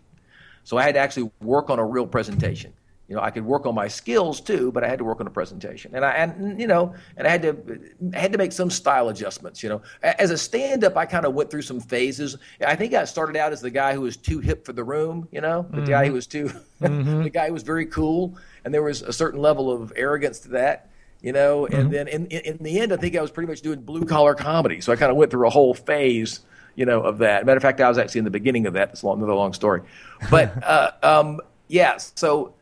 So 0.65 0.79
I 0.79 0.83
had 0.83 0.95
to 0.95 1.01
actually 1.01 1.31
work 1.43 1.69
on 1.69 1.79
a 1.79 1.85
real 1.85 2.07
presentation 2.07 2.73
you 3.13 3.19
know, 3.19 3.23
I 3.23 3.31
could 3.31 3.45
work 3.45 3.67
on 3.67 3.75
my 3.75 3.89
skills 3.89 4.41
too, 4.41 4.73
but 4.73 4.83
I 4.83 4.89
had 4.89 4.99
to 4.99 5.05
work 5.05 5.21
on 5.21 5.27
the 5.27 5.31
presentation, 5.31 5.95
and 5.95 6.03
I, 6.03 6.13
and 6.13 6.59
you 6.59 6.67
know, 6.67 6.95
and 7.19 7.27
I 7.29 7.31
had 7.31 7.43
to, 7.43 7.79
I 8.15 8.19
had 8.19 8.33
to 8.33 8.39
make 8.39 8.53
some 8.53 8.71
style 8.71 9.11
adjustments. 9.11 9.63
You 9.63 9.69
know, 9.69 9.83
as 10.03 10.31
a 10.31 10.39
stand-up, 10.39 10.97
I 10.97 11.05
kind 11.05 11.27
of 11.27 11.35
went 11.35 11.51
through 11.51 11.61
some 11.61 11.79
phases. 11.79 12.39
I 12.67 12.75
think 12.75 12.95
I 12.95 13.05
started 13.05 13.37
out 13.37 13.53
as 13.53 13.61
the 13.61 13.69
guy 13.69 13.93
who 13.93 14.01
was 14.01 14.17
too 14.17 14.39
hip 14.39 14.65
for 14.65 14.73
the 14.73 14.83
room. 14.83 15.29
You 15.31 15.43
know, 15.43 15.67
the 15.69 15.77
mm-hmm. 15.77 15.91
guy 15.91 16.07
who 16.07 16.15
was 16.15 16.27
too, 16.27 16.47
mm-hmm. 16.81 17.23
the 17.25 17.29
guy 17.29 17.49
who 17.49 17.53
was 17.53 17.65
very 17.65 17.85
cool, 17.85 18.39
and 18.65 18.73
there 18.73 18.83
was 18.83 19.03
a 19.03 19.13
certain 19.13 19.43
level 19.43 19.71
of 19.71 19.93
arrogance 19.95 20.39
to 20.41 20.49
that. 20.53 20.89
You 21.21 21.33
know, 21.33 21.67
and 21.67 21.75
mm-hmm. 21.75 21.93
then 21.93 22.09
in, 22.09 22.27
in 22.29 22.57
the 22.63 22.81
end, 22.81 22.95
I 22.95 22.97
think 22.97 23.15
I 23.15 23.21
was 23.21 23.31
pretty 23.31 23.49
much 23.49 23.61
doing 23.61 23.83
blue 23.83 24.07
collar 24.07 24.35
comedy. 24.35 24.81
So 24.81 24.91
I 24.91 24.97
kind 24.97 25.11
of 25.11 25.19
went 25.19 25.31
through 25.31 25.47
a 25.47 25.51
whole 25.51 25.75
phase 25.75 26.41
you 26.77 26.87
know, 26.87 27.03
of 27.03 27.19
that. 27.19 27.45
Matter 27.45 27.59
of 27.59 27.63
fact, 27.63 27.83
I 27.83 27.89
was 27.91 27.99
actually 27.99 28.21
in 28.21 28.25
the 28.25 28.31
beginning 28.31 28.67
of 28.67 28.73
that. 28.73 28.89
It's 28.89 29.05
long, 29.05 29.19
another 29.19 29.35
long 29.35 29.53
story, 29.53 29.83
but 30.31 30.65
uh, 30.65 30.93
um, 31.03 31.39
yeah, 31.73 31.97
so 31.97 32.55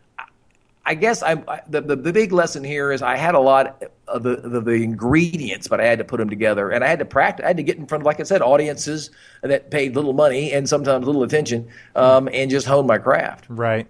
I 0.90 0.94
guess 0.94 1.22
I, 1.22 1.34
I 1.46 1.60
the, 1.68 1.80
the 1.82 1.94
the 1.94 2.12
big 2.12 2.32
lesson 2.32 2.64
here 2.64 2.90
is 2.90 3.00
I 3.00 3.16
had 3.16 3.36
a 3.36 3.40
lot 3.40 3.80
of 4.08 4.24
the, 4.24 4.34
the 4.38 4.60
the 4.60 4.72
ingredients, 4.72 5.68
but 5.68 5.80
I 5.80 5.84
had 5.84 6.00
to 6.00 6.04
put 6.04 6.16
them 6.16 6.28
together, 6.28 6.68
and 6.68 6.82
I 6.82 6.88
had 6.88 6.98
to 6.98 7.04
practice. 7.04 7.44
I 7.44 7.46
had 7.46 7.58
to 7.58 7.62
get 7.62 7.76
in 7.76 7.86
front 7.86 8.02
of, 8.02 8.06
like 8.06 8.18
I 8.18 8.24
said, 8.24 8.42
audiences 8.42 9.12
that 9.44 9.70
paid 9.70 9.94
little 9.94 10.14
money 10.14 10.52
and 10.52 10.68
sometimes 10.68 11.06
little 11.06 11.22
attention, 11.22 11.68
um, 11.94 12.28
and 12.32 12.50
just 12.50 12.66
hone 12.66 12.88
my 12.88 12.98
craft. 12.98 13.44
Right. 13.48 13.86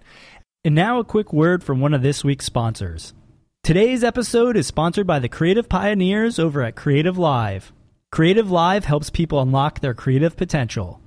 And 0.63 0.75
now 0.75 0.99
a 0.99 1.03
quick 1.03 1.33
word 1.33 1.63
from 1.63 1.79
one 1.79 1.95
of 1.95 2.03
this 2.03 2.23
week's 2.23 2.45
sponsors. 2.45 3.15
Today's 3.63 4.03
episode 4.03 4.55
is 4.55 4.67
sponsored 4.67 5.07
by 5.07 5.17
the 5.17 5.27
Creative 5.27 5.67
Pioneers 5.67 6.37
over 6.37 6.61
at 6.61 6.75
Creative 6.75 7.17
Live. 7.17 7.73
Creative 8.11 8.51
Live 8.51 8.85
helps 8.85 9.09
people 9.09 9.41
unlock 9.41 9.79
their 9.79 9.95
creative 9.95 10.37
potential. 10.37 11.01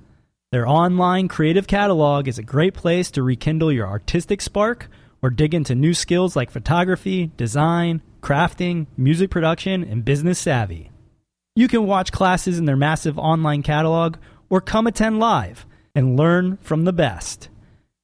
Their 0.51 0.67
online 0.67 1.29
creative 1.29 1.67
catalog 1.67 2.27
is 2.27 2.37
a 2.37 2.43
great 2.43 2.73
place 2.73 3.11
to 3.11 3.23
rekindle 3.23 3.71
your 3.71 3.87
artistic 3.87 4.41
spark 4.41 4.89
or 5.25 5.31
dig 5.31 5.55
into 5.55 5.73
new 5.73 5.95
skills 5.95 6.35
like 6.35 6.51
photography, 6.51 7.31
design, 7.35 7.99
crafting, 8.21 8.85
music 8.95 9.31
production, 9.31 9.83
and 9.83 10.05
business 10.05 10.37
savvy. 10.37 10.91
You 11.55 11.67
can 11.67 11.87
watch 11.87 12.11
classes 12.11 12.59
in 12.59 12.65
their 12.65 12.75
massive 12.75 13.17
online 13.17 13.63
catalog 13.63 14.17
or 14.51 14.61
come 14.61 14.85
attend 14.85 15.17
live 15.17 15.65
and 15.95 16.15
learn 16.15 16.57
from 16.57 16.83
the 16.83 16.93
best. 16.93 17.49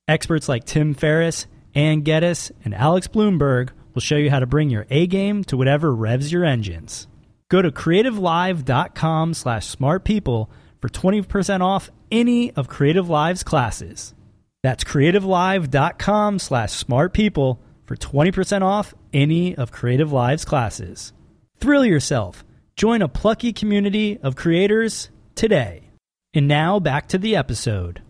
Experts 0.08 0.50
like 0.50 0.66
Tim 0.66 0.96
Ferriss, 0.96 1.46
Anne 1.76 2.02
Geddes, 2.02 2.52
and 2.66 2.74
Alex 2.74 3.08
Blumberg 3.08 3.70
will 3.94 4.02
show 4.02 4.16
you 4.16 4.32
how 4.32 4.40
to 4.40 4.48
bring 4.48 4.72
your 4.72 4.88
A 4.90 5.06
game 5.06 5.44
to 5.44 5.56
whatever 5.56 5.94
revs 5.94 6.32
your 6.32 6.44
engines. 6.44 7.08
Go 7.50 7.62
to 7.62 7.70
creativelive.com 7.70 9.36
slash 9.36 9.76
smartpeople 9.76 10.48
for 10.82 10.90
20% 10.90 11.62
off 11.62 11.92
any 12.12 12.52
of 12.54 12.68
Creative 12.68 13.08
Live's 13.08 13.44
classes. 13.44 14.16
That's 14.64 14.84
creativelive.com 14.84 16.40
slash 16.40 16.84
smartpeople 16.84 17.58
for 17.86 17.96
20% 17.96 18.62
off 18.62 18.94
any 19.12 19.56
of 19.56 19.72
Creative 19.72 20.12
Live's 20.12 20.46
classes. 20.46 21.14
Thrill 21.60 21.86
yourself. 21.86 22.46
Join 22.76 23.02
a 23.02 23.08
plucky 23.08 23.54
community 23.54 24.20
of 24.22 24.36
creators 24.36 25.10
today. 25.36 25.90
And 26.34 26.48
now 26.48 26.80
back 26.80 27.08
to 27.10 27.18
the 27.18 27.36
episode. 27.36 28.02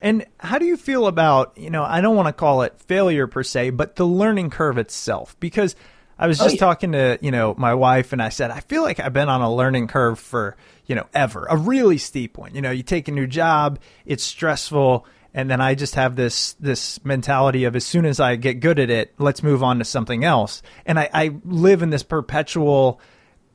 And 0.00 0.24
how 0.38 0.58
do 0.58 0.64
you 0.64 0.76
feel 0.76 1.06
about, 1.06 1.58
you 1.58 1.70
know, 1.70 1.82
I 1.82 2.00
don't 2.00 2.16
want 2.16 2.28
to 2.28 2.32
call 2.32 2.62
it 2.62 2.78
failure 2.80 3.26
per 3.26 3.42
se, 3.42 3.70
but 3.70 3.96
the 3.96 4.06
learning 4.06 4.50
curve 4.50 4.78
itself? 4.78 5.38
Because 5.40 5.76
I 6.18 6.26
was 6.26 6.40
oh, 6.40 6.44
just 6.44 6.54
oh, 6.54 6.56
yeah. 6.56 6.60
talking 6.60 6.92
to, 6.92 7.18
you 7.20 7.30
know, 7.30 7.54
my 7.56 7.74
wife 7.74 8.12
and 8.12 8.22
I 8.22 8.28
said, 8.28 8.50
I 8.50 8.60
feel 8.60 8.82
like 8.82 9.00
I've 9.00 9.12
been 9.12 9.28
on 9.28 9.42
a 9.42 9.52
learning 9.52 9.88
curve 9.88 10.18
for, 10.18 10.56
you 10.86 10.94
know, 10.94 11.06
ever, 11.12 11.46
a 11.50 11.56
really 11.56 11.98
steep 11.98 12.38
one. 12.38 12.54
You 12.54 12.62
know, 12.62 12.70
you 12.70 12.82
take 12.82 13.08
a 13.08 13.12
new 13.12 13.26
job, 13.26 13.78
it's 14.06 14.24
stressful, 14.24 15.06
and 15.32 15.50
then 15.50 15.60
I 15.60 15.74
just 15.74 15.94
have 15.94 16.16
this 16.16 16.54
this 16.54 17.02
mentality 17.04 17.64
of 17.64 17.76
as 17.76 17.86
soon 17.86 18.04
as 18.04 18.18
I 18.18 18.36
get 18.36 18.54
good 18.54 18.78
at 18.78 18.90
it, 18.90 19.14
let's 19.18 19.42
move 19.42 19.62
on 19.62 19.78
to 19.78 19.84
something 19.84 20.24
else. 20.24 20.62
And 20.84 20.98
I, 20.98 21.08
I 21.12 21.30
live 21.44 21.82
in 21.82 21.90
this 21.90 22.02
perpetual, 22.02 23.00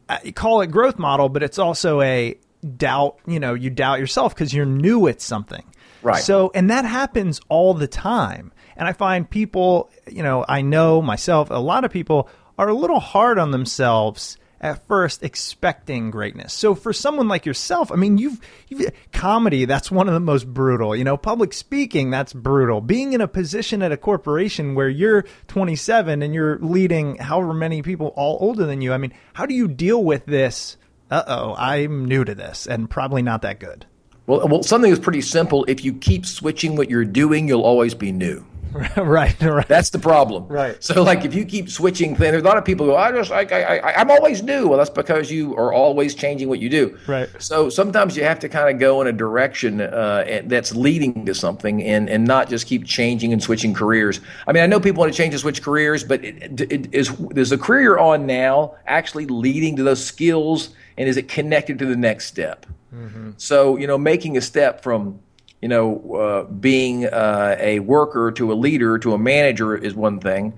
I 0.07 0.31
call 0.31 0.61
it 0.61 0.67
growth 0.67 0.97
model, 0.97 1.29
but 1.29 1.43
it's 1.43 1.59
also 1.59 2.01
a 2.01 2.37
doubt. 2.77 3.19
You 3.27 3.39
know, 3.39 3.53
you 3.53 3.69
doubt 3.69 3.99
yourself 3.99 4.33
because 4.33 4.53
you're 4.53 4.65
new 4.65 5.07
at 5.07 5.21
something. 5.21 5.65
Right. 6.01 6.23
So, 6.23 6.51
and 6.53 6.69
that 6.69 6.85
happens 6.85 7.41
all 7.49 7.73
the 7.73 7.87
time. 7.87 8.51
And 8.77 8.87
I 8.87 8.93
find 8.93 9.29
people, 9.29 9.89
you 10.07 10.21
know, 10.21 10.45
I 10.47 10.61
know 10.61 11.01
myself, 11.01 11.49
a 11.49 11.55
lot 11.55 11.83
of 11.83 11.91
people 11.91 12.29
are 12.57 12.67
a 12.69 12.73
little 12.73 12.99
hard 12.99 13.39
on 13.39 13.51
themselves 13.51 14.37
at 14.61 14.87
first 14.87 15.23
expecting 15.23 16.11
greatness. 16.11 16.53
So 16.53 16.75
for 16.75 16.93
someone 16.93 17.27
like 17.27 17.45
yourself, 17.45 17.91
I 17.91 17.95
mean, 17.95 18.17
you've, 18.17 18.39
you've, 18.67 18.91
comedy, 19.11 19.65
that's 19.65 19.91
one 19.91 20.07
of 20.07 20.13
the 20.13 20.19
most 20.19 20.47
brutal. 20.47 20.95
You 20.95 21.03
know, 21.03 21.17
public 21.17 21.53
speaking, 21.53 22.09
that's 22.09 22.33
brutal. 22.33 22.81
Being 22.81 23.13
in 23.13 23.21
a 23.21 23.27
position 23.27 23.81
at 23.81 23.91
a 23.91 23.97
corporation 23.97 24.75
where 24.75 24.89
you're 24.89 25.25
27 25.47 26.21
and 26.21 26.33
you're 26.33 26.57
leading 26.59 27.17
however 27.17 27.53
many 27.53 27.81
people 27.81 28.07
all 28.15 28.37
older 28.41 28.65
than 28.65 28.81
you. 28.81 28.93
I 28.93 28.97
mean, 28.97 29.13
how 29.33 29.45
do 29.45 29.53
you 29.53 29.67
deal 29.67 30.03
with 30.03 30.25
this? 30.25 30.77
Uh-oh, 31.11 31.55
I'm 31.55 32.05
new 32.05 32.25
to 32.25 32.33
this 32.33 32.65
and 32.65 32.89
probably 32.89 33.21
not 33.21 33.43
that 33.43 33.59
good. 33.59 33.85
Well, 34.27 34.47
well, 34.47 34.63
something 34.63 34.91
is 34.91 34.97
pretty 34.97 35.21
simple. 35.21 35.65
If 35.67 35.85
you 35.85 35.93
keep 35.93 36.25
switching 36.25 36.75
what 36.75 36.89
you're 36.89 37.05
doing, 37.05 37.47
you'll 37.47 37.61
always 37.61 37.93
be 37.93 38.11
new. 38.11 38.43
right, 38.97 39.41
right. 39.41 39.67
That's 39.67 39.89
the 39.89 39.99
problem. 39.99 40.47
Right. 40.47 40.83
So, 40.83 41.01
like, 41.01 41.23
if 41.23 41.33
you 41.33 41.45
keep 41.45 41.69
switching 41.69 42.15
things, 42.15 42.31
there's 42.31 42.43
a 42.43 42.45
lot 42.45 42.57
of 42.57 42.65
people 42.65 42.85
go, 42.85 42.97
I 42.97 43.11
just, 43.11 43.31
I, 43.31 43.43
I, 43.43 43.77
I, 43.77 44.01
I'm 44.01 44.11
always 44.11 44.43
new. 44.43 44.67
Well, 44.67 44.77
that's 44.77 44.89
because 44.89 45.31
you 45.31 45.55
are 45.55 45.71
always 45.71 46.13
changing 46.13 46.49
what 46.49 46.59
you 46.59 46.69
do. 46.69 46.97
Right. 47.07 47.29
So 47.39 47.69
sometimes 47.69 48.17
you 48.17 48.23
have 48.23 48.39
to 48.39 48.49
kind 48.49 48.69
of 48.69 48.79
go 48.79 49.01
in 49.01 49.07
a 49.07 49.13
direction 49.13 49.79
uh, 49.79 50.41
that's 50.45 50.75
leading 50.75 51.25
to 51.25 51.33
something, 51.33 51.83
and 51.83 52.09
and 52.09 52.25
not 52.25 52.49
just 52.49 52.67
keep 52.67 52.85
changing 52.85 53.31
and 53.31 53.41
switching 53.41 53.73
careers. 53.73 54.19
I 54.45 54.51
mean, 54.51 54.63
I 54.63 54.67
know 54.67 54.79
people 54.79 54.99
want 54.99 55.13
to 55.13 55.17
change 55.17 55.33
and 55.33 55.41
switch 55.41 55.61
careers, 55.61 56.03
but 56.03 56.23
it, 56.23 56.59
it, 56.59 56.93
is 56.93 57.13
is 57.35 57.51
the 57.51 57.57
career 57.57 57.81
you're 57.81 57.99
on 57.99 58.25
now 58.25 58.75
actually 58.87 59.25
leading 59.25 59.77
to 59.77 59.83
those 59.83 60.03
skills, 60.03 60.75
and 60.97 61.07
is 61.07 61.15
it 61.15 61.29
connected 61.29 61.79
to 61.79 61.85
the 61.85 61.95
next 61.95 62.25
step? 62.25 62.65
Mm-hmm. 62.93 63.31
So, 63.37 63.77
you 63.77 63.87
know, 63.87 63.97
making 63.97 64.37
a 64.37 64.41
step 64.41 64.81
from 64.81 65.19
you 65.65 65.69
know, 65.69 66.13
uh, 66.13 66.43
being 66.43 67.07
uh, 67.07 67.57
a 67.59 67.79
worker 67.79 68.31
to 68.31 68.53
a 68.53 68.53
leader 68.53 68.99
to 68.99 69.13
a 69.13 69.17
manager 69.17 69.75
is 69.75 69.95
one 69.95 70.19
thing. 70.19 70.53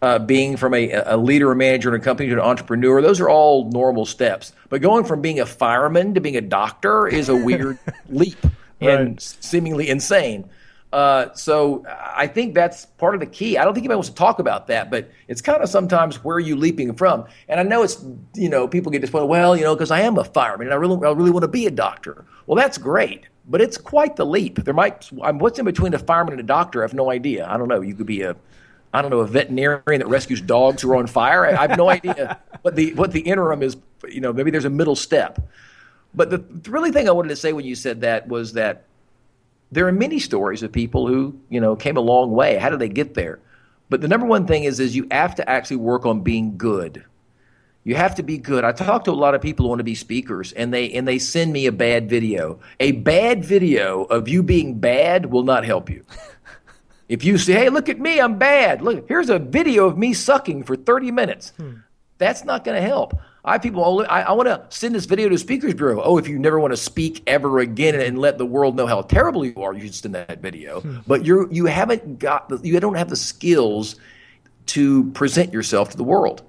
Uh, 0.00 0.20
being 0.20 0.56
from 0.56 0.72
a, 0.72 0.92
a 0.92 1.16
leader 1.16 1.50
or 1.50 1.56
manager 1.56 1.92
in 1.92 2.00
a 2.00 2.04
company 2.04 2.28
to 2.28 2.36
an 2.36 2.40
entrepreneur, 2.40 3.02
those 3.02 3.20
are 3.20 3.28
all 3.28 3.68
normal 3.72 4.06
steps. 4.06 4.52
But 4.68 4.80
going 4.80 5.04
from 5.04 5.20
being 5.20 5.40
a 5.40 5.46
fireman 5.46 6.14
to 6.14 6.20
being 6.20 6.36
a 6.36 6.40
doctor 6.40 7.08
is 7.08 7.28
a 7.28 7.34
weird 7.34 7.76
leap 8.08 8.38
and 8.80 9.08
right. 9.08 9.20
seemingly 9.20 9.88
insane. 9.88 10.48
Uh, 10.92 11.32
so 11.34 11.84
I 12.14 12.28
think 12.28 12.54
that's 12.54 12.86
part 12.86 13.14
of 13.14 13.20
the 13.20 13.26
key. 13.26 13.58
I 13.58 13.64
don't 13.64 13.74
think 13.74 13.82
anybody 13.82 13.96
wants 13.96 14.10
to 14.10 14.14
talk 14.14 14.38
about 14.38 14.68
that, 14.68 14.92
but 14.92 15.10
it's 15.26 15.40
kind 15.40 15.60
of 15.60 15.68
sometimes 15.70 16.22
where 16.22 16.36
are 16.36 16.40
you 16.40 16.54
leaping 16.54 16.94
from? 16.94 17.24
And 17.48 17.58
I 17.58 17.64
know 17.64 17.82
it's 17.82 18.04
you 18.34 18.48
know 18.48 18.68
people 18.68 18.92
get 18.92 19.00
disappointed. 19.00 19.26
Well, 19.26 19.56
you 19.56 19.64
know, 19.64 19.74
because 19.74 19.90
I 19.90 20.02
am 20.02 20.18
a 20.18 20.24
fireman 20.24 20.68
and 20.68 20.74
I 20.74 20.76
really 20.76 21.04
I 21.04 21.10
really 21.10 21.32
want 21.32 21.42
to 21.42 21.48
be 21.48 21.66
a 21.66 21.70
doctor. 21.70 22.26
Well, 22.46 22.56
that's 22.56 22.76
great, 22.78 23.22
but 23.46 23.60
it's 23.60 23.76
quite 23.76 24.16
the 24.16 24.26
leap. 24.26 24.56
There 24.56 24.74
might 24.74 25.10
um, 25.22 25.38
what's 25.38 25.58
in 25.58 25.64
between 25.64 25.94
a 25.94 25.98
fireman 25.98 26.34
and 26.34 26.40
a 26.40 26.44
doctor? 26.44 26.82
I 26.82 26.84
have 26.84 26.94
no 26.94 27.10
idea. 27.10 27.46
I 27.46 27.56
don't 27.56 27.68
know. 27.68 27.80
You 27.80 27.94
could 27.94 28.06
be 28.06 28.22
a 28.22 28.36
I 28.94 29.02
don't 29.02 29.10
know 29.10 29.20
a 29.20 29.26
veterinarian 29.26 30.00
that 30.00 30.08
rescues 30.08 30.40
dogs 30.40 30.82
who 30.82 30.90
are 30.92 30.96
on 30.96 31.06
fire. 31.06 31.46
I, 31.46 31.50
I 31.52 31.66
have 31.66 31.78
no 31.78 31.88
idea 31.88 32.38
what 32.62 32.76
the 32.76 32.94
what 32.94 33.12
the 33.12 33.20
interim 33.20 33.62
is. 33.62 33.76
You 34.08 34.20
know, 34.20 34.32
maybe 34.32 34.50
there's 34.50 34.64
a 34.64 34.70
middle 34.70 34.96
step. 34.96 35.40
But 36.14 36.30
the, 36.30 36.38
the 36.38 36.70
really 36.70 36.92
thing 36.92 37.08
I 37.08 37.12
wanted 37.12 37.30
to 37.30 37.36
say 37.36 37.52
when 37.52 37.64
you 37.64 37.74
said 37.74 38.02
that 38.02 38.28
was 38.28 38.52
that 38.52 38.84
there 39.70 39.88
are 39.88 39.92
many 39.92 40.18
stories 40.18 40.62
of 40.62 40.70
people 40.70 41.06
who, 41.06 41.34
you 41.48 41.60
know, 41.60 41.74
came 41.74 41.96
a 41.96 42.00
long 42.00 42.32
way. 42.32 42.58
How 42.58 42.68
did 42.68 42.78
they 42.78 42.90
get 42.90 43.14
there? 43.14 43.40
But 43.88 44.02
the 44.02 44.08
number 44.08 44.26
one 44.26 44.46
thing 44.46 44.64
is, 44.64 44.78
is 44.80 44.94
you 44.94 45.06
have 45.10 45.34
to 45.36 45.48
actually 45.48 45.76
work 45.76 46.04
on 46.04 46.20
being 46.20 46.58
good. 46.58 47.04
You 47.84 47.96
have 47.96 48.14
to 48.16 48.22
be 48.22 48.38
good. 48.38 48.64
I 48.64 48.72
talk 48.72 49.04
to 49.04 49.10
a 49.10 49.12
lot 49.12 49.34
of 49.34 49.42
people 49.42 49.64
who 49.64 49.70
want 49.70 49.80
to 49.80 49.84
be 49.84 49.96
speakers, 49.96 50.52
and 50.52 50.72
they 50.72 50.92
and 50.92 51.06
they 51.06 51.18
send 51.18 51.52
me 51.52 51.66
a 51.66 51.72
bad 51.72 52.08
video. 52.08 52.60
A 52.78 52.92
bad 52.92 53.44
video 53.44 54.04
of 54.04 54.28
you 54.28 54.42
being 54.42 54.78
bad 54.78 55.26
will 55.26 55.42
not 55.42 55.64
help 55.64 55.90
you. 55.90 56.04
if 57.08 57.24
you 57.24 57.38
say, 57.38 57.54
"Hey, 57.54 57.68
look 57.70 57.88
at 57.88 57.98
me, 57.98 58.20
I'm 58.20 58.38
bad. 58.38 58.82
Look, 58.82 59.08
here's 59.08 59.30
a 59.30 59.38
video 59.40 59.86
of 59.86 59.98
me 59.98 60.14
sucking 60.14 60.62
for 60.62 60.76
30 60.76 61.10
minutes," 61.10 61.52
hmm. 61.56 61.74
that's 62.18 62.44
not 62.44 62.64
going 62.64 62.80
to 62.80 62.86
help. 62.86 63.18
I 63.44 63.54
have 63.54 63.62
people, 63.62 63.82
oh, 63.84 64.04
I, 64.04 64.22
I 64.22 64.32
want 64.32 64.46
to 64.46 64.64
send 64.68 64.94
this 64.94 65.04
video 65.04 65.28
to 65.28 65.36
Speakers 65.36 65.74
Bureau. 65.74 66.00
Oh, 66.00 66.16
if 66.16 66.28
you 66.28 66.38
never 66.38 66.60
want 66.60 66.72
to 66.72 66.76
speak 66.76 67.24
ever 67.26 67.58
again 67.58 67.94
and, 67.94 68.02
and 68.04 68.18
let 68.18 68.38
the 68.38 68.46
world 68.46 68.76
know 68.76 68.86
how 68.86 69.02
terrible 69.02 69.44
you 69.44 69.54
are, 69.56 69.74
you 69.74 69.80
should 69.80 69.94
send 69.94 70.14
that 70.14 70.40
video. 70.40 70.80
Hmm. 70.80 70.98
But 71.08 71.26
you're 71.26 71.52
you 71.52 71.66
haven't 71.66 72.20
got 72.20 72.48
the, 72.48 72.60
you 72.62 72.78
don't 72.78 72.94
have 72.94 73.10
the 73.10 73.16
skills 73.16 73.96
to 74.66 75.10
present 75.10 75.52
yourself 75.52 75.90
to 75.90 75.96
the 75.96 76.04
world, 76.04 76.42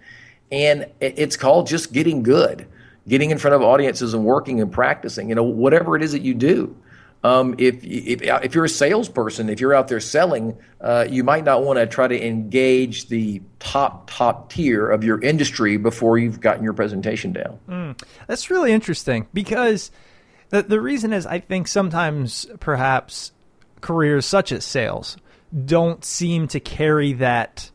and 0.54 0.86
it's 1.00 1.36
called 1.36 1.66
just 1.66 1.92
getting 1.92 2.22
good, 2.22 2.68
getting 3.08 3.32
in 3.32 3.40
front 3.40 3.56
of 3.56 3.64
audiences 3.64 4.14
and 4.14 4.24
working 4.24 4.62
and 4.62 4.72
practicing. 4.72 5.28
You 5.28 5.36
know, 5.36 5.44
whatever 5.44 5.96
it 5.96 6.04
is 6.04 6.12
that 6.12 6.22
you 6.22 6.36
do. 6.36 6.78
Um, 7.24 7.56
if, 7.58 7.84
if, 7.84 8.22
if 8.22 8.54
you're 8.54 8.66
a 8.66 8.70
salesperson, 8.70 9.50
if 9.50 9.60
you're 9.60 9.74
out 9.74 9.88
there 9.88 10.02
selling, 10.02 10.58
uh, 10.80 11.08
you 11.10 11.24
might 11.24 11.44
not 11.46 11.64
want 11.64 11.80
to 11.80 11.88
try 11.88 12.08
to 12.08 12.24
engage 12.26 13.08
the 13.08 13.42
top 13.60 14.12
top 14.12 14.52
tier 14.52 14.90
of 14.90 15.04
your 15.04 15.20
industry 15.22 15.78
before 15.78 16.18
you've 16.20 16.40
gotten 16.40 16.64
your 16.64 16.74
presentation 16.74 17.34
down. 17.34 17.60
Mm, 17.68 18.04
that's 18.28 18.52
really 18.52 18.74
interesting 18.74 19.28
because 19.34 19.90
the 20.50 20.62
the 20.62 20.80
reason 20.80 21.14
is 21.14 21.26
I 21.26 21.40
think 21.40 21.68
sometimes 21.68 22.46
perhaps 22.60 23.32
careers 23.82 24.26
such 24.26 24.52
as 24.52 24.66
sales 24.66 25.18
don't 25.66 26.06
seem 26.06 26.48
to 26.50 26.60
carry 26.60 27.14
that 27.14 27.72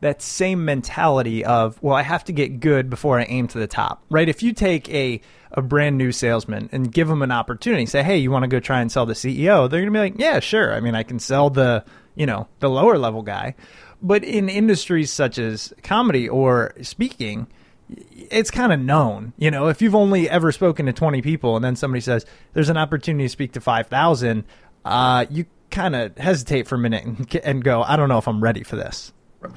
that 0.00 0.20
same 0.22 0.64
mentality 0.64 1.44
of 1.44 1.82
well 1.82 1.96
I 1.96 2.02
have 2.02 2.24
to 2.24 2.32
get 2.32 2.60
good 2.60 2.90
before 2.90 3.18
I 3.18 3.24
aim 3.24 3.48
to 3.48 3.58
the 3.58 3.66
top. 3.66 4.02
Right? 4.10 4.28
If 4.28 4.42
you 4.42 4.52
take 4.52 4.88
a 4.90 5.20
a 5.52 5.62
brand 5.62 5.96
new 5.96 6.12
salesman 6.12 6.68
and 6.72 6.92
give 6.92 7.08
them 7.08 7.22
an 7.22 7.30
opportunity, 7.32 7.86
say, 7.86 8.02
"Hey, 8.02 8.18
you 8.18 8.30
want 8.30 8.42
to 8.42 8.48
go 8.48 8.60
try 8.60 8.80
and 8.80 8.90
sell 8.90 9.06
the 9.06 9.14
CEO?" 9.14 9.68
They're 9.68 9.80
going 9.80 9.86
to 9.86 9.90
be 9.90 9.98
like, 9.98 10.18
"Yeah, 10.18 10.40
sure. 10.40 10.74
I 10.74 10.80
mean, 10.80 10.94
I 10.94 11.02
can 11.02 11.18
sell 11.18 11.50
the, 11.50 11.84
you 12.14 12.26
know, 12.26 12.48
the 12.60 12.68
lower 12.68 12.98
level 12.98 13.22
guy." 13.22 13.54
But 14.02 14.24
in 14.24 14.48
industries 14.48 15.10
such 15.10 15.38
as 15.38 15.72
comedy 15.82 16.28
or 16.28 16.74
speaking, 16.82 17.46
it's 17.88 18.50
kind 18.50 18.72
of 18.72 18.80
known. 18.80 19.32
You 19.38 19.50
know, 19.50 19.68
if 19.68 19.80
you've 19.80 19.94
only 19.94 20.28
ever 20.28 20.52
spoken 20.52 20.86
to 20.86 20.92
20 20.92 21.22
people 21.22 21.56
and 21.56 21.64
then 21.64 21.76
somebody 21.76 22.00
says, 22.00 22.26
"There's 22.52 22.68
an 22.68 22.76
opportunity 22.76 23.24
to 23.24 23.30
speak 23.30 23.52
to 23.52 23.60
5,000," 23.60 24.44
uh, 24.84 25.24
you 25.30 25.46
kind 25.70 25.96
of 25.96 26.16
hesitate 26.16 26.66
for 26.66 26.76
a 26.76 26.78
minute 26.78 27.04
and, 27.04 27.34
and 27.44 27.64
go, 27.64 27.82
I 27.82 27.96
don't 27.96 28.08
know 28.08 28.18
if 28.18 28.28
I'm 28.28 28.42
ready 28.42 28.62
for 28.62 28.76
this. 28.76 29.12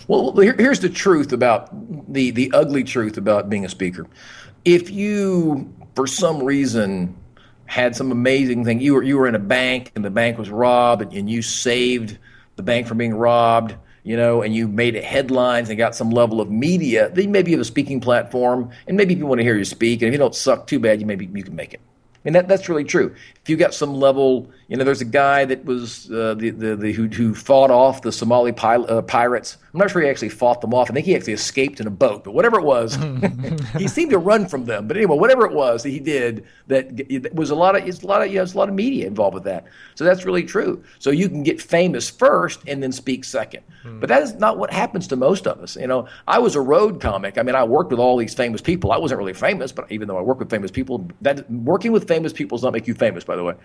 Well, 0.07 0.35
here, 0.37 0.55
here's 0.57 0.79
the 0.79 0.89
truth 0.89 1.31
about 1.31 1.69
the 2.11 2.31
the 2.31 2.51
ugly 2.53 2.83
truth 2.83 3.17
about 3.17 3.49
being 3.49 3.65
a 3.65 3.69
speaker. 3.69 4.07
If 4.65 4.89
you, 4.89 5.73
for 5.95 6.07
some 6.07 6.43
reason, 6.43 7.15
had 7.65 7.95
some 7.95 8.11
amazing 8.11 8.65
thing, 8.65 8.81
you 8.81 8.95
were 8.95 9.03
you 9.03 9.17
were 9.17 9.27
in 9.27 9.35
a 9.35 9.39
bank 9.39 9.91
and 9.95 10.03
the 10.03 10.09
bank 10.09 10.37
was 10.37 10.49
robbed, 10.49 11.13
and, 11.13 11.29
you 11.29 11.41
saved 11.41 12.17
the 12.55 12.63
bank 12.63 12.87
from 12.87 12.97
being 12.97 13.13
robbed, 13.13 13.75
you 14.03 14.17
know, 14.17 14.41
and 14.41 14.55
you 14.55 14.67
made 14.67 14.95
headlines 14.95 15.69
and 15.69 15.77
got 15.77 15.95
some 15.95 16.09
level 16.09 16.41
of 16.41 16.49
media, 16.49 17.09
then 17.09 17.31
maybe 17.31 17.51
you 17.51 17.57
have 17.57 17.61
a 17.61 17.65
speaking 17.65 17.99
platform, 18.01 18.69
and 18.87 18.97
maybe 18.97 19.15
people 19.15 19.29
want 19.29 19.39
to 19.39 19.43
hear 19.43 19.57
you 19.57 19.65
speak, 19.65 20.01
and 20.01 20.07
if 20.07 20.13
you 20.13 20.17
don't 20.17 20.35
suck 20.35 20.67
too 20.67 20.79
bad, 20.79 20.99
you 20.99 21.05
maybe 21.05 21.29
you 21.33 21.43
can 21.43 21.55
make 21.55 21.73
it. 21.73 21.81
I 22.19 22.27
mean, 22.27 22.33
that, 22.33 22.49
that's 22.49 22.67
really 22.67 22.83
true. 22.83 23.15
If 23.41 23.49
you 23.49 23.55
got 23.55 23.73
some 23.73 23.93
level, 23.93 24.51
you 24.67 24.75
know, 24.75 24.83
there's 24.83 24.99
a 24.99 25.05
guy 25.05 25.45
that 25.45 25.63
was 25.63 26.11
uh, 26.11 26.33
the, 26.33 26.49
the, 26.49 26.75
the 26.75 26.91
who, 26.91 27.07
who 27.07 27.33
fought 27.33 27.71
off 27.71 28.01
the 28.01 28.11
Somali 28.11 28.51
pi- 28.51 28.75
uh, 28.75 29.01
pirates. 29.03 29.57
I'm 29.73 29.79
not 29.79 29.89
sure 29.89 30.01
he 30.01 30.09
actually 30.09 30.29
fought 30.29 30.59
them 30.59 30.73
off. 30.73 30.91
I 30.91 30.93
think 30.93 31.05
he 31.05 31.15
actually 31.15 31.33
escaped 31.33 31.79
in 31.79 31.87
a 31.87 31.91
boat, 31.91 32.25
but 32.25 32.33
whatever 32.33 32.59
it 32.59 32.65
was, 32.65 32.97
he 33.77 33.87
seemed 33.87 34.11
to 34.11 34.17
run 34.17 34.47
from 34.47 34.65
them. 34.65 34.85
But 34.85 34.97
anyway, 34.97 35.17
whatever 35.17 35.45
it 35.45 35.53
was 35.53 35.81
that 35.83 35.91
he 35.91 35.99
did, 36.01 36.45
that 36.67 37.33
was 37.33 37.51
a 37.51 37.55
lot 37.55 37.77
of, 37.77 37.87
it's 37.87 38.03
a 38.03 38.07
lot 38.07 38.21
of, 38.21 38.27
you 38.27 38.35
know, 38.35 38.43
it's 38.43 38.53
a 38.53 38.57
lot 38.57 38.67
of 38.67 38.75
media 38.75 39.07
involved 39.07 39.35
with 39.35 39.45
that. 39.45 39.65
So 39.95 40.03
that's 40.03 40.25
really 40.25 40.43
true. 40.43 40.83
So 40.99 41.11
you 41.11 41.29
can 41.29 41.41
get 41.43 41.61
famous 41.61 42.09
first 42.09 42.59
and 42.67 42.83
then 42.83 42.91
speak 42.91 43.23
second. 43.23 43.63
Hmm. 43.83 43.99
But 43.99 44.09
that 44.09 44.21
is 44.21 44.35
not 44.35 44.57
what 44.57 44.71
happens 44.71 45.07
to 45.07 45.15
most 45.15 45.47
of 45.47 45.59
us. 45.59 45.75
You 45.75 45.87
know, 45.87 46.07
I 46.27 46.39
was 46.39 46.55
a 46.55 46.61
road 46.61 46.99
comic. 46.99 47.37
I 47.37 47.43
mean, 47.43 47.55
I 47.55 47.63
worked 47.63 47.91
with 47.91 47.99
all 47.99 48.17
these 48.17 48.33
famous 48.33 48.61
people. 48.61 48.91
I 48.91 48.97
wasn't 48.97 49.19
really 49.19 49.33
famous, 49.33 49.71
but 49.71 49.91
even 49.91 50.07
though 50.07 50.17
I 50.17 50.21
work 50.21 50.39
with 50.39 50.49
famous 50.49 50.71
people, 50.71 51.07
that 51.21 51.49
working 51.49 51.91
with 51.91 52.07
famous 52.07 52.33
people 52.33 52.57
does 52.57 52.63
not 52.63 52.73
make 52.73 52.87
you 52.87 52.93
famous, 52.93 53.23
by 53.23 53.35
the 53.35 53.43
way. 53.43 53.55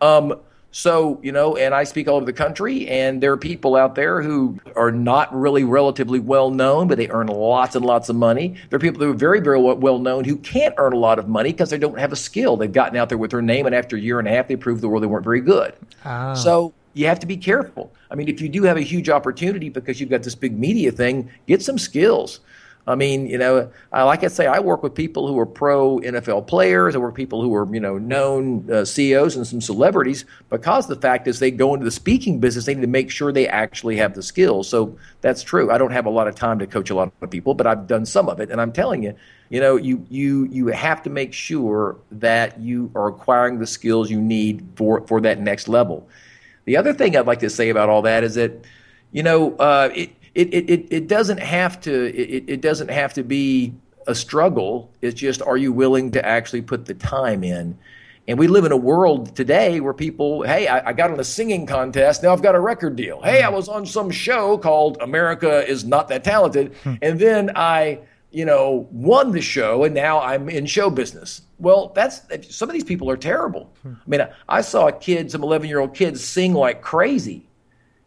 Um, 0.00 0.40
so, 0.74 1.20
you 1.22 1.32
know, 1.32 1.54
and 1.56 1.74
I 1.74 1.84
speak 1.84 2.08
all 2.08 2.16
over 2.16 2.24
the 2.24 2.32
country, 2.32 2.88
and 2.88 3.22
there 3.22 3.30
are 3.32 3.36
people 3.36 3.76
out 3.76 3.94
there 3.94 4.22
who 4.22 4.58
are 4.74 4.90
not 4.90 5.32
really 5.38 5.64
relatively 5.64 6.18
well 6.18 6.50
known, 6.50 6.88
but 6.88 6.96
they 6.96 7.08
earn 7.10 7.26
lots 7.26 7.76
and 7.76 7.84
lots 7.84 8.08
of 8.08 8.16
money. 8.16 8.56
There 8.70 8.78
are 8.78 8.80
people 8.80 9.04
who 9.04 9.10
are 9.10 9.14
very, 9.14 9.40
very 9.40 9.60
well 9.60 9.98
known 9.98 10.24
who 10.24 10.36
can't 10.38 10.74
earn 10.78 10.94
a 10.94 10.98
lot 10.98 11.18
of 11.18 11.28
money 11.28 11.52
because 11.52 11.68
they 11.68 11.76
don't 11.76 11.98
have 11.98 12.10
a 12.10 12.16
skill. 12.16 12.56
They've 12.56 12.72
gotten 12.72 12.96
out 12.96 13.10
there 13.10 13.18
with 13.18 13.32
their 13.32 13.42
name, 13.42 13.66
and 13.66 13.74
after 13.74 13.96
a 13.96 14.00
year 14.00 14.18
and 14.18 14.26
a 14.26 14.30
half, 14.30 14.48
they 14.48 14.56
proved 14.56 14.80
the 14.80 14.88
world 14.88 15.02
they 15.02 15.08
weren't 15.08 15.24
very 15.24 15.42
good. 15.42 15.74
Oh. 16.06 16.34
So, 16.34 16.72
you 16.94 17.06
have 17.06 17.20
to 17.20 17.26
be 17.26 17.36
careful. 17.36 17.92
I 18.10 18.14
mean, 18.14 18.28
if 18.28 18.40
you 18.40 18.48
do 18.48 18.62
have 18.64 18.76
a 18.76 18.82
huge 18.82 19.08
opportunity 19.08 19.68
because 19.68 20.00
you've 20.00 20.10
got 20.10 20.22
this 20.22 20.34
big 20.34 20.58
media 20.58 20.92
thing, 20.92 21.30
get 21.46 21.62
some 21.62 21.78
skills. 21.78 22.40
I 22.84 22.96
mean, 22.96 23.26
you 23.26 23.38
know, 23.38 23.70
I, 23.92 24.02
like 24.02 24.24
I 24.24 24.26
say, 24.26 24.46
I 24.46 24.58
work 24.58 24.82
with 24.82 24.94
people 24.94 25.28
who 25.28 25.38
are 25.38 25.46
pro 25.46 26.00
NFL 26.00 26.48
players. 26.48 26.96
I 26.96 26.98
work 26.98 27.12
with 27.12 27.16
people 27.16 27.40
who 27.40 27.54
are, 27.54 27.72
you 27.72 27.78
know, 27.78 27.96
known 27.96 28.68
uh, 28.70 28.84
CEOs 28.84 29.36
and 29.36 29.46
some 29.46 29.60
celebrities 29.60 30.24
because 30.50 30.88
the 30.88 30.96
fact 30.96 31.28
is 31.28 31.38
they 31.38 31.52
go 31.52 31.74
into 31.74 31.84
the 31.84 31.92
speaking 31.92 32.40
business, 32.40 32.66
they 32.66 32.74
need 32.74 32.80
to 32.80 32.88
make 32.88 33.08
sure 33.08 33.30
they 33.30 33.46
actually 33.46 33.96
have 33.98 34.14
the 34.14 34.22
skills. 34.22 34.68
So 34.68 34.98
that's 35.20 35.44
true. 35.44 35.70
I 35.70 35.78
don't 35.78 35.92
have 35.92 36.06
a 36.06 36.10
lot 36.10 36.26
of 36.26 36.34
time 36.34 36.58
to 36.58 36.66
coach 36.66 36.90
a 36.90 36.94
lot 36.96 37.12
of 37.20 37.30
people, 37.30 37.54
but 37.54 37.68
I've 37.68 37.86
done 37.86 38.04
some 38.04 38.28
of 38.28 38.40
it. 38.40 38.50
And 38.50 38.60
I'm 38.60 38.72
telling 38.72 39.04
you, 39.04 39.14
you 39.48 39.60
know, 39.60 39.76
you, 39.76 40.04
you, 40.10 40.48
you 40.50 40.66
have 40.68 41.04
to 41.04 41.10
make 41.10 41.32
sure 41.32 41.98
that 42.10 42.58
you 42.58 42.90
are 42.96 43.06
acquiring 43.06 43.60
the 43.60 43.66
skills 43.66 44.10
you 44.10 44.20
need 44.20 44.66
for, 44.74 45.06
for 45.06 45.20
that 45.20 45.38
next 45.38 45.68
level. 45.68 46.08
The 46.64 46.76
other 46.76 46.92
thing 46.92 47.16
I'd 47.16 47.26
like 47.26 47.40
to 47.40 47.50
say 47.50 47.68
about 47.68 47.88
all 47.88 48.02
that 48.02 48.24
is 48.24 48.34
that, 48.36 48.64
you 49.10 49.22
know, 49.22 49.56
uh, 49.56 49.90
it, 49.94 50.10
it, 50.34 50.54
it, 50.54 50.86
it 50.90 51.08
doesn't 51.08 51.40
have 51.40 51.80
to 51.82 51.92
it, 52.14 52.44
it 52.48 52.60
doesn't 52.60 52.90
have 52.90 53.14
to 53.14 53.22
be 53.22 53.74
a 54.06 54.14
struggle. 54.14 54.90
It's 55.00 55.18
just 55.20 55.42
are 55.42 55.56
you 55.56 55.72
willing 55.72 56.10
to 56.12 56.24
actually 56.24 56.62
put 56.62 56.86
the 56.86 56.94
time 56.94 57.44
in? 57.44 57.78
And 58.28 58.38
we 58.38 58.46
live 58.46 58.64
in 58.64 58.70
a 58.70 58.76
world 58.76 59.34
today 59.34 59.80
where 59.80 59.92
people, 59.92 60.42
hey, 60.42 60.68
I, 60.68 60.90
I, 60.90 60.92
got 60.92 61.10
on 61.10 61.18
a 61.18 61.24
singing 61.24 61.66
contest. 61.66 62.22
Now 62.22 62.32
I've 62.32 62.42
got 62.42 62.54
a 62.54 62.60
record 62.60 62.94
deal. 62.94 63.20
Hey, 63.20 63.42
I 63.42 63.48
was 63.48 63.68
on 63.68 63.84
some 63.84 64.12
show 64.12 64.56
called 64.58 64.96
America 65.00 65.68
is 65.68 65.84
Not 65.84 66.06
That 66.06 66.22
Talented. 66.22 66.72
Hmm. 66.84 66.94
and 67.02 67.18
then 67.18 67.50
I, 67.56 67.98
you 68.32 68.44
know, 68.44 68.88
won 68.90 69.32
the 69.32 69.40
show 69.40 69.84
and 69.84 69.94
now 69.94 70.20
I'm 70.20 70.48
in 70.48 70.66
show 70.66 70.90
business. 70.90 71.42
Well, 71.58 71.92
that's 71.94 72.22
some 72.54 72.68
of 72.68 72.72
these 72.72 72.84
people 72.84 73.08
are 73.10 73.16
terrible. 73.16 73.72
I 73.84 73.88
mean, 74.06 74.20
I, 74.22 74.32
I 74.48 74.60
saw 74.62 74.88
a 74.88 74.92
kid, 74.92 75.30
some 75.30 75.42
11 75.42 75.68
year 75.68 75.80
old 75.80 75.94
kids 75.94 76.24
sing 76.24 76.54
like 76.54 76.82
crazy 76.82 77.46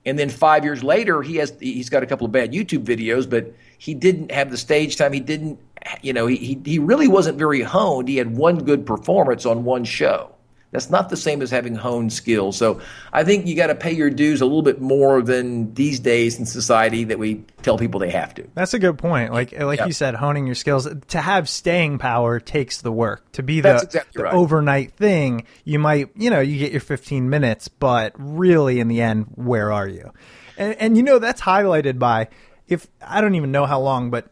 and 0.05 0.19
then 0.19 0.29
five 0.29 0.63
years 0.63 0.83
later, 0.83 1.21
he 1.23 1.37
has 1.37 1.53
he's 1.59 1.89
got 1.89 2.03
a 2.03 2.05
couple 2.05 2.25
of 2.25 2.31
bad 2.31 2.51
YouTube 2.51 2.83
videos, 2.83 3.27
but 3.27 3.53
he 3.77 3.93
didn't 3.93 4.31
have 4.31 4.51
the 4.51 4.57
stage 4.57 4.97
time. 4.97 5.13
He 5.13 5.19
didn't, 5.19 5.59
you 6.01 6.13
know, 6.13 6.27
he 6.27 6.59
he 6.63 6.77
really 6.77 7.07
wasn't 7.07 7.39
very 7.39 7.61
honed. 7.61 8.07
He 8.07 8.17
had 8.17 8.37
one 8.37 8.63
good 8.63 8.85
performance 8.85 9.45
on 9.45 9.63
one 9.63 9.83
show. 9.83 10.34
That's 10.71 10.89
not 10.89 11.09
the 11.09 11.15
same 11.15 11.41
as 11.41 11.51
having 11.51 11.75
honed 11.75 12.11
skills. 12.11 12.57
So 12.57 12.81
I 13.13 13.23
think 13.23 13.47
you 13.47 13.55
got 13.55 13.67
to 13.67 13.75
pay 13.75 13.93
your 13.93 14.09
dues 14.09 14.41
a 14.41 14.45
little 14.45 14.61
bit 14.61 14.81
more 14.81 15.21
than 15.21 15.73
these 15.73 15.99
days 15.99 16.37
in 16.37 16.45
society 16.45 17.05
that 17.05 17.17
we 17.17 17.45
tell 17.61 17.77
people 17.77 17.99
they 17.99 18.09
have 18.09 18.35
to. 18.35 18.47
That's 18.55 18.73
a 18.73 18.79
good 18.79 18.97
point. 18.97 19.31
Like 19.31 19.57
like 19.57 19.85
you 19.85 19.93
said, 19.93 20.15
honing 20.15 20.45
your 20.45 20.55
skills 20.55 20.87
to 21.07 21.21
have 21.21 21.47
staying 21.47 21.99
power 21.99 22.39
takes 22.39 22.81
the 22.81 22.91
work. 22.91 23.31
To 23.33 23.43
be 23.43 23.61
the, 23.61 23.75
exactly 23.75 24.01
the 24.15 24.23
right. 24.23 24.33
overnight 24.33 24.93
thing, 24.93 25.45
you 25.63 25.79
might 25.79 26.09
you 26.15 26.29
know 26.29 26.41
you 26.41 26.59
get 26.59 26.71
your 26.71 26.81
15 26.81 27.29
minutes, 27.29 27.67
but 27.67 28.13
really 28.17 28.79
in 28.79 28.87
the 28.87 29.01
end, 29.01 29.27
where 29.35 29.71
are 29.71 29.87
you? 29.87 30.11
And, 30.57 30.75
and 30.75 30.97
you 30.97 31.03
know 31.03 31.19
that's 31.19 31.41
highlighted 31.41 31.99
by 31.99 32.27
if 32.67 32.87
I 33.01 33.21
don't 33.21 33.35
even 33.35 33.51
know 33.51 33.65
how 33.65 33.79
long, 33.79 34.09
but 34.09 34.27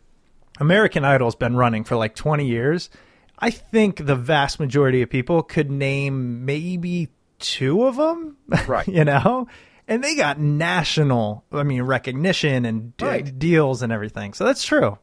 American 0.60 1.06
Idol's 1.06 1.36
been 1.36 1.56
running 1.56 1.84
for 1.84 1.96
like 1.96 2.15
20 2.15 2.46
years 2.46 2.89
I 3.43 3.49
think 3.49 4.06
the 4.06 4.15
vast 4.15 4.58
majority 4.58 5.01
of 5.01 5.10
people 5.10 5.43
could 5.43 5.69
name 5.69 6.45
maybe 6.45 7.10
two 7.39 7.86
of 7.86 7.97
them. 7.97 8.38
Right. 8.67 8.88
you 8.88 9.03
know? 9.03 9.47
And 9.86 10.01
they 10.01 10.15
got 10.15 10.39
national, 10.39 11.43
I 11.51 11.63
mean, 11.63 11.82
recognition 11.82 12.63
and 12.63 12.93
right. 13.01 13.38
deals 13.38 13.82
and 13.82 13.91
everything. 13.91 14.34
So 14.34 14.45
that's 14.45 14.63
true. 14.63 14.97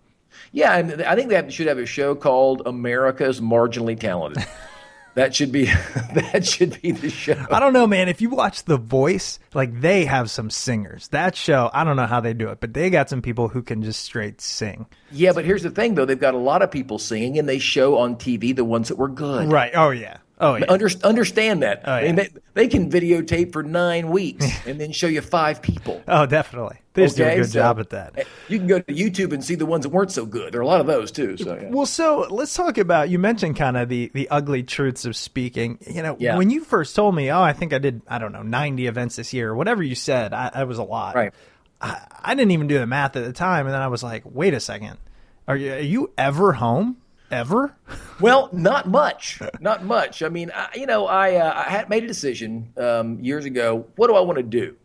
Yeah, 0.53 0.74
and 0.79 1.03
I 1.03 1.16
think 1.16 1.29
they 1.29 1.50
should 1.50 1.66
have 1.66 1.76
a 1.76 1.85
show 1.85 2.14
called 2.14 2.62
America's 2.64 3.42
Marginally 3.42 4.00
Talented. 4.00 4.46
That 5.14 5.35
should 5.35 5.53
be 5.53 5.64
that 6.14 6.46
should 6.46 6.81
be 6.81 6.92
the 6.92 7.11
show. 7.11 7.46
I 7.51 7.61
don't 7.61 7.73
know, 7.73 7.87
man. 7.87 8.09
If 8.09 8.20
you 8.20 8.31
watch 8.31 8.64
The 8.64 8.77
Voice, 8.77 9.38
like 9.55 9.81
they 9.81 10.05
have 10.05 10.31
some 10.31 10.51
singers. 10.51 11.09
That 11.09 11.37
show, 11.37 11.70
I 11.73 11.85
don't 11.85 11.96
know 11.96 12.07
how 12.07 12.20
they 12.20 12.33
do 12.33 12.49
it, 12.51 12.61
but 12.61 12.75
they 12.75 12.90
got 12.90 13.11
some 13.11 13.23
people 13.23 13.49
who 13.49 13.62
can 13.62 13.83
just 13.83 14.03
straight 14.03 14.40
sing. 14.40 14.87
Yeah, 15.11 15.33
but 15.33 15.44
here's 15.44 15.62
the 15.62 15.70
thing, 15.70 15.94
though. 15.94 16.05
They've 16.05 16.18
got 16.18 16.35
a 16.35 16.38
lot 16.38 16.62
of 16.62 16.70
people 16.70 16.99
singing, 16.99 17.38
and 17.38 17.49
they 17.49 17.59
show 17.59 17.99
on 17.99 18.16
TV 18.16 18.55
the 18.55 18.64
ones 18.64 18.88
that 18.88 18.96
were 18.99 19.09
good. 19.09 19.51
Right. 19.51 19.73
Oh 19.75 19.90
yeah. 19.90 20.18
Oh, 20.40 20.57
yeah. 20.57 20.64
Under, 20.68 20.88
understand 21.05 21.62
that. 21.62 21.83
Oh, 21.85 21.90
yeah. 21.90 21.96
I 21.96 22.03
mean, 22.05 22.16
they, 22.16 22.29
they, 22.55 22.68
can 22.68 22.90
videotape 22.90 23.53
for 23.53 23.62
nine 23.62 24.09
weeks 24.09 24.46
and 24.66 24.81
then 24.81 24.90
show 24.90 25.07
you 25.07 25.20
five 25.20 25.61
people. 25.61 26.03
Oh, 26.09 26.24
definitely. 26.24 26.79
They 26.94 27.05
okay? 27.05 27.14
do 27.14 27.24
a 27.24 27.37
good 27.37 27.46
so, 27.50 27.61
job 27.61 27.79
at 27.79 27.90
that. 27.90 28.18
Eh, 28.18 28.24
you 28.48 28.59
can 28.59 28.66
go 28.66 28.81
to 28.81 28.92
YouTube 28.92 29.33
and 29.33 29.44
see 29.44 29.55
the 29.55 29.66
ones 29.66 29.85
that 29.85 29.90
weren't 29.90 30.11
so 30.11 30.24
good. 30.24 30.55
There 30.55 30.61
are 30.61 30.64
a 30.64 30.66
lot 30.66 30.81
of 30.81 30.87
those 30.87 31.12
too. 31.12 31.37
So, 31.37 31.55
yeah. 31.55 31.68
Well, 31.68 31.87
so 31.87 32.26
let's 32.31 32.55
talk 32.55 32.79
about. 32.79 33.11
You 33.11 33.18
mentioned 33.18 33.57
kind 33.57 33.76
of 33.76 33.88
the 33.88 34.11
the 34.14 34.29
ugly 34.31 34.62
truths 34.62 35.05
of 35.05 35.14
speaking. 35.14 35.79
You 35.87 36.03
know, 36.03 36.16
yeah. 36.18 36.37
when 36.37 36.50
you 36.50 36.64
first 36.64 36.96
told 36.96 37.14
me, 37.14 37.31
oh, 37.31 37.42
I 37.42 37.53
think 37.53 37.72
I 37.72 37.79
did, 37.79 38.03
I 38.09 38.18
don't 38.18 38.33
know, 38.33 38.42
ninety 38.42 38.87
events 38.87 39.16
this 39.16 39.33
year, 39.33 39.50
or 39.50 39.55
whatever 39.55 39.83
you 39.83 39.94
said, 39.94 40.33
I, 40.33 40.50
I 40.53 40.64
was 40.64 40.79
a 40.79 40.83
lot. 40.83 41.14
Right. 41.14 41.33
I, 41.81 42.00
I 42.22 42.35
didn't 42.35 42.50
even 42.50 42.66
do 42.66 42.79
the 42.79 42.87
math 42.87 43.14
at 43.16 43.24
the 43.24 43.33
time, 43.33 43.66
and 43.66 43.74
then 43.74 43.83
I 43.83 43.88
was 43.88 44.03
like, 44.03 44.22
wait 44.24 44.55
a 44.55 44.61
second, 44.61 44.98
are 45.46 45.57
you, 45.57 45.72
are 45.72 45.79
you 45.79 46.12
ever 46.18 46.53
home? 46.55 46.96
Ever? 47.31 47.75
well, 48.21 48.49
not 48.53 48.88
much, 48.88 49.40
not 49.61 49.85
much. 49.85 50.23
I 50.23 50.29
mean, 50.29 50.51
I, 50.55 50.69
you 50.75 50.87
know, 50.87 51.07
I 51.07 51.37
uh, 51.37 51.53
I 51.55 51.71
had 51.71 51.88
made 51.88 52.05
a 52.05 52.07
decision 52.07 52.73
um, 52.77 53.19
years 53.21 53.45
ago. 53.45 53.87
What 53.97 54.09
do 54.09 54.14
I 54.14 54.21
want 54.21 54.37
to 54.38 54.43
do? 54.43 54.77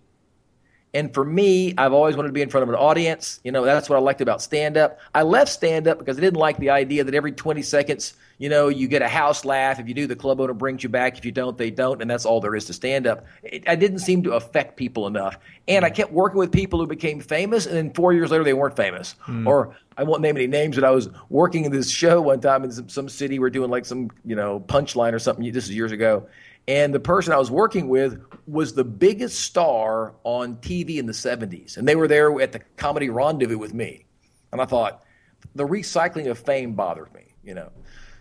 And 0.95 1.13
for 1.13 1.25
me, 1.25 1.73
I've 1.77 1.91
always 1.91 2.15
wanted 2.15 2.29
to 2.29 2.33
be 2.33 2.41
in 2.41 2.47
front 2.47 2.63
of 2.63 2.69
an 2.69 2.75
audience. 2.75 3.41
You 3.43 3.51
know, 3.51 3.65
that's 3.65 3.89
what 3.89 3.97
I 3.97 3.99
liked 3.99 4.21
about 4.21 4.41
stand 4.41 4.77
up. 4.77 4.97
I 5.13 5.23
left 5.23 5.51
stand 5.51 5.89
up 5.89 5.99
because 5.99 6.17
I 6.17 6.21
didn't 6.21 6.39
like 6.39 6.57
the 6.57 6.69
idea 6.69 7.03
that 7.03 7.13
every 7.13 7.33
20 7.33 7.61
seconds, 7.63 8.13
you 8.37 8.47
know, 8.47 8.69
you 8.69 8.87
get 8.87 9.01
a 9.01 9.09
house 9.09 9.43
laugh. 9.43 9.77
If 9.77 9.89
you 9.89 9.93
do, 9.93 10.07
the 10.07 10.15
club 10.15 10.39
owner 10.39 10.53
brings 10.53 10.83
you 10.83 10.89
back. 10.89 11.17
If 11.17 11.25
you 11.25 11.33
don't, 11.33 11.57
they 11.57 11.69
don't. 11.69 12.01
And 12.01 12.09
that's 12.09 12.25
all 12.25 12.39
there 12.39 12.55
is 12.55 12.63
to 12.67 12.73
stand 12.73 13.07
up. 13.07 13.25
I 13.67 13.75
didn't 13.75 13.99
seem 13.99 14.23
to 14.23 14.35
affect 14.35 14.77
people 14.77 15.05
enough. 15.05 15.37
And 15.67 15.83
I 15.83 15.89
kept 15.89 16.13
working 16.13 16.39
with 16.39 16.53
people 16.53 16.79
who 16.79 16.87
became 16.87 17.19
famous. 17.19 17.65
And 17.65 17.75
then 17.75 17.93
four 17.93 18.13
years 18.13 18.31
later, 18.31 18.45
they 18.45 18.53
weren't 18.53 18.77
famous. 18.77 19.15
Mm. 19.25 19.45
Or 19.45 19.75
I 19.97 20.03
won't 20.03 20.21
name 20.21 20.37
any 20.37 20.47
names, 20.47 20.77
but 20.77 20.85
I 20.85 20.91
was 20.91 21.09
working 21.27 21.65
in 21.65 21.73
this 21.73 21.89
show 21.89 22.21
one 22.21 22.39
time 22.39 22.63
in 22.63 22.71
some, 22.71 22.87
some 22.87 23.09
city. 23.09 23.37
We're 23.37 23.49
doing 23.49 23.69
like 23.69 23.83
some, 23.83 24.11
you 24.23 24.37
know, 24.37 24.61
punchline 24.61 25.11
or 25.11 25.19
something. 25.19 25.51
This 25.51 25.65
is 25.65 25.75
years 25.75 25.91
ago. 25.91 26.25
And 26.69 26.93
the 26.93 27.01
person 27.01 27.33
I 27.33 27.37
was 27.37 27.51
working 27.51 27.89
with 27.89 28.19
was 28.47 28.73
the 28.73 28.83
biggest 28.83 29.39
star 29.39 30.13
on 30.23 30.57
TV 30.57 30.97
in 30.97 31.05
the 31.05 31.13
70s. 31.13 31.77
And 31.77 31.87
they 31.87 31.95
were 31.95 32.07
there 32.07 32.39
at 32.41 32.51
the 32.51 32.59
comedy 32.77 33.09
rendezvous 33.09 33.57
with 33.57 33.73
me. 33.73 34.05
And 34.51 34.61
I 34.61 34.65
thought, 34.65 35.03
the 35.53 35.65
recycling 35.65 36.29
of 36.29 36.39
fame 36.39 36.73
bothered 36.73 37.13
me, 37.13 37.23
you 37.43 37.53
know. 37.53 37.71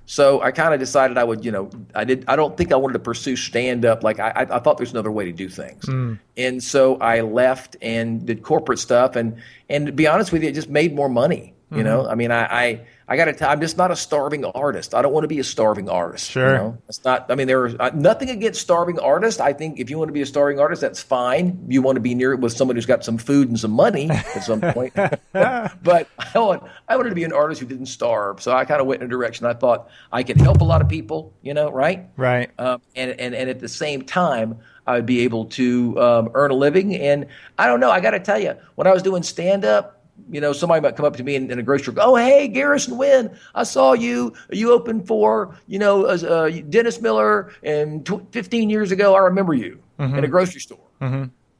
So 0.06 0.42
I 0.42 0.50
kind 0.50 0.74
of 0.74 0.80
decided 0.80 1.16
I 1.16 1.24
would, 1.24 1.44
you 1.44 1.50
know, 1.50 1.70
I 1.94 2.04
did. 2.04 2.24
I 2.28 2.36
don't 2.36 2.56
think 2.56 2.72
I 2.72 2.76
wanted 2.76 2.94
to 2.94 2.98
pursue 2.98 3.36
stand 3.36 3.86
up. 3.86 4.02
Like 4.02 4.20
I, 4.20 4.46
I 4.50 4.58
thought 4.58 4.76
there's 4.76 4.92
another 4.92 5.10
way 5.10 5.24
to 5.24 5.32
do 5.32 5.48
things, 5.48 5.86
mm. 5.86 6.18
and 6.36 6.62
so 6.62 6.96
I 6.96 7.22
left 7.22 7.76
and 7.80 8.26
did 8.26 8.42
corporate 8.42 8.78
stuff. 8.78 9.16
And 9.16 9.38
and 9.70 9.86
to 9.86 9.92
be 9.92 10.06
honest 10.06 10.30
with 10.30 10.42
you, 10.42 10.50
it 10.50 10.54
just 10.54 10.68
made 10.68 10.94
more 10.94 11.08
money. 11.08 11.53
You 11.76 11.82
know, 11.82 12.08
I 12.08 12.14
mean, 12.14 12.30
I, 12.30 12.44
I, 12.44 12.80
I 13.06 13.16
got 13.16 13.26
to 13.26 13.32
tell, 13.32 13.50
I'm 13.50 13.60
just 13.60 13.76
not 13.76 13.90
a 13.90 13.96
starving 13.96 14.44
artist. 14.44 14.94
I 14.94 15.02
don't 15.02 15.12
want 15.12 15.24
to 15.24 15.28
be 15.28 15.38
a 15.38 15.44
starving 15.44 15.88
artist. 15.88 16.30
Sure. 16.30 16.48
You 16.48 16.54
know? 16.54 16.78
It's 16.88 17.04
not, 17.04 17.30
I 17.30 17.34
mean, 17.34 17.46
there 17.46 17.64
are 17.64 17.82
uh, 17.82 17.90
nothing 17.94 18.30
against 18.30 18.60
starving 18.60 18.98
artists. 18.98 19.40
I 19.40 19.52
think 19.52 19.78
if 19.78 19.90
you 19.90 19.98
want 19.98 20.08
to 20.08 20.12
be 20.12 20.22
a 20.22 20.26
starving 20.26 20.58
artist, 20.58 20.80
that's 20.80 21.02
fine. 21.02 21.66
You 21.68 21.82
want 21.82 21.96
to 21.96 22.00
be 22.00 22.14
near 22.14 22.32
it 22.32 22.40
with 22.40 22.52
somebody 22.52 22.78
who's 22.78 22.86
got 22.86 23.04
some 23.04 23.18
food 23.18 23.48
and 23.48 23.60
some 23.60 23.72
money 23.72 24.10
at 24.10 24.44
some 24.44 24.60
point. 24.60 24.94
but 24.94 25.20
I, 25.32 26.08
want, 26.36 26.62
I 26.88 26.96
wanted 26.96 27.10
to 27.10 27.14
be 27.14 27.24
an 27.24 27.32
artist 27.32 27.60
who 27.60 27.66
didn't 27.66 27.86
starve. 27.86 28.42
So 28.42 28.52
I 28.52 28.64
kind 28.64 28.80
of 28.80 28.86
went 28.86 29.02
in 29.02 29.06
a 29.06 29.10
direction 29.10 29.46
I 29.46 29.54
thought 29.54 29.90
I 30.10 30.22
could 30.22 30.40
help 30.40 30.60
a 30.60 30.64
lot 30.64 30.80
of 30.80 30.88
people, 30.88 31.34
you 31.42 31.52
know, 31.52 31.70
right? 31.70 32.08
Right. 32.16 32.50
Um, 32.58 32.80
and, 32.96 33.10
and, 33.20 33.34
and 33.34 33.50
at 33.50 33.60
the 33.60 33.68
same 33.68 34.02
time, 34.02 34.58
I 34.86 34.96
would 34.96 35.06
be 35.06 35.20
able 35.20 35.46
to 35.46 36.00
um, 36.00 36.30
earn 36.34 36.50
a 36.50 36.54
living. 36.54 36.94
And 36.94 37.26
I 37.58 37.66
don't 37.66 37.80
know, 37.80 37.90
I 37.90 38.00
got 38.00 38.10
to 38.10 38.20
tell 38.20 38.38
you, 38.38 38.54
when 38.74 38.86
I 38.86 38.92
was 38.92 39.02
doing 39.02 39.22
stand 39.22 39.64
up, 39.64 40.03
you 40.30 40.40
know, 40.40 40.52
somebody 40.52 40.80
might 40.80 40.96
come 40.96 41.04
up 41.06 41.16
to 41.16 41.22
me 41.24 41.34
in, 41.36 41.50
in 41.50 41.58
a 41.58 41.62
grocery 41.62 41.92
store. 41.92 42.04
Oh, 42.06 42.16
hey, 42.16 42.48
Garrison 42.48 42.96
Wynn, 42.96 43.36
I 43.54 43.64
saw 43.64 43.92
you. 43.92 44.32
You 44.50 44.72
opened 44.72 45.06
for, 45.06 45.56
you 45.66 45.78
know, 45.78 46.06
uh, 46.06 46.50
Dennis 46.68 47.00
Miller, 47.00 47.52
and 47.62 48.04
tw- 48.06 48.26
15 48.32 48.70
years 48.70 48.90
ago, 48.92 49.14
I 49.14 49.20
remember 49.20 49.54
you 49.54 49.78
Mm-hmm. 49.98 50.18
in 50.18 50.24
a 50.24 50.28
grocery 50.28 50.60
store. 50.60 50.78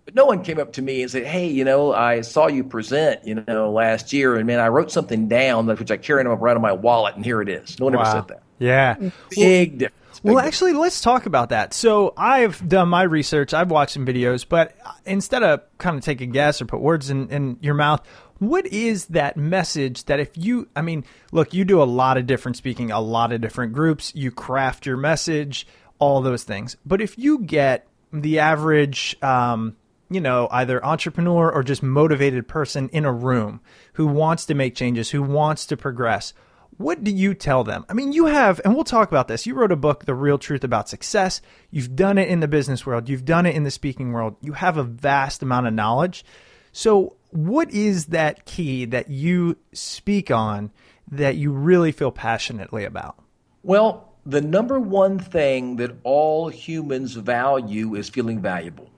But 0.04 0.14
no 0.14 0.26
one 0.26 0.42
came 0.42 0.58
up 0.58 0.72
to 0.74 0.82
me 0.82 1.00
and 1.02 1.10
said, 1.10 1.24
"Hey, 1.24 1.46
you 1.48 1.64
know, 1.64 1.92
I 1.94 2.20
saw 2.20 2.46
you 2.48 2.62
present, 2.64 3.24
you 3.26 3.36
know, 3.46 3.70
last 3.70 4.12
year, 4.12 4.36
and 4.36 4.46
man, 4.46 4.58
I 4.60 4.68
wrote 4.68 4.90
something 4.90 5.28
down 5.28 5.66
which 5.66 5.90
I 5.90 5.96
carried 5.96 6.26
around 6.26 6.56
in 6.56 6.60
my 6.62 6.72
wallet, 6.72 7.14
and 7.14 7.24
here 7.24 7.40
it 7.40 7.48
is." 7.48 7.78
No 7.78 7.86
one 7.86 7.94
ever 7.94 8.04
said 8.04 8.28
that. 8.28 8.42
Yeah. 8.58 8.96
Big 9.30 9.78
difference. 9.78 10.20
Well, 10.22 10.38
actually, 10.38 10.72
let's 10.74 11.00
talk 11.00 11.26
about 11.26 11.50
that. 11.50 11.72
So, 11.74 12.12
I've 12.16 12.66
done 12.68 12.88
my 12.88 13.02
research. 13.02 13.54
I've 13.54 13.70
watched 13.70 13.92
some 13.94 14.04
videos, 14.06 14.44
but 14.48 14.74
instead 15.06 15.42
of 15.42 15.62
kind 15.78 15.96
of 15.96 16.04
take 16.04 16.20
a 16.20 16.26
guess 16.26 16.60
or 16.60 16.66
put 16.66 16.80
words 16.80 17.08
in, 17.10 17.28
in 17.30 17.58
your 17.60 17.74
mouth, 17.74 18.00
what 18.38 18.66
is 18.66 19.06
that 19.06 19.36
message 19.36 20.04
that 20.04 20.20
if 20.20 20.30
you, 20.36 20.68
I 20.74 20.82
mean, 20.82 21.04
look, 21.32 21.54
you 21.54 21.64
do 21.64 21.82
a 21.82 21.84
lot 21.84 22.16
of 22.16 22.26
different 22.26 22.56
speaking, 22.56 22.90
a 22.90 23.00
lot 23.00 23.32
of 23.32 23.40
different 23.40 23.72
groups, 23.72 24.12
you 24.14 24.30
craft 24.30 24.86
your 24.86 24.96
message, 24.96 25.66
all 25.98 26.20
those 26.20 26.44
things. 26.44 26.76
But 26.84 27.00
if 27.00 27.18
you 27.18 27.40
get 27.40 27.86
the 28.12 28.38
average, 28.38 29.16
um, 29.22 29.76
you 30.10 30.20
know, 30.20 30.48
either 30.50 30.84
entrepreneur 30.84 31.50
or 31.50 31.62
just 31.62 31.82
motivated 31.82 32.46
person 32.46 32.88
in 32.90 33.04
a 33.04 33.12
room 33.12 33.60
who 33.94 34.06
wants 34.06 34.46
to 34.46 34.54
make 34.54 34.74
changes, 34.74 35.10
who 35.10 35.22
wants 35.22 35.66
to 35.66 35.76
progress, 35.76 36.34
what 36.76 37.04
do 37.04 37.10
you 37.10 37.34
tell 37.34 37.64
them? 37.64 37.84
I 37.88 37.92
mean, 37.92 38.12
you 38.12 38.26
have, 38.26 38.60
and 38.64 38.74
we'll 38.74 38.84
talk 38.84 39.08
about 39.08 39.28
this. 39.28 39.46
You 39.46 39.54
wrote 39.54 39.72
a 39.72 39.76
book, 39.76 40.04
The 40.04 40.14
Real 40.14 40.38
Truth 40.38 40.64
About 40.64 40.88
Success. 40.88 41.40
You've 41.70 41.94
done 41.94 42.18
it 42.18 42.28
in 42.28 42.40
the 42.40 42.48
business 42.48 42.84
world, 42.84 43.08
you've 43.08 43.24
done 43.24 43.46
it 43.46 43.54
in 43.54 43.62
the 43.62 43.70
speaking 43.70 44.12
world. 44.12 44.36
You 44.40 44.52
have 44.52 44.76
a 44.76 44.82
vast 44.82 45.42
amount 45.42 45.66
of 45.66 45.74
knowledge. 45.74 46.24
So, 46.72 47.14
what 47.34 47.72
is 47.72 48.06
that 48.06 48.44
key 48.44 48.84
that 48.84 49.10
you 49.10 49.56
speak 49.72 50.30
on 50.30 50.70
that 51.10 51.34
you 51.34 51.50
really 51.50 51.90
feel 51.90 52.12
passionately 52.12 52.84
about? 52.84 53.16
Well, 53.64 54.12
the 54.24 54.40
number 54.40 54.78
one 54.78 55.18
thing 55.18 55.76
that 55.76 55.96
all 56.04 56.48
humans 56.48 57.14
value 57.14 57.96
is 57.96 58.08
feeling 58.08 58.40
valuable. 58.40 58.88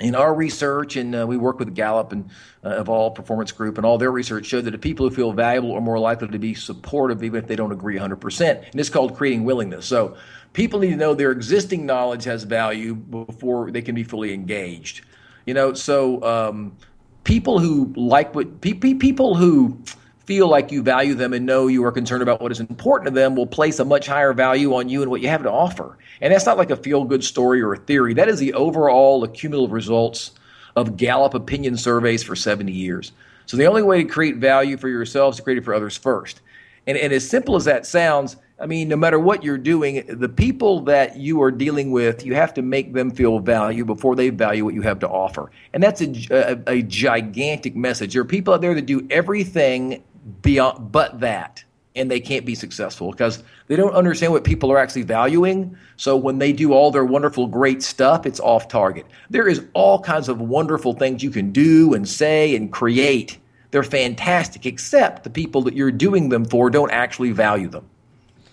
In 0.00 0.14
our 0.14 0.34
research, 0.34 0.96
and 0.96 1.14
uh, 1.14 1.26
we 1.26 1.38
work 1.38 1.58
with 1.58 1.74
Gallup 1.74 2.12
and 2.12 2.28
uh, 2.62 2.80
Evolve 2.80 3.14
Performance 3.14 3.52
Group, 3.52 3.78
and 3.78 3.86
all 3.86 3.96
their 3.96 4.10
research 4.10 4.44
showed 4.44 4.66
that 4.66 4.72
the 4.72 4.78
people 4.78 5.08
who 5.08 5.14
feel 5.14 5.32
valuable 5.32 5.72
are 5.72 5.80
more 5.80 5.98
likely 5.98 6.28
to 6.28 6.38
be 6.38 6.52
supportive, 6.52 7.22
even 7.22 7.40
if 7.40 7.46
they 7.46 7.56
don't 7.56 7.72
agree 7.72 7.96
100%. 7.96 8.70
And 8.70 8.80
it's 8.80 8.90
called 8.90 9.16
creating 9.16 9.44
willingness. 9.44 9.86
So 9.86 10.16
people 10.52 10.80
need 10.80 10.90
to 10.90 10.96
know 10.96 11.14
their 11.14 11.30
existing 11.30 11.86
knowledge 11.86 12.24
has 12.24 12.42
value 12.42 12.94
before 12.94 13.70
they 13.70 13.80
can 13.80 13.94
be 13.94 14.02
fully 14.02 14.34
engaged. 14.34 15.06
You 15.46 15.54
know, 15.54 15.74
so 15.74 16.22
um, 16.22 16.76
people 17.24 17.58
who 17.58 17.92
like 17.96 18.34
what 18.34 18.60
pe- 18.60 18.74
pe- 18.74 18.94
people 18.94 19.34
who 19.34 19.78
feel 20.26 20.48
like 20.48 20.70
you 20.72 20.82
value 20.82 21.14
them 21.14 21.32
and 21.32 21.44
know 21.44 21.66
you 21.66 21.84
are 21.84 21.92
concerned 21.92 22.22
about 22.22 22.40
what 22.40 22.50
is 22.50 22.60
important 22.60 23.08
to 23.08 23.14
them 23.14 23.36
will 23.36 23.46
place 23.46 23.78
a 23.78 23.84
much 23.84 24.06
higher 24.06 24.32
value 24.32 24.74
on 24.74 24.88
you 24.88 25.02
and 25.02 25.10
what 25.10 25.20
you 25.20 25.28
have 25.28 25.42
to 25.42 25.50
offer. 25.50 25.98
And 26.20 26.32
that's 26.32 26.46
not 26.46 26.56
like 26.56 26.70
a 26.70 26.76
feel 26.76 27.04
good 27.04 27.22
story 27.22 27.60
or 27.60 27.74
a 27.74 27.78
theory. 27.78 28.14
That 28.14 28.28
is 28.28 28.38
the 28.38 28.54
overall 28.54 29.22
accumulative 29.24 29.72
results 29.72 30.32
of 30.76 30.96
Gallup 30.96 31.34
opinion 31.34 31.76
surveys 31.76 32.22
for 32.22 32.34
70 32.34 32.72
years. 32.72 33.12
So 33.46 33.56
the 33.56 33.66
only 33.66 33.82
way 33.82 34.02
to 34.02 34.08
create 34.08 34.36
value 34.36 34.76
for 34.76 34.88
yourselves 34.88 35.36
is 35.36 35.40
to 35.40 35.44
create 35.44 35.58
it 35.58 35.64
for 35.64 35.74
others 35.74 35.96
first. 35.96 36.40
And, 36.86 36.96
and 36.96 37.12
as 37.12 37.28
simple 37.28 37.56
as 37.56 37.66
that 37.66 37.86
sounds, 37.86 38.36
I 38.58 38.66
mean, 38.66 38.88
no 38.88 38.96
matter 38.96 39.18
what 39.18 39.42
you're 39.42 39.58
doing, 39.58 40.04
the 40.06 40.28
people 40.28 40.80
that 40.82 41.16
you 41.16 41.42
are 41.42 41.50
dealing 41.50 41.90
with, 41.90 42.24
you 42.24 42.34
have 42.36 42.54
to 42.54 42.62
make 42.62 42.92
them 42.92 43.10
feel 43.10 43.40
value 43.40 43.84
before 43.84 44.14
they 44.14 44.30
value 44.30 44.64
what 44.64 44.74
you 44.74 44.82
have 44.82 45.00
to 45.00 45.08
offer. 45.08 45.50
And 45.72 45.82
that's 45.82 46.00
a, 46.00 46.14
a, 46.30 46.78
a 46.78 46.82
gigantic 46.82 47.74
message. 47.74 48.12
There 48.12 48.22
are 48.22 48.26
people 48.26 48.54
out 48.54 48.60
there 48.60 48.74
that 48.74 48.86
do 48.86 49.06
everything 49.10 50.04
beyond 50.40 50.92
but 50.92 51.20
that 51.20 51.64
and 51.96 52.10
they 52.10 52.20
can't 52.20 52.44
be 52.44 52.54
successful 52.54 53.10
because 53.10 53.42
they 53.68 53.76
don't 53.76 53.94
understand 53.94 54.32
what 54.32 54.44
people 54.44 54.70
are 54.72 54.78
actually 54.78 55.02
valuing. 55.02 55.76
So 55.96 56.16
when 56.16 56.38
they 56.38 56.52
do 56.52 56.72
all 56.72 56.90
their 56.90 57.04
wonderful, 57.04 57.46
great 57.46 57.82
stuff, 57.82 58.26
it's 58.26 58.40
off 58.40 58.68
target. 58.68 59.06
There 59.30 59.48
is 59.48 59.64
all 59.74 60.00
kinds 60.00 60.28
of 60.28 60.40
wonderful 60.40 60.94
things 60.94 61.22
you 61.22 61.30
can 61.30 61.52
do 61.52 61.94
and 61.94 62.08
say 62.08 62.56
and 62.56 62.72
create. 62.72 63.38
They're 63.70 63.82
fantastic, 63.82 64.66
except 64.66 65.24
the 65.24 65.30
people 65.30 65.62
that 65.62 65.74
you're 65.74 65.92
doing 65.92 66.28
them 66.28 66.44
for 66.44 66.70
don't 66.70 66.90
actually 66.90 67.32
value 67.32 67.68
them. 67.68 67.88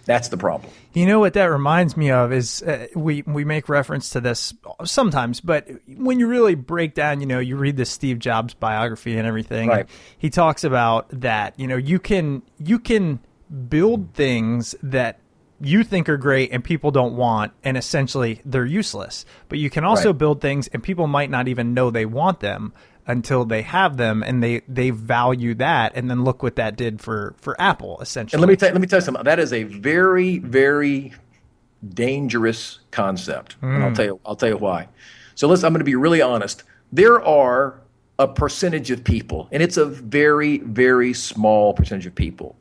That's 0.05 0.29
the 0.29 0.37
problem. 0.37 0.71
You 0.93 1.05
know 1.05 1.19
what 1.19 1.33
that 1.33 1.45
reminds 1.45 1.95
me 1.95 2.11
of 2.11 2.33
is 2.33 2.63
uh, 2.63 2.87
we 2.95 3.21
we 3.23 3.45
make 3.45 3.69
reference 3.69 4.09
to 4.11 4.21
this 4.21 4.53
sometimes, 4.83 5.39
but 5.39 5.67
when 5.87 6.19
you 6.19 6.27
really 6.27 6.55
break 6.55 6.95
down, 6.95 7.21
you 7.21 7.27
know, 7.27 7.39
you 7.39 7.55
read 7.55 7.77
the 7.77 7.85
Steve 7.85 8.19
Jobs 8.19 8.53
biography 8.53 9.17
and 9.17 9.27
everything. 9.27 9.69
Right. 9.69 9.87
He 10.17 10.29
talks 10.29 10.63
about 10.63 11.07
that. 11.21 11.59
You 11.59 11.67
know, 11.67 11.77
you 11.77 11.99
can 11.99 12.41
you 12.57 12.79
can 12.79 13.19
build 13.69 14.13
things 14.13 14.75
that 14.83 15.19
you 15.63 15.83
think 15.83 16.09
are 16.09 16.17
great 16.17 16.51
and 16.51 16.63
people 16.63 16.89
don't 16.89 17.15
want, 17.15 17.53
and 17.63 17.77
essentially 17.77 18.41
they're 18.43 18.65
useless. 18.65 19.25
But 19.47 19.59
you 19.59 19.69
can 19.69 19.83
also 19.83 20.09
Right. 20.09 20.17
build 20.17 20.41
things 20.41 20.67
and 20.69 20.81
people 20.81 21.05
might 21.05 21.29
not 21.29 21.47
even 21.47 21.73
know 21.75 21.91
they 21.91 22.05
want 22.07 22.39
them 22.39 22.73
until 23.11 23.43
they 23.43 23.61
have 23.61 23.97
them 23.97 24.23
and 24.23 24.41
they 24.41 24.61
they 24.67 24.89
value 24.89 25.53
that 25.55 25.91
and 25.95 26.09
then 26.09 26.23
look 26.23 26.41
what 26.41 26.55
that 26.55 26.77
did 26.77 27.01
for 27.01 27.35
for 27.37 27.59
Apple 27.59 27.99
essentially. 28.01 28.37
And 28.37 28.41
let 28.41 28.49
me 28.49 28.55
tell 28.55 28.71
let 28.71 28.81
me 28.81 28.87
tell 28.87 28.99
you 28.99 29.05
something. 29.05 29.23
That 29.23 29.39
is 29.39 29.51
a 29.51 29.63
very 29.63 30.37
very 30.39 31.13
dangerous 31.87 32.79
concept, 32.91 33.57
and 33.61 33.83
I'll 33.83 33.91
mm. 33.91 33.95
tell 33.95 34.05
you 34.05 34.19
I'll 34.25 34.35
tell 34.35 34.49
you 34.49 34.57
why. 34.57 34.87
So 35.35 35.47
let's. 35.47 35.63
I'm 35.63 35.73
going 35.73 35.79
to 35.79 35.85
be 35.85 35.95
really 35.95 36.21
honest. 36.21 36.63
There 36.91 37.21
are 37.21 37.81
a 38.17 38.27
percentage 38.27 38.91
of 38.91 39.03
people, 39.03 39.49
and 39.51 39.61
it's 39.61 39.77
a 39.77 39.85
very 39.85 40.59
very 40.59 41.13
small 41.13 41.73
percentage 41.73 42.05
of 42.05 42.15
people 42.15 42.55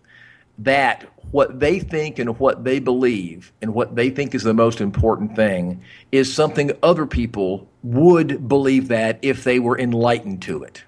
that 0.59 1.05
what 1.31 1.61
they 1.61 1.79
think 1.79 2.19
and 2.19 2.39
what 2.39 2.65
they 2.65 2.79
believe 2.79 3.53
and 3.63 3.73
what 3.73 3.95
they 3.95 4.11
think 4.11 4.35
is 4.35 4.43
the 4.43 4.55
most 4.55 4.81
important 4.81 5.37
thing 5.37 5.83
is 6.11 6.33
something 6.33 6.73
other 6.83 7.07
people 7.07 7.69
would 7.83 8.49
believe 8.49 8.89
that 8.89 9.19
if 9.23 9.45
they 9.45 9.59
were 9.59 9.79
enlightened 9.79 10.43
to 10.43 10.63
it. 10.65 10.85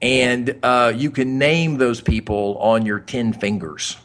And 0.00 0.58
uh, 0.64 0.92
you 0.96 1.10
can 1.10 1.38
name 1.38 1.78
those 1.78 2.00
people 2.00 2.58
on 2.58 2.84
your 2.86 2.98
10 2.98 3.34
fingers. 3.34 3.96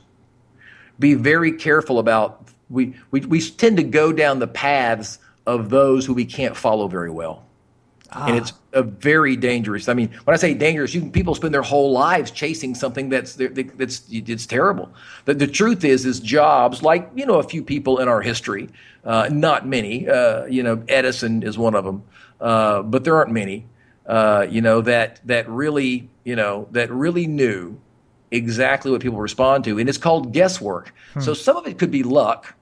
Be 0.99 1.15
very 1.15 1.53
careful 1.53 1.97
about, 1.97 2.47
we, 2.69 2.95
we, 3.09 3.21
we 3.21 3.41
tend 3.41 3.77
to 3.77 3.83
go 3.83 4.11
down 4.11 4.37
the 4.37 4.47
paths 4.47 5.17
of 5.47 5.69
those 5.69 6.05
who 6.05 6.13
we 6.13 6.25
can't 6.25 6.55
follow 6.55 6.87
very 6.87 7.09
well. 7.09 7.46
And 8.13 8.37
it's 8.37 8.53
a 8.73 8.83
very 8.83 9.35
dangerous. 9.35 9.89
I 9.89 9.93
mean, 9.93 10.09
when 10.23 10.33
I 10.33 10.37
say 10.37 10.53
dangerous, 10.53 10.93
you 10.93 11.09
people 11.09 11.35
spend 11.35 11.53
their 11.53 11.61
whole 11.61 11.91
lives 11.91 12.31
chasing 12.31 12.75
something 12.75 13.09
that's 13.09 13.35
that's 13.35 14.03
it's 14.09 14.45
terrible. 14.45 14.89
The, 15.25 15.33
the 15.33 15.47
truth 15.47 15.83
is, 15.83 16.05
is 16.05 16.19
jobs 16.19 16.83
like 16.83 17.09
you 17.15 17.25
know 17.25 17.35
a 17.35 17.43
few 17.43 17.63
people 17.63 17.99
in 17.99 18.07
our 18.07 18.21
history, 18.21 18.69
uh, 19.03 19.29
not 19.31 19.67
many. 19.67 20.07
Uh, 20.07 20.45
you 20.45 20.63
know, 20.63 20.83
Edison 20.87 21.43
is 21.43 21.57
one 21.57 21.75
of 21.75 21.83
them, 21.83 22.03
uh, 22.39 22.81
but 22.81 23.03
there 23.03 23.15
aren't 23.15 23.31
many. 23.31 23.65
Uh, 24.05 24.47
you 24.49 24.61
know 24.61 24.81
that 24.81 25.19
that 25.25 25.49
really 25.49 26.09
you 26.23 26.35
know 26.35 26.67
that 26.71 26.89
really 26.89 27.27
knew 27.27 27.77
exactly 28.31 28.91
what 28.91 29.01
people 29.01 29.19
respond 29.19 29.63
to, 29.65 29.79
and 29.79 29.89
it's 29.89 29.97
called 29.97 30.33
guesswork. 30.33 30.93
So 31.19 31.33
some 31.33 31.57
of 31.57 31.67
it 31.67 31.77
could 31.77 31.91
be 31.91 32.03
luck, 32.03 32.55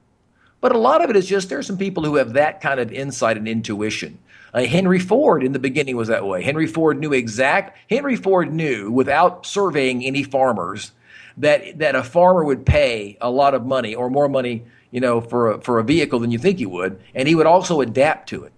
but 0.61 0.73
a 0.73 0.77
lot 0.77 1.03
of 1.03 1.09
it 1.09 1.15
is 1.15 1.27
just 1.27 1.49
there's 1.49 1.67
some 1.67 1.77
people 1.77 2.03
who 2.03 2.15
have 2.15 2.33
that 2.33 2.61
kind 2.61 2.79
of 2.79 2.91
insight 2.91 3.37
and 3.37 3.47
intuition. 3.47 4.17
Uh, 4.55 4.63
Henry 4.63 4.99
Ford 4.99 5.43
in 5.43 5.51
the 5.51 5.59
beginning 5.59 5.97
was 5.97 6.07
that 6.07 6.25
way. 6.25 6.41
Henry 6.41 6.65
Ford 6.65 6.97
knew 6.97 7.11
exact. 7.11 7.77
Henry 7.89 8.15
Ford 8.15 8.53
knew 8.53 8.89
without 8.89 9.45
surveying 9.45 10.05
any 10.05 10.23
farmers 10.23 10.93
that 11.37 11.79
that 11.79 11.93
a 11.93 12.03
farmer 12.03 12.41
would 12.41 12.65
pay 12.65 13.17
a 13.19 13.29
lot 13.29 13.53
of 13.53 13.65
money 13.65 13.93
or 13.93 14.09
more 14.09 14.29
money, 14.29 14.63
you 14.91 15.01
know, 15.01 15.19
for 15.19 15.51
a, 15.51 15.61
for 15.61 15.79
a 15.79 15.83
vehicle 15.83 16.19
than 16.19 16.31
you 16.31 16.39
think 16.39 16.59
he 16.59 16.65
would, 16.65 17.01
and 17.13 17.27
he 17.27 17.35
would 17.35 17.45
also 17.45 17.81
adapt 17.81 18.29
to 18.29 18.45
it. 18.45 18.53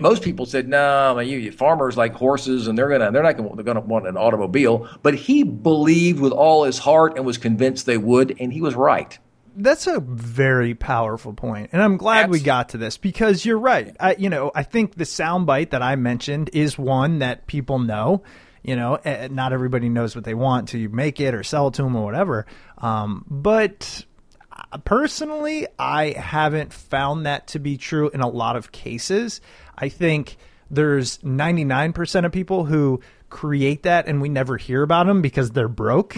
Most 0.00 0.22
people 0.22 0.46
said, 0.46 0.68
"No, 0.68 1.14
man, 1.16 1.26
you, 1.26 1.38
you 1.38 1.50
farmers 1.50 1.96
like 1.96 2.12
horses, 2.14 2.68
and 2.68 2.78
they're 2.78 2.88
gonna 2.88 3.10
they're 3.10 3.24
not 3.24 3.36
gonna, 3.36 3.56
they're 3.56 3.64
gonna 3.64 3.80
want 3.80 4.06
an 4.06 4.16
automobile." 4.16 4.88
But 5.02 5.16
he 5.16 5.42
believed 5.42 6.20
with 6.20 6.32
all 6.32 6.62
his 6.62 6.78
heart 6.78 7.16
and 7.16 7.26
was 7.26 7.38
convinced 7.38 7.86
they 7.86 7.98
would, 7.98 8.36
and 8.38 8.52
he 8.52 8.60
was 8.60 8.76
right. 8.76 9.18
That's 9.56 9.86
a 9.86 10.00
very 10.00 10.74
powerful 10.74 11.32
point, 11.32 11.70
and 11.72 11.82
I'm 11.82 11.96
glad 11.96 12.30
we 12.30 12.40
got 12.40 12.70
to 12.70 12.78
this 12.78 12.96
because 12.96 13.44
you're 13.44 13.58
right. 13.58 13.96
I, 14.00 14.14
you 14.16 14.28
know, 14.28 14.50
I 14.54 14.62
think 14.64 14.96
the 14.96 15.04
soundbite 15.04 15.70
that 15.70 15.82
I 15.82 15.96
mentioned 15.96 16.50
is 16.52 16.76
one 16.76 17.20
that 17.20 17.46
people 17.46 17.78
know, 17.78 18.22
You 18.62 18.76
know, 18.76 18.94
eh, 19.04 19.28
not 19.30 19.52
everybody 19.52 19.88
knows 19.90 20.14
what 20.16 20.24
they 20.24 20.34
want 20.34 20.68
to 20.70 20.88
make 20.88 21.20
it 21.20 21.34
or 21.34 21.42
sell 21.42 21.68
it 21.68 21.74
to 21.74 21.82
them 21.82 21.94
or 21.94 22.04
whatever. 22.04 22.46
Um, 22.78 23.24
but 23.28 24.04
uh, 24.50 24.78
personally, 24.78 25.66
I 25.78 26.12
haven't 26.12 26.72
found 26.72 27.26
that 27.26 27.46
to 27.48 27.58
be 27.58 27.76
true 27.76 28.08
in 28.08 28.20
a 28.20 28.28
lot 28.28 28.56
of 28.56 28.72
cases. 28.72 29.42
I 29.76 29.90
think 29.90 30.38
there's 30.70 31.18
99% 31.18 32.24
of 32.24 32.32
people 32.32 32.64
who 32.64 33.00
create 33.34 33.82
that 33.82 34.06
and 34.06 34.22
we 34.22 34.28
never 34.28 34.56
hear 34.56 34.84
about 34.84 35.06
them 35.06 35.20
because 35.20 35.50
they're 35.50 35.66
broke. 35.66 36.16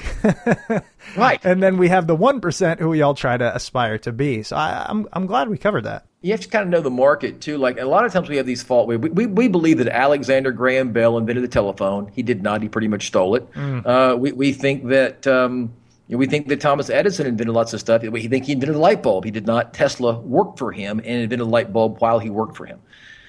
right. 1.17 1.43
And 1.43 1.63
then 1.63 1.79
we 1.79 1.89
have 1.89 2.07
the 2.07 2.15
1% 2.15 2.79
who 2.79 2.91
we 2.91 3.01
all 3.01 3.15
try 3.15 3.39
to 3.39 3.57
aspire 3.57 3.97
to 4.01 4.13
be. 4.13 4.43
So 4.43 4.55
I, 4.55 4.85
I'm, 4.87 5.09
I'm 5.15 5.27
glad 5.27 5.49
we 5.49 5.57
covered 5.57 5.85
that. 5.85 6.05
You 6.21 6.33
have 6.33 6.43
to 6.43 6.49
kind 6.49 6.65
of 6.65 6.69
know 6.69 6.83
the 6.83 6.91
market 6.91 7.41
too. 7.41 7.57
Like 7.57 7.81
a 7.81 7.87
lot 7.87 8.05
of 8.05 8.13
times 8.13 8.29
we 8.29 8.37
have 8.37 8.45
these 8.45 8.63
fault. 8.63 8.87
We, 8.87 8.99
we, 8.99 9.25
we 9.25 9.49
believe 9.49 9.79
that 9.79 9.89
Alexander 9.89 10.53
Graham 10.53 10.93
Bell 10.93 11.17
invented 11.17 11.43
the 11.43 11.49
telephone. 11.49 12.09
He 12.09 12.23
did 12.23 12.43
not. 12.43 12.61
He 12.61 12.69
pretty 12.69 12.89
much 12.89 13.07
stole 13.07 13.35
it. 13.35 13.51
Mm. 13.53 13.87
Uh, 13.87 14.17
we, 14.17 14.33
we 14.33 14.53
think 14.53 14.87
that. 14.89 15.27
Um, 15.27 15.73
we 16.09 16.27
think 16.27 16.47
that 16.47 16.61
Thomas 16.61 16.89
Edison 16.89 17.27
invented 17.27 17.53
lots 17.53 17.73
of 17.73 17.81
stuff. 17.81 18.03
We 18.03 18.29
think 18.29 18.45
he 18.45 18.53
invented 18.53 18.77
a 18.77 18.79
light 18.79 19.03
bulb. 19.03 19.25
He 19.25 19.33
did 19.33 19.45
not. 19.45 19.75
Tesla 19.75 20.17
worked 20.21 20.57
for 20.57 20.71
him 20.71 21.01
and 21.01 21.23
invented 21.23 21.41
a 21.41 21.51
light 21.51 21.73
bulb 21.73 21.99
while 21.99 22.21
he 22.21 22.31
worked 22.31 22.57
for 22.57 22.65
him. 22.65 22.79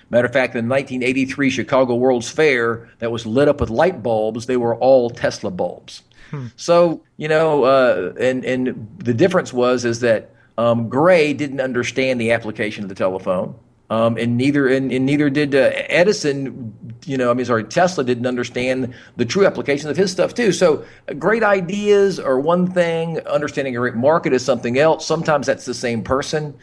Matter 0.09 0.27
of 0.27 0.33
fact, 0.33 0.55
in 0.55 0.67
the 0.67 0.73
1983 0.73 1.49
Chicago 1.49 1.95
World's 1.95 2.29
Fair 2.29 2.89
that 2.99 3.11
was 3.11 3.25
lit 3.25 3.47
up 3.47 3.59
with 3.59 3.69
light 3.69 4.01
bulbs, 4.01 4.45
they 4.45 4.57
were 4.57 4.75
all 4.75 5.09
Tesla 5.09 5.51
bulbs. 5.51 6.03
Hmm. 6.31 6.47
So, 6.55 7.01
you 7.17 7.27
know, 7.27 7.63
uh, 7.63 8.13
and, 8.19 8.45
and 8.45 8.87
the 8.99 9.13
difference 9.13 9.51
was 9.51 9.85
is 9.85 9.99
that 10.01 10.33
um, 10.57 10.89
Gray 10.89 11.33
didn't 11.33 11.61
understand 11.61 12.19
the 12.19 12.31
application 12.31 12.83
of 12.83 12.89
the 12.89 12.95
telephone. 12.95 13.55
Um, 13.89 14.17
and 14.17 14.35
neither 14.35 14.67
and, 14.67 14.91
and 14.91 15.05
neither 15.05 15.29
did 15.29 15.55
uh, 15.55 15.71
Edison. 15.73 16.73
You 17.05 17.17
know, 17.17 17.31
I 17.31 17.33
mean, 17.33 17.45
sorry, 17.45 17.63
Tesla 17.63 18.03
didn't 18.03 18.25
understand 18.25 18.93
the 19.15 19.23
true 19.23 19.45
application 19.45 19.89
of 19.89 19.95
his 19.95 20.11
stuff 20.11 20.33
too. 20.33 20.51
So, 20.51 20.83
uh, 21.07 21.13
great 21.13 21.41
ideas 21.41 22.19
are 22.19 22.37
one 22.37 22.69
thing. 22.69 23.21
Understanding 23.21 23.77
a 23.77 23.79
great 23.79 23.95
market 23.95 24.33
is 24.33 24.43
something 24.43 24.77
else. 24.77 25.07
Sometimes 25.07 25.47
that's 25.47 25.63
the 25.63 25.73
same 25.73 26.03
person, 26.03 26.53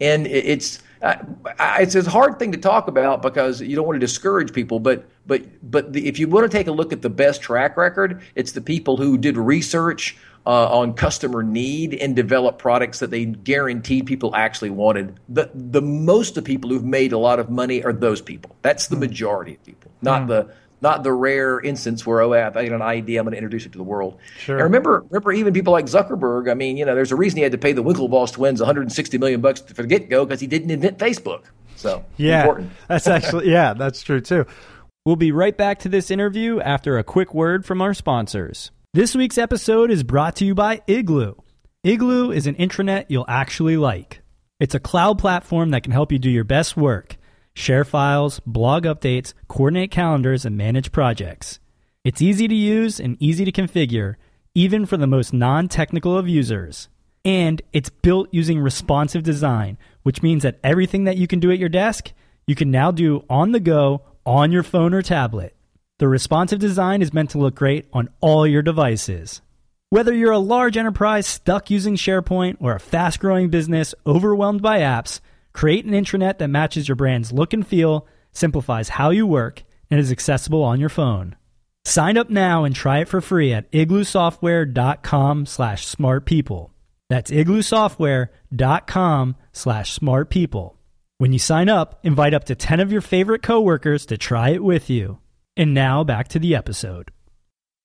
and 0.00 0.24
it, 0.28 0.46
it's 0.46 0.78
uh, 1.02 1.16
it's 1.80 1.94
a 1.94 2.08
hard 2.08 2.38
thing 2.38 2.52
to 2.52 2.58
talk 2.58 2.86
about 2.86 3.22
because 3.22 3.60
you 3.60 3.74
don't 3.74 3.86
want 3.86 3.96
to 3.96 4.00
discourage 4.00 4.52
people. 4.52 4.78
But 4.78 5.08
but 5.26 5.44
but 5.68 5.92
the, 5.92 6.06
if 6.06 6.18
you 6.18 6.28
want 6.28 6.50
to 6.50 6.56
take 6.56 6.68
a 6.68 6.72
look 6.72 6.92
at 6.92 7.02
the 7.02 7.10
best 7.10 7.42
track 7.42 7.76
record, 7.76 8.22
it's 8.34 8.52
the 8.52 8.60
people 8.60 8.96
who 8.96 9.18
did 9.18 9.36
research 9.36 10.16
uh, 10.46 10.78
on 10.78 10.94
customer 10.94 11.42
need 11.42 11.94
and 11.94 12.14
develop 12.14 12.58
products 12.58 13.00
that 13.00 13.10
they 13.10 13.24
guaranteed 13.24 14.06
people 14.06 14.34
actually 14.36 14.70
wanted. 14.70 15.18
The 15.28 15.50
the 15.54 15.82
most 15.82 16.36
of 16.36 16.44
people 16.44 16.70
who've 16.70 16.84
made 16.84 17.12
a 17.12 17.18
lot 17.18 17.40
of 17.40 17.50
money 17.50 17.82
are 17.82 17.92
those 17.92 18.20
people. 18.20 18.54
That's 18.62 18.86
the 18.86 18.96
hmm. 18.96 19.00
majority 19.00 19.54
of 19.54 19.64
people, 19.64 19.90
not 20.02 20.22
mm. 20.22 20.28
the 20.28 20.54
not 20.82 21.04
the 21.04 21.12
rare 21.12 21.60
instance 21.60 22.04
where 22.04 22.20
oh, 22.20 22.32
I 22.32 22.38
have 22.38 22.56
an 22.56 22.82
idea, 22.82 23.20
I'm 23.20 23.24
going 23.24 23.32
to 23.32 23.38
introduce 23.38 23.64
it 23.66 23.72
to 23.72 23.78
the 23.78 23.84
world. 23.84 24.18
Sure. 24.38 24.56
And 24.56 24.64
remember, 24.64 25.04
remember 25.08 25.32
even 25.32 25.54
people 25.54 25.72
like 25.72 25.86
Zuckerberg. 25.86 26.50
I 26.50 26.54
mean, 26.54 26.76
you 26.76 26.84
know, 26.84 26.94
there's 26.94 27.12
a 27.12 27.16
reason 27.16 27.38
he 27.38 27.42
had 27.42 27.52
to 27.52 27.58
pay 27.58 27.72
the 27.72 27.82
Winklevoss 27.82 28.32
twins 28.32 28.60
160 28.60 29.18
million 29.18 29.40
bucks 29.40 29.60
for 29.60 29.82
the 29.82 29.86
get 29.86 30.10
go 30.10 30.24
because 30.24 30.40
he 30.40 30.46
didn't 30.46 30.70
invent 30.70 30.98
Facebook. 30.98 31.44
So 31.76 32.04
yeah, 32.16 32.42
important. 32.42 32.72
that's 32.88 33.06
actually 33.06 33.50
yeah, 33.50 33.74
that's 33.74 34.02
true 34.02 34.20
too. 34.20 34.46
We'll 35.04 35.16
be 35.16 35.32
right 35.32 35.56
back 35.56 35.80
to 35.80 35.88
this 35.88 36.10
interview 36.10 36.60
after 36.60 36.98
a 36.98 37.04
quick 37.04 37.34
word 37.34 37.64
from 37.64 37.82
our 37.82 37.94
sponsors. 37.94 38.70
This 38.94 39.16
week's 39.16 39.38
episode 39.38 39.90
is 39.90 40.02
brought 40.02 40.36
to 40.36 40.44
you 40.44 40.54
by 40.54 40.82
Igloo. 40.86 41.34
Igloo 41.82 42.30
is 42.30 42.46
an 42.46 42.54
intranet 42.54 43.06
you'll 43.08 43.24
actually 43.26 43.76
like. 43.76 44.20
It's 44.60 44.76
a 44.76 44.80
cloud 44.80 45.18
platform 45.18 45.70
that 45.70 45.82
can 45.82 45.92
help 45.92 46.12
you 46.12 46.20
do 46.20 46.30
your 46.30 46.44
best 46.44 46.76
work 46.76 47.16
share 47.54 47.84
files, 47.84 48.40
blog 48.46 48.84
updates, 48.84 49.34
coordinate 49.48 49.90
calendars, 49.90 50.44
and 50.44 50.56
manage 50.56 50.92
projects. 50.92 51.58
It's 52.04 52.22
easy 52.22 52.48
to 52.48 52.54
use 52.54 52.98
and 52.98 53.16
easy 53.20 53.44
to 53.44 53.52
configure, 53.52 54.16
even 54.54 54.86
for 54.86 54.96
the 54.96 55.06
most 55.06 55.32
non 55.32 55.68
technical 55.68 56.16
of 56.16 56.28
users. 56.28 56.88
And 57.24 57.62
it's 57.72 57.90
built 57.90 58.28
using 58.32 58.58
responsive 58.58 59.22
design, 59.22 59.78
which 60.02 60.22
means 60.22 60.42
that 60.42 60.58
everything 60.64 61.04
that 61.04 61.16
you 61.16 61.28
can 61.28 61.38
do 61.38 61.52
at 61.52 61.58
your 61.58 61.68
desk, 61.68 62.12
you 62.46 62.54
can 62.54 62.70
now 62.70 62.90
do 62.90 63.24
on 63.30 63.52
the 63.52 63.60
go 63.60 64.02
on 64.26 64.50
your 64.50 64.64
phone 64.64 64.94
or 64.94 65.02
tablet. 65.02 65.54
The 65.98 66.08
responsive 66.08 66.58
design 66.58 67.00
is 67.00 67.12
meant 67.12 67.30
to 67.30 67.38
look 67.38 67.54
great 67.54 67.86
on 67.92 68.08
all 68.20 68.46
your 68.46 68.62
devices. 68.62 69.40
Whether 69.90 70.14
you're 70.14 70.32
a 70.32 70.38
large 70.38 70.76
enterprise 70.76 71.26
stuck 71.26 71.70
using 71.70 71.96
SharePoint 71.96 72.56
or 72.58 72.74
a 72.74 72.80
fast 72.80 73.20
growing 73.20 73.50
business 73.50 73.94
overwhelmed 74.06 74.62
by 74.62 74.80
apps, 74.80 75.20
Create 75.52 75.84
an 75.84 75.92
intranet 75.92 76.38
that 76.38 76.48
matches 76.48 76.88
your 76.88 76.96
brand's 76.96 77.32
look 77.32 77.52
and 77.52 77.66
feel, 77.66 78.06
simplifies 78.32 78.90
how 78.90 79.10
you 79.10 79.26
work, 79.26 79.64
and 79.90 80.00
is 80.00 80.12
accessible 80.12 80.62
on 80.62 80.80
your 80.80 80.88
phone. 80.88 81.36
Sign 81.84 82.16
up 82.16 82.30
now 82.30 82.64
and 82.64 82.74
try 82.74 83.00
it 83.00 83.08
for 83.08 83.20
free 83.20 83.52
at 83.52 83.70
igloosoftware.com 83.72 85.46
slash 85.46 85.86
smartpeople. 85.86 86.70
That's 87.08 87.30
igloosoftware.com 87.30 89.36
slash 89.52 89.98
smartpeople. 89.98 90.76
When 91.18 91.32
you 91.32 91.38
sign 91.38 91.68
up, 91.68 92.00
invite 92.02 92.34
up 92.34 92.44
to 92.44 92.54
10 92.54 92.80
of 92.80 92.90
your 92.90 93.00
favorite 93.00 93.42
coworkers 93.42 94.06
to 94.06 94.16
try 94.16 94.50
it 94.50 94.64
with 94.64 94.88
you. 94.88 95.18
And 95.56 95.74
now 95.74 96.04
back 96.04 96.28
to 96.28 96.38
the 96.38 96.54
episode. 96.54 97.12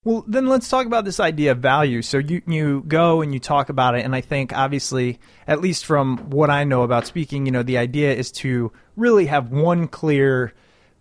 Well, 0.07 0.23
then 0.25 0.45
let's 0.47 0.69
talk 0.69 0.85
about 0.85 1.03
this 1.03 1.19
idea 1.19 1.51
of 1.51 1.57
value. 1.57 2.01
So 2.01 2.19
you 2.19 2.41
you 2.47 2.81
go 2.87 3.19
and 3.19 3.33
you 3.33 3.41
talk 3.41 3.67
about 3.67 3.93
it, 3.93 4.05
and 4.05 4.15
I 4.15 4.21
think 4.21 4.57
obviously, 4.57 5.19
at 5.45 5.59
least 5.59 5.85
from 5.85 6.29
what 6.29 6.49
I 6.49 6.63
know 6.63 6.83
about 6.83 7.05
speaking, 7.05 7.45
you 7.45 7.51
know, 7.51 7.61
the 7.61 7.77
idea 7.77 8.13
is 8.13 8.31
to 8.43 8.71
really 8.95 9.25
have 9.25 9.51
one 9.51 9.89
clear, 9.89 10.53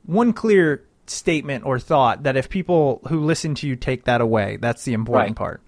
one 0.07 0.33
clear 0.33 0.85
statement 1.07 1.65
or 1.65 1.79
thought 1.79 2.25
that 2.25 2.37
if 2.37 2.49
people 2.49 3.01
who 3.09 3.21
listen 3.21 3.55
to 3.55 3.69
you 3.69 3.77
take 3.77 4.07
that 4.07 4.21
away, 4.21 4.57
that's 4.57 4.85
the 4.85 4.95
important 4.95 5.29
right. 5.29 5.37
part. 5.37 5.63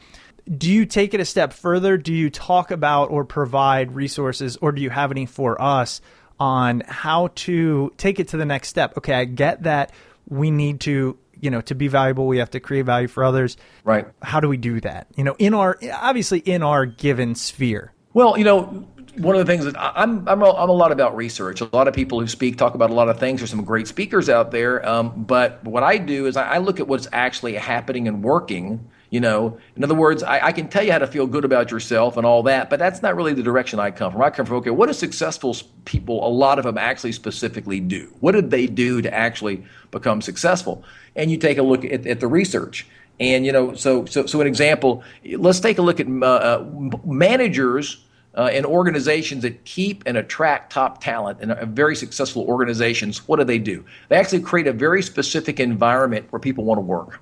Do 0.50 0.68
you 0.68 0.84
take 0.84 1.14
it 1.14 1.20
a 1.20 1.24
step 1.24 1.52
further? 1.52 1.96
Do 1.96 2.12
you 2.12 2.30
talk 2.30 2.72
about 2.72 3.12
or 3.12 3.24
provide 3.24 3.92
resources, 3.92 4.56
or 4.56 4.72
do 4.72 4.82
you 4.82 4.90
have 4.90 5.12
any 5.12 5.26
for 5.26 5.62
us 5.62 6.00
on 6.40 6.82
how 6.88 7.28
to 7.36 7.92
take 7.98 8.18
it 8.18 8.26
to 8.30 8.36
the 8.36 8.46
next 8.46 8.66
step? 8.66 8.98
Okay, 8.98 9.14
I 9.14 9.26
get 9.26 9.62
that 9.62 9.92
we 10.28 10.50
need 10.50 10.80
to 10.80 11.16
you 11.40 11.50
know 11.50 11.60
to 11.60 11.74
be 11.74 11.88
valuable 11.88 12.26
we 12.26 12.38
have 12.38 12.50
to 12.50 12.60
create 12.60 12.86
value 12.86 13.08
for 13.08 13.24
others 13.24 13.56
right 13.84 14.06
how 14.22 14.40
do 14.40 14.48
we 14.48 14.56
do 14.56 14.80
that 14.80 15.06
you 15.16 15.24
know 15.24 15.36
in 15.38 15.54
our 15.54 15.78
obviously 15.94 16.38
in 16.40 16.62
our 16.62 16.86
given 16.86 17.34
sphere 17.34 17.92
well 18.14 18.38
you 18.38 18.44
know 18.44 18.86
one 19.18 19.34
of 19.34 19.44
the 19.44 19.52
things 19.52 19.64
that 19.64 19.74
I'm, 19.78 20.28
I'm, 20.28 20.42
a, 20.42 20.50
I'm 20.50 20.68
a 20.68 20.72
lot 20.72 20.92
about 20.92 21.16
research. 21.16 21.60
A 21.60 21.68
lot 21.72 21.88
of 21.88 21.94
people 21.94 22.20
who 22.20 22.28
speak 22.28 22.56
talk 22.56 22.74
about 22.74 22.90
a 22.90 22.94
lot 22.94 23.08
of 23.08 23.18
things. 23.18 23.40
There's 23.40 23.50
some 23.50 23.64
great 23.64 23.88
speakers 23.88 24.28
out 24.28 24.52
there. 24.52 24.86
Um, 24.88 25.24
but 25.24 25.62
what 25.64 25.82
I 25.82 25.98
do 25.98 26.26
is 26.26 26.36
I, 26.36 26.54
I 26.54 26.58
look 26.58 26.78
at 26.78 26.86
what's 26.86 27.08
actually 27.12 27.54
happening 27.54 28.06
and 28.06 28.22
working 28.22 28.88
you 29.10 29.20
know, 29.20 29.58
in 29.74 29.82
other 29.82 29.94
words, 29.94 30.22
I, 30.22 30.46
I, 30.46 30.52
can 30.52 30.68
tell 30.68 30.82
you 30.82 30.92
how 30.92 30.98
to 30.98 31.06
feel 31.06 31.26
good 31.26 31.44
about 31.44 31.70
yourself 31.70 32.18
and 32.18 32.26
all 32.26 32.42
that, 32.42 32.68
but 32.68 32.78
that's 32.78 33.00
not 33.00 33.16
really 33.16 33.32
the 33.32 33.42
direction 33.42 33.80
I 33.80 33.90
come 33.90 34.12
from. 34.12 34.20
I 34.20 34.28
come 34.28 34.44
from, 34.44 34.56
okay, 34.56 34.70
what 34.70 34.86
do 34.86 34.92
successful 34.92 35.56
people, 35.86 36.26
a 36.26 36.28
lot 36.28 36.58
of 36.58 36.64
them 36.64 36.76
actually 36.76 37.12
specifically 37.12 37.80
do? 37.80 38.12
What 38.20 38.32
did 38.32 38.50
they 38.50 38.66
do 38.66 39.00
to 39.00 39.12
actually 39.12 39.64
become 39.90 40.20
successful? 40.20 40.84
And 41.16 41.30
you 41.30 41.38
take 41.38 41.56
a 41.56 41.62
look 41.62 41.84
at, 41.86 42.06
at 42.06 42.20
the 42.20 42.26
research. 42.26 42.86
And, 43.18 43.46
you 43.46 43.52
know, 43.52 43.74
so, 43.74 44.04
so, 44.04 44.26
so 44.26 44.40
an 44.42 44.46
example, 44.46 45.02
let's 45.36 45.60
take 45.60 45.78
a 45.78 45.82
look 45.82 46.00
at 46.00 46.06
uh, 46.06 46.26
uh, 46.26 46.66
managers 47.04 48.04
uh, 48.36 48.50
in 48.52 48.64
organizations 48.66 49.42
that 49.42 49.64
keep 49.64 50.02
and 50.06 50.18
attract 50.18 50.70
top 50.70 51.02
talent 51.02 51.38
and 51.40 51.74
very 51.74 51.96
successful 51.96 52.44
organizations. 52.44 53.26
What 53.26 53.38
do 53.38 53.44
they 53.44 53.58
do? 53.58 53.84
They 54.10 54.16
actually 54.16 54.42
create 54.42 54.66
a 54.66 54.72
very 54.72 55.02
specific 55.02 55.58
environment 55.58 56.26
where 56.30 56.38
people 56.38 56.64
want 56.64 56.78
to 56.78 56.82
work. 56.82 57.20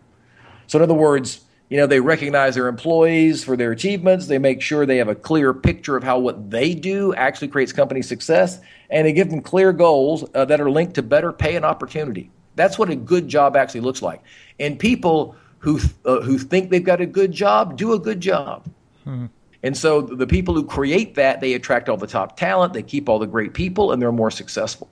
So, 0.66 0.78
in 0.78 0.82
other 0.82 0.94
words, 0.94 1.45
you 1.68 1.76
know, 1.76 1.86
they 1.86 2.00
recognize 2.00 2.54
their 2.54 2.68
employees 2.68 3.42
for 3.42 3.56
their 3.56 3.72
achievements. 3.72 4.28
They 4.28 4.38
make 4.38 4.62
sure 4.62 4.86
they 4.86 4.98
have 4.98 5.08
a 5.08 5.14
clear 5.14 5.52
picture 5.52 5.96
of 5.96 6.04
how 6.04 6.18
what 6.18 6.50
they 6.50 6.74
do 6.74 7.12
actually 7.14 7.48
creates 7.48 7.72
company 7.72 8.02
success, 8.02 8.60
and 8.88 9.06
they 9.06 9.12
give 9.12 9.30
them 9.30 9.40
clear 9.40 9.72
goals 9.72 10.24
uh, 10.34 10.44
that 10.44 10.60
are 10.60 10.70
linked 10.70 10.94
to 10.94 11.02
better 11.02 11.32
pay 11.32 11.56
and 11.56 11.64
opportunity. 11.64 12.30
That's 12.54 12.78
what 12.78 12.88
a 12.88 12.96
good 12.96 13.28
job 13.28 13.56
actually 13.56 13.80
looks 13.80 14.00
like. 14.00 14.22
And 14.60 14.78
people 14.78 15.36
who 15.58 15.80
uh, 16.04 16.20
who 16.20 16.38
think 16.38 16.70
they've 16.70 16.84
got 16.84 17.00
a 17.00 17.06
good 17.06 17.32
job 17.32 17.76
do 17.76 17.92
a 17.92 17.98
good 17.98 18.20
job. 18.20 18.66
Hmm. 19.04 19.26
And 19.62 19.76
so 19.76 20.00
the 20.02 20.26
people 20.26 20.54
who 20.54 20.64
create 20.64 21.16
that, 21.16 21.40
they 21.40 21.54
attract 21.54 21.88
all 21.88 21.96
the 21.96 22.06
top 22.06 22.36
talent, 22.36 22.72
they 22.72 22.82
keep 22.82 23.08
all 23.08 23.18
the 23.18 23.26
great 23.26 23.54
people, 23.54 23.90
and 23.90 24.00
they're 24.00 24.12
more 24.12 24.30
successful. 24.30 24.88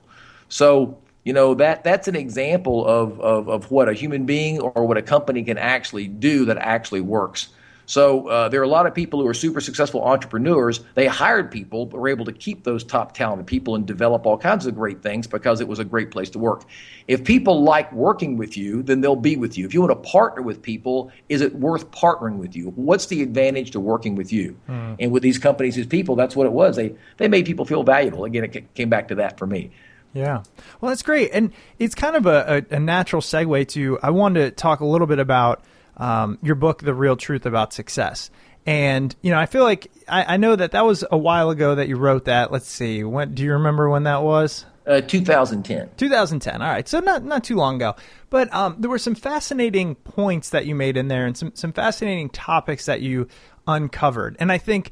So 0.48 0.98
you 1.24 1.32
know 1.32 1.54
that 1.54 1.84
that's 1.84 2.06
an 2.06 2.16
example 2.16 2.86
of, 2.86 3.20
of, 3.20 3.48
of 3.48 3.70
what 3.70 3.88
a 3.88 3.94
human 3.94 4.26
being 4.26 4.60
or 4.60 4.86
what 4.86 4.96
a 4.96 5.02
company 5.02 5.42
can 5.42 5.58
actually 5.58 6.06
do 6.06 6.44
that 6.46 6.58
actually 6.58 7.00
works. 7.00 7.48
So 7.86 8.28
uh, 8.28 8.48
there 8.48 8.60
are 8.60 8.64
a 8.64 8.68
lot 8.68 8.86
of 8.86 8.94
people 8.94 9.20
who 9.20 9.26
are 9.26 9.34
super 9.34 9.60
successful 9.60 10.02
entrepreneurs. 10.04 10.80
They 10.94 11.06
hired 11.06 11.50
people 11.50 11.86
but 11.86 12.00
were 12.00 12.08
able 12.08 12.24
to 12.24 12.32
keep 12.32 12.64
those 12.64 12.82
top 12.82 13.12
talented 13.12 13.46
people 13.46 13.74
and 13.74 13.86
develop 13.86 14.26
all 14.26 14.38
kinds 14.38 14.66
of 14.66 14.74
great 14.74 15.02
things 15.02 15.26
because 15.26 15.60
it 15.60 15.68
was 15.68 15.78
a 15.78 15.84
great 15.84 16.10
place 16.10 16.30
to 16.30 16.38
work. 16.38 16.64
If 17.08 17.24
people 17.24 17.62
like 17.62 17.92
working 17.92 18.36
with 18.38 18.56
you 18.56 18.82
then 18.82 19.00
they'll 19.00 19.16
be 19.16 19.36
with 19.36 19.58
you. 19.58 19.66
If 19.66 19.74
you 19.74 19.82
want 19.82 20.02
to 20.02 20.10
partner 20.10 20.42
with 20.42 20.62
people 20.62 21.12
is 21.28 21.40
it 21.40 21.54
worth 21.56 21.90
partnering 21.90 22.36
with 22.36 22.56
you? 22.56 22.70
What's 22.70 23.06
the 23.06 23.22
advantage 23.22 23.70
to 23.72 23.80
working 23.80 24.14
with 24.14 24.32
you? 24.32 24.56
Hmm. 24.66 24.94
and 24.98 25.12
with 25.12 25.22
these 25.22 25.38
companies 25.38 25.74
these 25.74 25.86
people 25.86 26.16
that's 26.16 26.34
what 26.34 26.46
it 26.46 26.52
was. 26.52 26.76
They 26.76 26.94
they 27.18 27.28
made 27.28 27.44
people 27.44 27.64
feel 27.64 27.82
valuable. 27.82 28.24
Again 28.24 28.44
it 28.44 28.74
came 28.74 28.88
back 28.88 29.08
to 29.08 29.14
that 29.16 29.38
for 29.38 29.46
me 29.46 29.70
Yeah. 30.14 30.44
Well, 30.80 30.90
that's 30.90 31.02
great. 31.02 31.30
And 31.32 31.52
it's 31.78 31.94
kind 31.94 32.16
of 32.16 32.26
a, 32.26 32.64
a, 32.70 32.76
a 32.76 32.80
natural 32.80 33.20
segue 33.20 33.68
to 33.68 33.98
I 34.02 34.10
wanted 34.10 34.44
to 34.44 34.50
talk 34.52 34.80
a 34.80 34.86
little 34.86 35.08
bit 35.08 35.18
about 35.18 35.64
um, 35.96 36.38
your 36.42 36.54
book, 36.54 36.82
The 36.82 36.94
Real 36.94 37.16
Truth 37.16 37.46
About 37.46 37.72
Success. 37.72 38.30
And, 38.66 39.14
you 39.20 39.30
know, 39.30 39.38
I 39.38 39.46
feel 39.46 39.64
like 39.64 39.90
I, 40.08 40.34
I 40.34 40.36
know 40.38 40.56
that 40.56 40.70
that 40.72 40.86
was 40.86 41.04
a 41.10 41.18
while 41.18 41.50
ago 41.50 41.74
that 41.74 41.88
you 41.88 41.96
wrote 41.96 42.24
that. 42.24 42.50
Let's 42.50 42.68
see. 42.68 43.04
When, 43.04 43.34
do 43.34 43.42
you 43.42 43.52
remember 43.52 43.90
when 43.90 44.04
that 44.04 44.22
was? 44.22 44.64
Uh, 44.86 45.00
2010. 45.00 45.90
2010. 45.96 46.62
All 46.62 46.68
right. 46.68 46.86
So 46.86 47.00
not 47.00 47.24
not 47.24 47.42
too 47.42 47.56
long 47.56 47.76
ago. 47.76 47.94
But 48.30 48.52
um, 48.54 48.76
there 48.78 48.90
were 48.90 48.98
some 48.98 49.14
fascinating 49.14 49.94
points 49.94 50.50
that 50.50 50.66
you 50.66 50.74
made 50.74 50.96
in 50.96 51.08
there 51.08 51.26
and 51.26 51.36
some, 51.36 51.52
some 51.54 51.72
fascinating 51.72 52.30
topics 52.30 52.86
that 52.86 53.00
you 53.00 53.28
uncovered. 53.66 54.36
And 54.38 54.52
I 54.52 54.58
think 54.58 54.90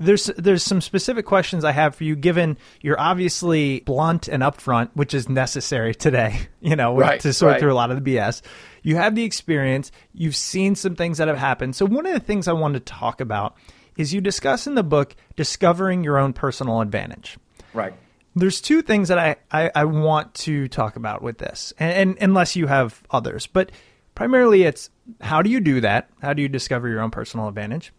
there's 0.00 0.26
there's 0.38 0.62
some 0.62 0.80
specific 0.80 1.26
questions 1.26 1.62
I 1.62 1.72
have 1.72 1.94
for 1.94 2.04
you, 2.04 2.16
given 2.16 2.56
you're 2.80 2.98
obviously 2.98 3.80
blunt 3.80 4.28
and 4.28 4.42
upfront, 4.42 4.90
which 4.94 5.12
is 5.14 5.28
necessary 5.28 5.94
today. 5.94 6.40
You 6.62 6.76
know, 6.76 6.94
right, 6.94 7.18
to 7.20 7.32
sort 7.32 7.52
right. 7.52 7.60
through 7.60 7.72
a 7.72 7.74
lot 7.74 7.90
of 7.90 8.04
the 8.04 8.16
BS. 8.16 8.42
You 8.82 8.96
have 8.96 9.14
the 9.14 9.24
experience. 9.24 9.90
You've 10.12 10.36
seen 10.36 10.74
some 10.74 10.94
things 10.94 11.16
that 11.16 11.26
have 11.26 11.38
happened. 11.38 11.74
So 11.74 11.86
one 11.86 12.04
of 12.04 12.12
the 12.12 12.20
things 12.20 12.46
I 12.46 12.52
wanted 12.52 12.84
to 12.84 12.92
talk 12.92 13.22
about 13.22 13.56
is 13.96 14.12
you 14.12 14.20
discuss 14.20 14.66
in 14.66 14.74
the 14.74 14.82
book 14.82 15.16
discovering 15.36 16.04
your 16.04 16.18
own 16.18 16.34
personal 16.34 16.82
advantage. 16.82 17.38
Right. 17.72 17.94
There's 18.36 18.60
two 18.60 18.82
things 18.82 19.08
that 19.08 19.18
I, 19.18 19.36
I, 19.50 19.70
I 19.74 19.84
want 19.86 20.34
to 20.34 20.68
talk 20.68 20.96
about 20.96 21.22
with 21.22 21.38
this, 21.38 21.72
and, 21.78 21.92
and 21.92 22.18
unless 22.20 22.56
you 22.56 22.66
have 22.66 23.02
others, 23.10 23.46
but 23.46 23.72
primarily 24.14 24.64
it's 24.64 24.90
how 25.22 25.40
do 25.40 25.48
you 25.48 25.60
do 25.60 25.80
that? 25.80 26.10
How 26.20 26.34
do 26.34 26.42
you 26.42 26.48
discover 26.48 26.88
your 26.88 27.00
own 27.00 27.10
personal 27.10 27.48
advantage? 27.48 27.90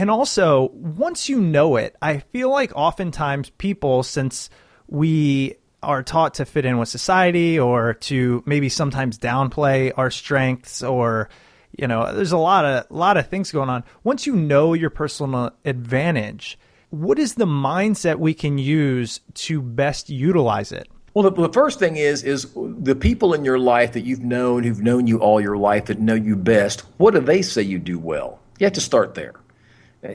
And 0.00 0.10
also, 0.10 0.70
once 0.72 1.28
you 1.28 1.42
know 1.42 1.76
it, 1.76 1.94
I 2.00 2.20
feel 2.20 2.48
like 2.48 2.72
oftentimes 2.74 3.50
people, 3.50 4.02
since 4.02 4.48
we 4.88 5.56
are 5.82 6.02
taught 6.02 6.32
to 6.36 6.46
fit 6.46 6.64
in 6.64 6.78
with 6.78 6.88
society 6.88 7.60
or 7.60 7.92
to 7.92 8.42
maybe 8.46 8.70
sometimes 8.70 9.18
downplay 9.18 9.92
our 9.98 10.10
strengths 10.10 10.82
or 10.82 11.28
you 11.76 11.86
know 11.86 12.14
there's 12.14 12.32
a 12.32 12.38
lot 12.38 12.64
of 12.64 12.90
lot 12.90 13.18
of 13.18 13.28
things 13.28 13.52
going 13.52 13.68
on 13.68 13.84
once 14.02 14.26
you 14.26 14.36
know 14.36 14.74
your 14.74 14.90
personal 14.90 15.52
advantage 15.64 16.58
what 16.90 17.18
is 17.18 17.34
the 17.34 17.46
mindset 17.46 18.16
we 18.16 18.34
can 18.34 18.58
use 18.58 19.20
to 19.32 19.62
best 19.62 20.10
utilize 20.10 20.72
it 20.72 20.88
Well, 21.14 21.30
the, 21.30 21.48
the 21.48 21.52
first 21.52 21.78
thing 21.78 21.96
is 21.96 22.22
is 22.24 22.50
the 22.54 22.94
people 22.94 23.32
in 23.32 23.44
your 23.44 23.58
life 23.58 23.92
that 23.92 24.02
you've 24.02 24.24
known, 24.24 24.64
who've 24.64 24.82
known 24.82 25.06
you 25.06 25.18
all 25.18 25.40
your 25.40 25.56
life, 25.56 25.86
that 25.86 25.98
know 25.98 26.14
you 26.14 26.36
best. 26.36 26.82
What 26.96 27.14
do 27.14 27.20
they 27.20 27.42
say 27.42 27.62
you 27.62 27.78
do 27.78 27.98
well? 27.98 28.40
You 28.58 28.64
have 28.64 28.74
to 28.74 28.80
start 28.80 29.14
there. 29.14 29.34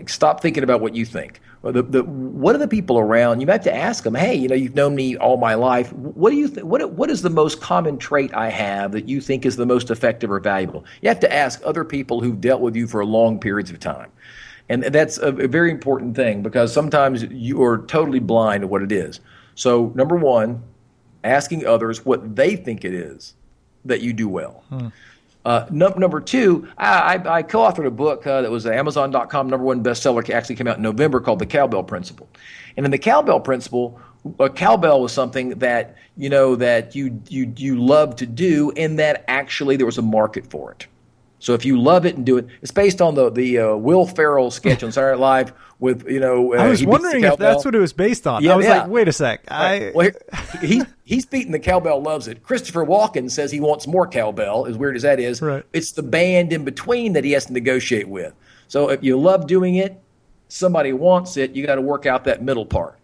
Stop 0.07 0.41
thinking 0.41 0.63
about 0.63 0.81
what 0.81 0.95
you 0.95 1.05
think. 1.05 1.39
The, 1.61 1.83
the, 1.83 2.03
what 2.03 2.55
are 2.55 2.59
the 2.59 2.67
people 2.67 2.97
around? 2.97 3.39
You 3.39 3.47
have 3.47 3.61
to 3.63 3.75
ask 3.75 4.03
them. 4.03 4.15
Hey, 4.15 4.35
you 4.35 4.47
know, 4.47 4.55
you've 4.55 4.75
known 4.75 4.95
me 4.95 5.15
all 5.17 5.37
my 5.37 5.53
life. 5.53 5.93
What 5.93 6.31
do 6.31 6.35
you 6.35 6.47
think? 6.47 6.65
What 6.65 6.91
what 6.91 7.09
is 7.11 7.21
the 7.21 7.29
most 7.29 7.61
common 7.61 7.97
trait 7.97 8.33
I 8.33 8.49
have 8.49 8.91
that 8.93 9.07
you 9.07 9.21
think 9.21 9.45
is 9.45 9.55
the 9.55 9.65
most 9.65 9.91
effective 9.91 10.31
or 10.31 10.39
valuable? 10.39 10.85
You 11.01 11.09
have 11.09 11.19
to 11.19 11.31
ask 11.31 11.61
other 11.63 11.83
people 11.83 12.21
who've 12.21 12.39
dealt 12.39 12.61
with 12.61 12.75
you 12.75 12.87
for 12.87 13.05
long 13.05 13.39
periods 13.39 13.69
of 13.69 13.79
time. 13.79 14.11
And 14.69 14.83
that's 14.83 15.17
a, 15.19 15.27
a 15.27 15.47
very 15.47 15.69
important 15.69 16.15
thing 16.15 16.41
because 16.41 16.73
sometimes 16.73 17.23
you 17.23 17.61
are 17.63 17.79
totally 17.85 18.19
blind 18.19 18.61
to 18.61 18.67
what 18.67 18.81
it 18.81 18.91
is. 18.91 19.19
So, 19.53 19.91
number 19.95 20.15
one, 20.15 20.63
asking 21.23 21.65
others 21.65 22.05
what 22.05 22.35
they 22.35 22.55
think 22.55 22.83
it 22.83 22.93
is 22.93 23.35
that 23.85 24.01
you 24.01 24.13
do 24.13 24.27
well. 24.27 24.63
Hmm. 24.69 24.87
Uh, 25.45 25.67
num- 25.69 25.97
number 25.99 26.19
two, 26.19 26.67
I, 26.77 27.15
I, 27.15 27.35
I 27.37 27.43
co-authored 27.43 27.85
a 27.85 27.91
book 27.91 28.25
uh, 28.25 28.41
that 28.41 28.49
was 28.49 28.65
an 28.65 28.73
Amazon.com 28.73 29.47
number 29.47 29.63
one 29.63 29.83
bestseller. 29.83 30.27
Actually, 30.31 30.55
came 30.55 30.67
out 30.67 30.77
in 30.77 30.81
November 30.81 31.19
called 31.19 31.37
The 31.37 31.45
Cowbell 31.45 31.83
Principle. 31.83 32.27
And 32.75 32.85
in 32.85 32.91
the 32.91 32.97
Cowbell 32.97 33.39
Principle, 33.39 33.99
a 34.39 34.49
cowbell 34.49 35.01
was 35.01 35.13
something 35.13 35.49
that 35.59 35.95
you 36.17 36.29
know 36.29 36.55
that 36.55 36.95
you 36.95 37.21
you 37.29 37.53
you 37.57 37.79
love 37.79 38.15
to 38.15 38.25
do, 38.25 38.71
and 38.71 38.97
that 38.97 39.23
actually 39.27 39.77
there 39.77 39.85
was 39.85 39.99
a 39.99 40.01
market 40.01 40.49
for 40.49 40.71
it. 40.71 40.87
So 41.39 41.53
if 41.53 41.65
you 41.65 41.79
love 41.79 42.05
it 42.05 42.15
and 42.15 42.25
do 42.25 42.37
it, 42.37 42.47
it's 42.61 42.71
based 42.71 43.01
on 43.01 43.15
the 43.15 43.29
the 43.29 43.59
uh, 43.59 43.75
Will 43.75 44.07
Ferrell 44.07 44.51
sketch 44.51 44.83
on 44.83 44.91
Saturday 44.91 45.19
Night 45.19 45.21
Live 45.21 45.53
with 45.79 46.09
you 46.09 46.19
know. 46.19 46.53
Uh, 46.53 46.57
I 46.57 46.69
was 46.69 46.83
wondering 46.85 47.23
if 47.23 47.37
that's 47.37 47.65
what 47.65 47.75
it 47.75 47.79
was 47.79 47.93
based 47.93 48.25
on. 48.25 48.43
Yeah, 48.43 48.53
I 48.53 48.55
was 48.55 48.65
yeah. 48.65 48.81
like, 48.81 48.89
wait 48.89 49.07
a 49.07 49.13
sec. 49.13 49.43
I 49.49 49.91
Well, 49.93 50.11
he, 50.61 50.67
he 50.67 50.83
he's 51.03 51.25
beating 51.25 51.51
the 51.51 51.59
cowbell, 51.59 52.01
loves 52.01 52.27
it. 52.27 52.43
Christopher 52.43 52.85
Walken 52.85 53.29
says 53.29 53.51
he 53.51 53.59
wants 53.59 53.85
more 53.85 54.07
cowbell. 54.07 54.65
As 54.65 54.77
weird 54.77 54.95
as 54.95 55.01
that 55.03 55.19
is, 55.19 55.41
Right. 55.41 55.63
it's 55.73 55.91
the 55.91 56.03
band 56.03 56.53
in 56.53 56.63
between 56.63 57.13
that 57.13 57.23
he 57.23 57.31
has 57.33 57.45
to 57.47 57.53
negotiate 57.53 58.07
with. 58.07 58.33
So 58.67 58.89
if 58.89 59.03
you 59.03 59.19
love 59.19 59.47
doing 59.47 59.75
it, 59.75 60.01
somebody 60.47 60.93
wants 60.93 61.37
it. 61.37 61.55
You 61.55 61.65
got 61.65 61.75
to 61.75 61.81
work 61.81 62.05
out 62.05 62.23
that 62.23 62.41
middle 62.41 62.65
part. 62.65 62.97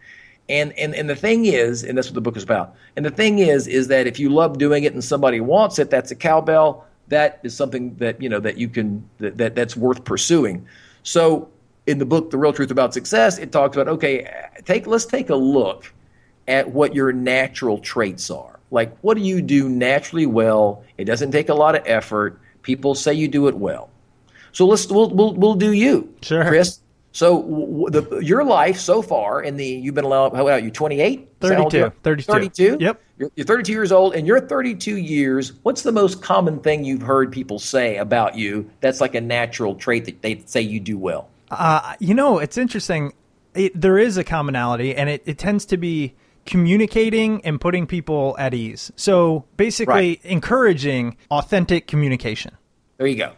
And 0.50 0.74
and 0.74 0.96
and 0.96 1.10
the 1.10 1.16
thing 1.16 1.46
is, 1.46 1.84
and 1.84 1.98
that's 1.98 2.08
what 2.08 2.16
the 2.16 2.22
book 2.22 2.38
is 2.38 2.44
about. 2.44 2.76
And 2.96 3.06
the 3.06 3.12
thing 3.12 3.40
is, 3.40 3.68
is 3.68 3.88
that 3.90 4.08
if 4.08 4.20
you 4.20 4.30
love 4.30 4.58
doing 4.58 4.84
it 4.84 4.94
and 4.94 5.04
somebody 5.04 5.40
wants 5.40 5.80
it, 5.80 5.90
that's 5.90 6.12
a 6.12 6.16
cowbell. 6.16 6.86
That 7.12 7.40
is 7.44 7.56
something 7.56 7.96
that 7.96 8.22
you 8.22 8.30
know 8.30 8.40
that 8.40 8.58
you 8.58 8.68
can 8.68 9.08
that, 9.20 9.38
that 9.38 9.56
that's 9.56 9.76
worth 9.76 10.04
pursuing. 10.04 10.66
So 11.04 11.50
in 11.86 11.98
the 12.00 12.06
book, 12.06 12.32
The 12.32 12.38
Real 12.38 12.54
Truth 12.54 12.72
About 12.72 12.94
Success, 12.94 13.38
it 13.38 13.52
talks 13.52 13.76
about 13.76 13.88
okay, 13.88 14.32
take 14.66 14.88
let's 14.88 15.06
take 15.06 15.30
a 15.30 15.36
look 15.36 15.94
at 16.48 16.72
what 16.72 16.96
your 16.96 17.12
natural 17.14 17.78
traits 17.80 18.30
are. 18.32 18.60
Like, 18.72 18.98
what 19.02 19.18
do 19.18 19.24
you 19.24 19.42
do 19.42 19.68
naturally 19.70 20.26
well? 20.26 20.84
It 20.98 21.06
doesn't 21.06 21.32
take 21.32 21.50
a 21.50 21.54
lot 21.54 21.76
of 21.76 21.84
effort. 21.86 22.40
People 22.62 22.96
say 22.96 23.14
you 23.14 23.28
do 23.28 23.48
it 23.48 23.56
well. 23.56 23.90
So 24.54 24.66
let's 24.66 24.88
we'll 24.88 25.10
we'll, 25.10 25.34
we'll 25.34 25.56
do 25.56 25.72
you, 25.72 26.14
Sure. 26.22 26.46
Chris. 26.46 26.80
So 27.14 27.42
w- 27.42 27.90
the, 27.90 28.20
your 28.20 28.44
life 28.44 28.78
so 28.80 29.02
far 29.02 29.42
in 29.44 29.58
the 29.58 29.66
you've 29.66 29.96
been 29.96 30.06
allowed 30.06 30.34
how 30.36 30.48
old? 30.48 30.64
You 30.64 30.72
28, 30.72 31.28
32. 31.42 31.92
32. 32.04 32.32
32. 32.32 32.78
Yep. 32.80 33.02
You're, 33.18 33.32
you're 33.36 33.46
32 33.46 33.72
years 33.74 33.92
old, 33.92 34.16
and 34.16 34.26
you're 34.26 34.40
32 34.40 34.98
years. 34.98 35.54
What's 35.64 35.82
the 35.84 35.92
most 35.92 36.22
common 36.22 36.60
thing 36.62 36.84
you've 36.86 37.02
heard 37.02 37.32
people 37.32 37.60
say 37.60 37.98
about 37.98 38.36
you? 38.36 38.70
That's 38.80 39.02
like 39.02 39.14
a 39.14 39.22
natural 39.22 39.76
trait 39.76 40.06
that 40.06 40.22
they 40.22 40.42
say 40.46 40.62
you 40.62 40.80
do 40.80 40.98
well. 40.98 41.30
Uh, 41.52 41.96
you 42.00 42.14
know, 42.14 42.40
it's 42.40 42.58
interesting. 42.58 43.14
It, 43.54 43.80
there 43.80 43.98
is 43.98 44.18
a 44.18 44.24
commonality, 44.24 44.96
and 44.96 45.10
it, 45.10 45.22
it 45.26 45.38
tends 45.38 45.66
to 45.66 45.78
be 45.78 46.16
communicating 46.46 47.44
and 47.46 47.60
putting 47.60 47.86
people 47.88 48.36
at 48.40 48.54
ease. 48.54 48.92
So 48.96 49.46
basically, 49.58 49.94
Right. 49.94 50.20
encouraging 50.24 51.18
authentic 51.30 51.88
communication. 51.88 52.56
There 52.98 53.08
you 53.08 53.18
go. 53.18 53.34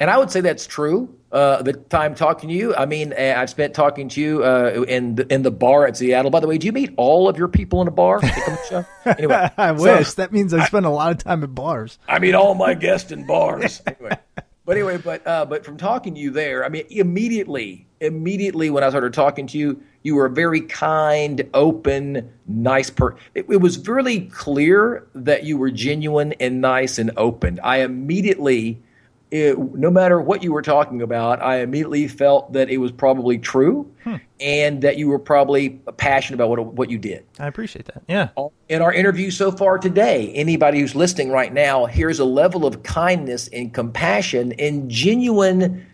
And 0.00 0.08
I 0.10 0.16
would 0.18 0.30
say 0.30 0.40
that's 0.40 0.66
true. 0.66 1.14
Uh, 1.30 1.60
the 1.60 1.74
time 1.74 2.14
talking 2.14 2.48
to 2.48 2.54
you, 2.54 2.74
I 2.74 2.86
mean, 2.86 3.12
uh, 3.12 3.34
I've 3.36 3.50
spent 3.50 3.74
talking 3.74 4.08
to 4.10 4.20
you 4.20 4.42
uh, 4.42 4.84
in 4.88 5.16
the, 5.16 5.30
in 5.32 5.42
the 5.42 5.50
bar 5.50 5.86
at 5.86 5.94
Seattle. 5.94 6.30
By 6.30 6.40
the 6.40 6.46
way, 6.46 6.56
do 6.56 6.66
you 6.66 6.72
meet 6.72 6.94
all 6.96 7.28
of 7.28 7.36
your 7.36 7.48
people 7.48 7.82
in 7.82 7.88
a 7.88 7.90
bar? 7.90 8.20
They 8.20 8.28
come 8.30 8.44
to 8.44 8.50
the 8.50 8.68
show? 8.68 8.84
Anyway, 9.18 9.50
I 9.58 9.76
so- 9.76 9.82
wish. 9.82 10.14
That 10.14 10.32
means 10.32 10.54
I 10.54 10.64
spend 10.64 10.86
a 10.86 10.90
lot 10.90 11.12
of 11.12 11.18
time 11.18 11.42
at 11.42 11.54
bars. 11.54 11.98
I 12.08 12.18
meet 12.18 12.34
all 12.34 12.54
my 12.54 12.72
guests 12.72 13.12
in 13.12 13.26
bars. 13.26 13.82
anyway, 13.86 14.18
but 14.64 14.76
anyway, 14.76 14.96
but 14.96 15.26
uh, 15.26 15.44
but 15.44 15.66
from 15.66 15.76
talking 15.76 16.14
to 16.14 16.20
you 16.20 16.30
there, 16.30 16.64
I 16.64 16.70
mean, 16.70 16.84
immediately, 16.88 17.86
immediately 18.00 18.70
when 18.70 18.82
I 18.82 18.88
started 18.88 19.12
talking 19.12 19.46
to 19.48 19.58
you, 19.58 19.82
you 20.02 20.14
were 20.14 20.26
a 20.26 20.30
very 20.30 20.62
kind, 20.62 21.46
open, 21.52 22.30
nice 22.46 22.88
person. 22.88 23.18
It, 23.34 23.46
it 23.50 23.60
was 23.60 23.86
really 23.86 24.22
clear 24.22 25.06
that 25.14 25.44
you 25.44 25.58
were 25.58 25.70
genuine 25.70 26.32
and 26.40 26.62
nice 26.62 26.98
and 26.98 27.10
open. 27.18 27.60
I 27.62 27.78
immediately. 27.78 28.82
It, 29.30 29.58
no 29.58 29.90
matter 29.90 30.20
what 30.20 30.42
you 30.42 30.52
were 30.52 30.62
talking 30.62 31.02
about, 31.02 31.42
I 31.42 31.58
immediately 31.58 32.08
felt 32.08 32.54
that 32.54 32.70
it 32.70 32.78
was 32.78 32.90
probably 32.90 33.36
true, 33.36 33.90
hmm. 34.04 34.16
and 34.40 34.80
that 34.80 34.96
you 34.96 35.08
were 35.08 35.18
probably 35.18 35.70
passionate 35.98 36.36
about 36.36 36.48
what 36.48 36.64
what 36.74 36.90
you 36.90 36.98
did 36.98 37.26
I 37.38 37.46
appreciate 37.46 37.84
that. 37.86 38.02
Yeah. 38.08 38.28
in 38.70 38.80
our 38.80 38.92
interview 38.92 39.30
so 39.30 39.52
far 39.52 39.78
today, 39.78 40.32
anybody 40.32 40.80
who's 40.80 40.94
listening 40.94 41.30
right 41.30 41.52
now 41.52 41.84
hears 41.84 42.18
a 42.18 42.24
level 42.24 42.64
of 42.64 42.82
kindness 42.82 43.48
and 43.48 43.74
compassion 43.74 44.54
and 44.58 44.90
genuine 44.90 45.86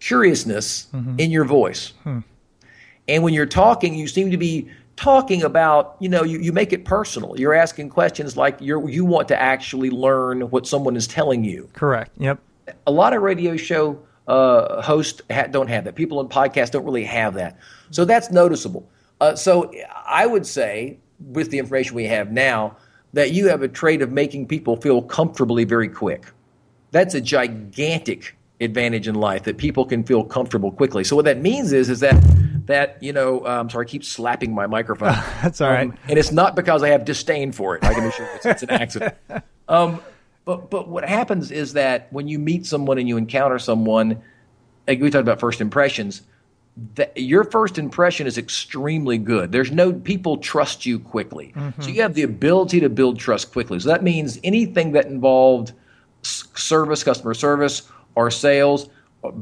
curiousness 0.00 0.88
mm-hmm. 0.92 1.18
in 1.18 1.30
your 1.30 1.44
voice. 1.44 1.92
Hmm. 2.02 2.20
And 3.06 3.22
when 3.22 3.34
you're 3.34 3.46
talking, 3.46 3.94
you 3.94 4.08
seem 4.08 4.30
to 4.30 4.36
be 4.36 4.68
talking 4.96 5.42
about, 5.42 5.96
you 5.98 6.08
know, 6.08 6.22
you, 6.22 6.38
you 6.38 6.52
make 6.52 6.72
it 6.72 6.84
personal. 6.84 7.38
You're 7.38 7.54
asking 7.54 7.88
questions 7.88 8.36
like 8.36 8.58
you're, 8.60 8.88
you 8.88 9.04
want 9.04 9.28
to 9.28 9.40
actually 9.40 9.90
learn 9.90 10.42
what 10.42 10.66
someone 10.66 10.96
is 10.96 11.06
telling 11.06 11.42
you 11.42 11.68
Correct. 11.72 12.12
Yep. 12.18 12.38
A 12.90 12.92
lot 12.92 13.14
of 13.14 13.22
radio 13.22 13.56
show 13.56 14.02
uh, 14.26 14.82
hosts 14.82 15.22
ha- 15.30 15.46
don't 15.46 15.68
have 15.68 15.84
that. 15.84 15.94
People 15.94 16.18
on 16.18 16.28
podcasts 16.28 16.72
don't 16.72 16.84
really 16.84 17.04
have 17.04 17.34
that. 17.34 17.56
So 17.92 18.04
that's 18.04 18.30
noticeable. 18.32 18.88
Uh, 19.20 19.36
so 19.36 19.72
I 20.06 20.26
would 20.26 20.44
say, 20.44 20.98
with 21.20 21.50
the 21.50 21.58
information 21.58 21.94
we 21.94 22.06
have 22.06 22.32
now, 22.32 22.76
that 23.12 23.30
you 23.30 23.48
have 23.48 23.62
a 23.62 23.68
trait 23.68 24.02
of 24.02 24.10
making 24.10 24.48
people 24.48 24.76
feel 24.76 25.02
comfortably 25.02 25.64
very 25.64 25.88
quick. 25.88 26.26
That's 26.90 27.14
a 27.14 27.20
gigantic 27.20 28.36
advantage 28.60 29.06
in 29.06 29.14
life 29.14 29.44
that 29.44 29.56
people 29.56 29.84
can 29.84 30.02
feel 30.02 30.24
comfortable 30.24 30.72
quickly. 30.72 31.04
So 31.04 31.14
what 31.14 31.26
that 31.26 31.40
means 31.40 31.72
is, 31.72 31.88
is 31.88 32.00
that 32.00 32.16
that 32.66 33.00
you 33.00 33.12
know, 33.12 33.46
um, 33.46 33.70
sorry, 33.70 33.86
I 33.86 33.88
keep 33.88 34.04
slapping 34.04 34.52
my 34.52 34.66
microphone. 34.66 35.08
That's 35.42 35.60
all 35.60 35.70
right. 35.70 35.88
Um, 35.88 35.96
and 36.08 36.18
it's 36.18 36.32
not 36.32 36.56
because 36.56 36.82
I 36.82 36.88
have 36.88 37.04
disdain 37.04 37.52
for 37.52 37.76
it. 37.76 37.84
I 37.84 37.94
can 37.94 38.04
assure 38.04 38.26
you, 38.26 38.32
it's, 38.34 38.46
it's 38.46 38.62
an 38.64 38.70
accident. 38.70 39.14
Um, 39.68 40.00
but 40.44 40.70
but 40.70 40.88
what 40.88 41.08
happens 41.08 41.50
is 41.50 41.74
that 41.74 42.12
when 42.12 42.28
you 42.28 42.38
meet 42.38 42.66
someone 42.66 42.98
and 42.98 43.08
you 43.08 43.16
encounter 43.16 43.58
someone, 43.58 44.20
like 44.86 45.00
we 45.00 45.10
talked 45.10 45.22
about 45.22 45.40
first 45.40 45.60
impressions, 45.60 46.22
that 46.94 47.16
your 47.16 47.44
first 47.44 47.78
impression 47.78 48.26
is 48.26 48.38
extremely 48.38 49.18
good. 49.18 49.52
There's 49.52 49.70
no 49.70 49.92
people 49.92 50.38
trust 50.38 50.86
you 50.86 50.98
quickly, 50.98 51.52
so 51.54 51.60
mm-hmm. 51.60 51.88
you 51.90 52.02
have 52.02 52.14
the 52.14 52.22
ability 52.22 52.80
to 52.80 52.88
build 52.88 53.18
trust 53.18 53.52
quickly. 53.52 53.80
So 53.80 53.88
that 53.88 54.02
means 54.02 54.38
anything 54.42 54.92
that 54.92 55.06
involved 55.06 55.72
service, 56.22 57.02
customer 57.02 57.34
service, 57.34 57.90
or 58.14 58.30
sales, 58.30 58.88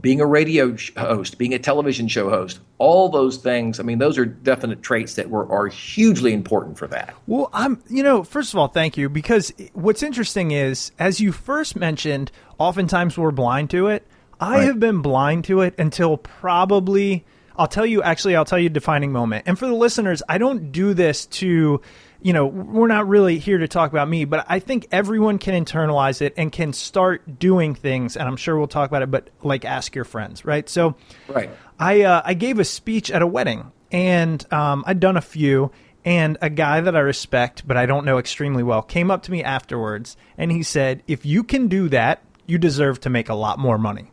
being 0.00 0.20
a 0.20 0.26
radio 0.26 0.76
host, 0.96 1.38
being 1.38 1.54
a 1.54 1.58
television 1.58 2.08
show 2.08 2.28
host, 2.30 2.58
all 2.78 3.08
those 3.08 3.36
things. 3.36 3.78
I 3.78 3.84
mean, 3.84 3.98
those 3.98 4.18
are 4.18 4.24
definite 4.24 4.82
traits 4.82 5.14
that 5.14 5.30
were 5.30 5.50
are 5.52 5.68
hugely 5.68 6.32
important 6.32 6.78
for 6.78 6.88
that. 6.88 7.14
Well, 7.26 7.48
I'm, 7.52 7.80
you 7.88 8.02
know, 8.02 8.24
first 8.24 8.52
of 8.52 8.58
all, 8.58 8.68
thank 8.68 8.96
you 8.96 9.08
because 9.08 9.52
what's 9.74 10.02
interesting 10.02 10.50
is, 10.50 10.90
as 10.98 11.20
you 11.20 11.30
first 11.30 11.76
mentioned, 11.76 12.32
oftentimes 12.58 13.16
we're 13.16 13.30
blind 13.30 13.70
to 13.70 13.86
it. 13.86 14.06
I 14.40 14.58
Right. 14.58 14.64
have 14.64 14.80
been 14.80 15.00
blind 15.02 15.44
to 15.44 15.60
it 15.62 15.74
until 15.78 16.16
probably, 16.16 17.24
I'll 17.56 17.66
tell 17.68 17.86
you, 17.86 18.02
actually, 18.02 18.34
I'll 18.36 18.44
tell 18.44 18.58
you 18.58 18.66
a 18.66 18.70
defining 18.70 19.12
moment. 19.12 19.44
And 19.46 19.58
for 19.58 19.66
the 19.66 19.74
listeners, 19.74 20.22
I 20.28 20.38
don't 20.38 20.70
do 20.72 20.94
this 20.94 21.26
to, 21.26 21.80
you 22.20 22.32
know, 22.32 22.46
we're 22.46 22.88
not 22.88 23.06
really 23.08 23.38
here 23.38 23.58
to 23.58 23.68
talk 23.68 23.90
about 23.90 24.08
me, 24.08 24.24
but 24.24 24.44
I 24.48 24.58
think 24.58 24.88
everyone 24.90 25.38
can 25.38 25.64
internalize 25.64 26.20
it 26.20 26.34
and 26.36 26.50
can 26.50 26.72
start 26.72 27.38
doing 27.38 27.74
things. 27.74 28.16
And 28.16 28.26
I'm 28.28 28.36
sure 28.36 28.58
we'll 28.58 28.66
talk 28.66 28.90
about 28.90 29.02
it, 29.02 29.10
but 29.10 29.30
like 29.42 29.64
ask 29.64 29.94
your 29.94 30.04
friends, 30.04 30.44
right? 30.44 30.68
So, 30.68 30.96
Right. 31.28 31.50
I 31.78 32.02
uh, 32.02 32.22
I 32.24 32.34
gave 32.34 32.58
a 32.58 32.64
speech 32.64 33.10
at 33.10 33.22
a 33.22 33.26
wedding, 33.26 33.70
and 33.92 34.44
um, 34.52 34.82
I'd 34.86 35.00
done 35.00 35.16
a 35.16 35.22
few. 35.22 35.70
And 36.04 36.38
a 36.40 36.48
guy 36.48 36.80
that 36.80 36.96
I 36.96 37.00
respect, 37.00 37.66
but 37.68 37.76
I 37.76 37.84
don't 37.84 38.06
know 38.06 38.18
extremely 38.18 38.62
well, 38.62 38.80
came 38.82 39.10
up 39.10 39.24
to 39.24 39.30
me 39.30 39.44
afterwards, 39.44 40.16
and 40.38 40.50
he 40.50 40.62
said, 40.62 41.02
"If 41.06 41.26
you 41.26 41.44
can 41.44 41.68
do 41.68 41.88
that, 41.90 42.22
you 42.46 42.56
deserve 42.56 43.00
to 43.00 43.10
make 43.10 43.28
a 43.28 43.34
lot 43.34 43.58
more 43.58 43.76
money." 43.76 44.10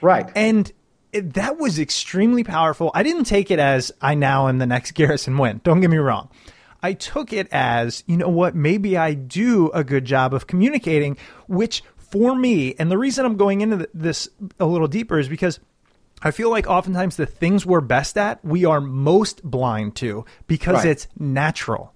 Right. 0.00 0.30
And 0.34 0.72
it, 1.12 1.34
that 1.34 1.58
was 1.58 1.78
extremely 1.78 2.44
powerful. 2.44 2.90
I 2.94 3.02
didn't 3.02 3.24
take 3.24 3.50
it 3.50 3.58
as 3.58 3.92
I 4.00 4.14
now 4.14 4.48
am 4.48 4.58
the 4.58 4.66
next 4.66 4.92
Garrison 4.94 5.36
Wynn. 5.36 5.60
Don't 5.64 5.80
get 5.80 5.90
me 5.90 5.98
wrong. 5.98 6.30
I 6.84 6.92
took 6.92 7.32
it 7.32 7.48
as, 7.50 8.04
you 8.06 8.18
know 8.18 8.28
what, 8.28 8.54
maybe 8.54 8.98
I 8.98 9.14
do 9.14 9.70
a 9.70 9.82
good 9.82 10.04
job 10.04 10.34
of 10.34 10.46
communicating, 10.46 11.16
which 11.48 11.82
for 11.96 12.36
me, 12.36 12.74
and 12.78 12.90
the 12.90 12.98
reason 12.98 13.24
I'm 13.24 13.38
going 13.38 13.62
into 13.62 13.88
this 13.94 14.28
a 14.60 14.66
little 14.66 14.86
deeper 14.86 15.18
is 15.18 15.26
because 15.26 15.60
I 16.20 16.30
feel 16.30 16.50
like 16.50 16.66
oftentimes 16.66 17.16
the 17.16 17.24
things 17.24 17.64
we're 17.64 17.80
best 17.80 18.18
at, 18.18 18.44
we 18.44 18.66
are 18.66 18.82
most 18.82 19.42
blind 19.42 19.96
to 19.96 20.26
because 20.46 20.84
Right. 20.84 20.88
it's 20.88 21.08
natural. 21.18 21.94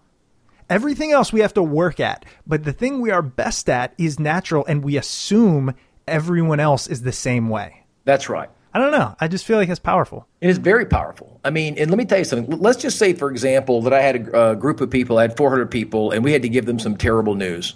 Everything 0.71 1.13
else 1.13 1.35
we 1.35 1.41
have 1.41 1.53
to 1.55 1.63
work 1.63 2.01
at, 2.01 2.25
but 2.47 2.65
the 2.65 2.73
thing 2.73 3.03
we 3.03 3.11
are 3.11 3.21
best 3.21 3.69
at 3.69 3.93
is 3.99 4.19
natural, 4.19 4.65
and 4.67 4.83
we 4.83 4.97
assume 4.97 5.75
everyone 6.07 6.61
else 6.61 6.87
is 6.87 7.03
the 7.03 7.13
same 7.13 7.51
way. 7.51 7.85
That's 8.07 8.31
right. 8.31 8.49
I 8.75 8.79
don't 8.79 8.93
know. 8.93 9.17
I 9.19 9.29
just 9.29 9.45
feel 9.45 9.57
like 9.57 9.69
it's 9.69 9.81
powerful. 9.81 10.27
It 10.41 10.51
is 10.51 10.59
very 10.59 10.87
powerful. 10.87 11.41
I 11.45 11.51
mean, 11.51 11.79
and 11.79 11.91
let 11.91 11.97
me 11.97 12.05
tell 12.05 12.19
you 12.19 12.25
something. 12.25 12.59
Let's 12.59 12.81
just 12.81 12.99
say, 12.99 13.15
for 13.15 13.31
example, 13.31 13.83
that 13.83 13.93
I 13.93 14.03
had 14.03 14.29
a, 14.29 14.37
a 14.37 14.41
uh, 14.41 14.55
group 14.55 14.81
of 14.81 14.91
people, 14.91 15.19
I 15.19 15.23
had 15.23 15.37
400 15.37 15.71
people, 15.71 16.11
and 16.11 16.23
we 16.23 16.33
had 16.33 16.43
to 16.43 16.49
give 16.49 16.67
them 16.67 16.79
some 16.79 16.97
terrible 16.97 17.35
news. 17.35 17.75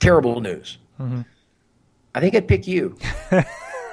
Terrible 0.00 0.40
news. 0.40 0.78
Mm-hmm. 1.00 1.22
I 2.14 2.20
think 2.20 2.34
I'd 2.34 2.48
pick 2.48 2.66
you. 2.66 2.96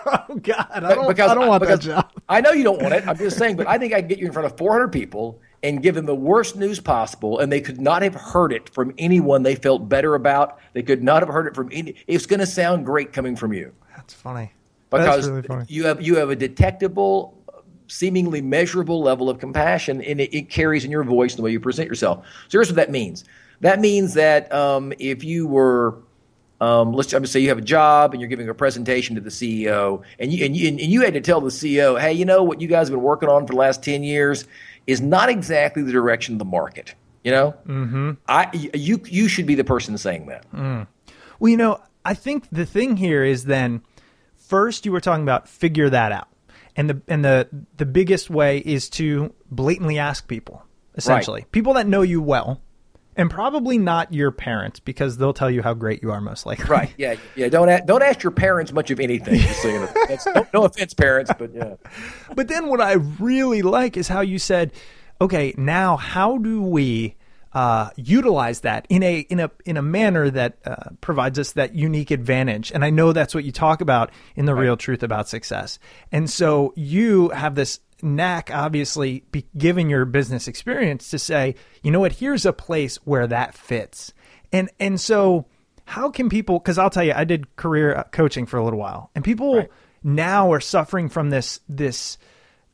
Oh 0.06 0.36
God, 0.36 0.68
I 0.72 0.80
don't, 0.80 1.08
because 1.08 1.30
I 1.30 1.36
don't 1.36 1.47
want 1.47 1.64
that 1.64 1.80
job. 1.80 2.12
I 2.28 2.41
know 2.41 2.52
you 2.52 2.64
don't 2.64 2.82
want 2.82 2.93
it. 2.93 3.08
I'm 3.08 3.18
just 3.18 3.38
saying, 3.38 3.56
but 3.56 3.68
I 3.68 3.78
think 3.78 3.93
I 3.93 3.99
can 3.99 4.08
get 4.08 4.20
you 4.20 4.26
in 4.26 4.34
front 4.34 4.52
of 4.52 4.58
400 4.58 4.88
people 4.88 5.39
and 5.64 5.82
give 5.82 5.95
them 5.95 6.06
the 6.06 6.16
worst 6.16 6.56
news 6.56 6.80
possible, 6.80 7.39
and 7.39 7.52
they 7.52 7.62
could 7.62 7.80
not 7.80 8.02
have 8.02 8.16
heard 8.16 8.52
it 8.52 8.70
from 8.70 8.93
anyone 8.97 9.43
they 9.43 9.56
felt 9.56 9.88
better 9.88 10.16
about. 10.16 10.58
They 10.74 10.82
could 10.82 11.04
not 11.04 11.22
have 11.22 11.30
heard 11.30 11.47
it 11.47 11.56
from 11.56 11.70
any. 11.72 11.95
It's 12.08 12.26
going 12.26 12.39
to 12.39 12.47
sound 12.47 12.86
great 12.86 13.14
coming 13.14 13.36
from 13.36 13.54
you 13.54 13.74
That's 13.95 14.14
funny. 14.14 14.52
Because 14.92 15.30
really 15.30 15.42
funny. 15.44 15.66
you 15.68 15.86
have 15.86 16.02
you 16.02 16.18
have 16.18 16.30
a 16.30 16.36
detectable, 16.36 17.38
seemingly 17.88 18.42
measurable 18.42 19.02
level 19.02 19.30
of 19.30 19.39
compassion, 19.39 20.02
and 20.02 20.22
it, 20.22 20.36
it 20.36 20.50
carries 20.50 20.86
in 20.86 20.92
your 20.92 21.04
voice 21.04 21.34
and 21.34 21.39
the 21.39 21.44
way 21.44 21.52
you 21.52 21.60
present 21.60 21.88
yourself. 21.88 22.26
So 22.50 22.58
here's 22.58 22.70
what 22.70 22.76
that 22.76 22.92
means. 22.92 23.24
That 23.62 23.80
means 23.80 24.16
that 24.16 24.52
um, 24.54 24.94
if 25.00 25.24
you 25.24 25.48
were 25.48 25.98
um, 26.62 26.94
let's 26.94 27.12
I'm 27.12 27.22
gonna 27.22 27.28
say 27.28 27.39
you 27.39 27.50
have 27.50 27.58
a 27.58 27.64
job 27.64 28.14
and 28.14 28.22
you're 28.22 28.30
giving 28.30 28.48
a 28.48 28.54
presentation 28.54 29.16
to 29.16 29.22
the 29.22 29.32
CEO, 29.32 30.04
and 30.20 30.32
you, 30.32 30.46
and 30.46 30.56
you 30.56 30.68
and 30.68 30.80
you 30.80 31.02
had 31.02 31.16
to 31.16 31.22
tell 31.22 31.42
the 31.42 31.50
CEO, 31.50 32.00
hey, 32.00 32.14
you 32.14 32.24
know 32.24 32.44
what 32.44 32.62
you 32.62 32.68
guys 32.68 32.88
have 32.88 32.96
been 32.96 33.04
working 33.04 33.30
on 33.30 33.48
for 33.48 33.54
the 33.54 33.60
last 33.60 33.84
ten 33.84 34.04
years 34.04 34.46
is 34.86 35.02
not 35.02 35.30
exactly 35.30 35.82
the 35.82 35.92
direction 35.92 36.36
of 36.36 36.39
the 36.39 36.46
market. 36.46 36.94
You 37.24 37.32
know, 37.32 37.56
mm-hmm. 37.68 38.12
I 38.28 38.50
you 38.74 39.02
you 39.06 39.28
should 39.28 39.48
be 39.48 39.56
the 39.56 39.64
person 39.64 39.98
saying 39.98 40.28
that. 40.28 40.46
Well, 41.39 41.50
you 41.50 41.58
know, 41.58 41.82
I 42.06 42.14
think 42.14 42.48
the 42.52 42.68
thing 42.68 42.98
here 42.98 43.24
is 43.24 43.46
then 43.46 43.82
first 44.52 44.86
you 44.86 44.91
were 44.91 44.99
talking 44.99 45.24
about 45.24 45.47
figure 45.47 45.89
that 45.89 46.12
out. 46.12 46.28
And 46.76 46.89
the 46.89 47.02
and 47.08 47.24
the 47.24 47.47
the 47.78 47.86
biggest 47.86 48.30
way 48.30 48.58
is 48.60 48.89
to 48.91 49.34
blatantly 49.49 49.97
ask 49.97 50.28
people, 50.28 50.64
essentially. 50.95 51.45
People 51.52 51.74
that 51.76 51.88
know 51.88 52.02
you 52.02 52.22
well. 52.22 52.62
And 53.18 53.30
probably 53.30 53.78
not 53.78 54.14
your 54.14 54.32
parents 54.32 54.80
because 54.80 55.18
they'll 55.18 55.34
tell 55.34 55.52
you 55.52 55.62
how 55.62 55.74
great 55.74 56.02
you 56.02 56.12
are 56.12 56.22
most 56.22 56.45
likely. 56.45 56.66
Right? 56.66 56.93
Yeah, 56.97 57.16
yeah. 57.36 57.49
Don't 57.49 57.68
a- 57.68 57.84
don't 57.86 58.02
ask 58.02 58.24
your 58.24 58.32
parents 58.32 58.72
much 58.72 58.89
of 58.89 59.02
anything. 59.02 59.36
Just 59.36 59.62
so 59.62 59.68
you 59.68 59.80
know. 59.80 60.47
No 60.54 60.64
offense, 60.64 60.93
parents, 60.93 61.30
but 61.38 61.54
yeah. 61.54 61.76
But 62.36 62.47
then 62.47 62.68
what 62.68 62.80
I 62.80 62.93
really 63.20 63.62
like 63.62 63.97
is 63.97 64.08
how 64.08 64.22
you 64.22 64.39
said, 64.39 64.72
okay, 65.20 65.54
now 65.58 65.97
how 65.97 66.38
do 66.38 66.62
we 66.62 67.16
uh, 67.54 67.89
utilize 67.95 68.62
that 68.62 68.86
in 68.89 69.04
a 69.04 69.20
in 69.20 69.39
a 69.39 69.52
in 69.66 69.78
a 69.78 69.82
manner 69.82 70.30
that 70.30 70.58
uh, 70.66 70.76
provides 71.02 71.38
us 71.38 71.54
that 71.54 71.76
unique 71.76 72.12
advantage? 72.12 72.72
And 72.72 72.86
I 72.86 72.89
know 72.89 73.14
that's 73.14 73.36
what 73.36 73.43
you 73.43 73.52
talk 73.52 73.82
about 73.82 74.12
in 74.36 74.45
the 74.45 74.56
real 74.56 74.78
truth 74.78 75.04
about 75.04 75.28
success. 75.28 75.80
And 76.12 76.30
so 76.30 76.74
you 76.76 77.30
have 77.30 77.56
this 77.56 77.80
knack, 78.02 78.49
obviously, 78.52 79.24
be, 79.32 79.45
given 79.58 79.89
your 79.89 80.06
business 80.06 80.47
experience, 80.47 81.10
to 81.10 81.20
say, 81.20 81.56
you 81.84 81.91
know 81.91 81.99
what, 81.99 82.14
here's 82.14 82.45
a 82.45 82.54
place 82.54 82.97
where 82.97 83.28
that 83.28 83.54
fits. 83.54 84.14
And 84.52 84.70
and 84.80 84.99
so 84.99 85.45
how 85.86 86.10
can 86.10 86.30
people? 86.30 86.60
Because 86.60 86.78
I'll 86.78 86.89
tell 86.89 87.04
you, 87.04 87.14
I 87.14 87.24
did 87.24 87.56
career 87.56 87.95
uh, 87.95 88.04
coaching 88.12 88.45
for 88.45 88.58
a 88.58 88.64
little 88.64 88.80
while, 88.80 89.12
and 89.16 89.24
people 89.24 89.68
now 90.04 90.52
are 90.52 90.60
suffering 90.60 91.10
from 91.10 91.30
this 91.30 91.60
this 91.68 92.18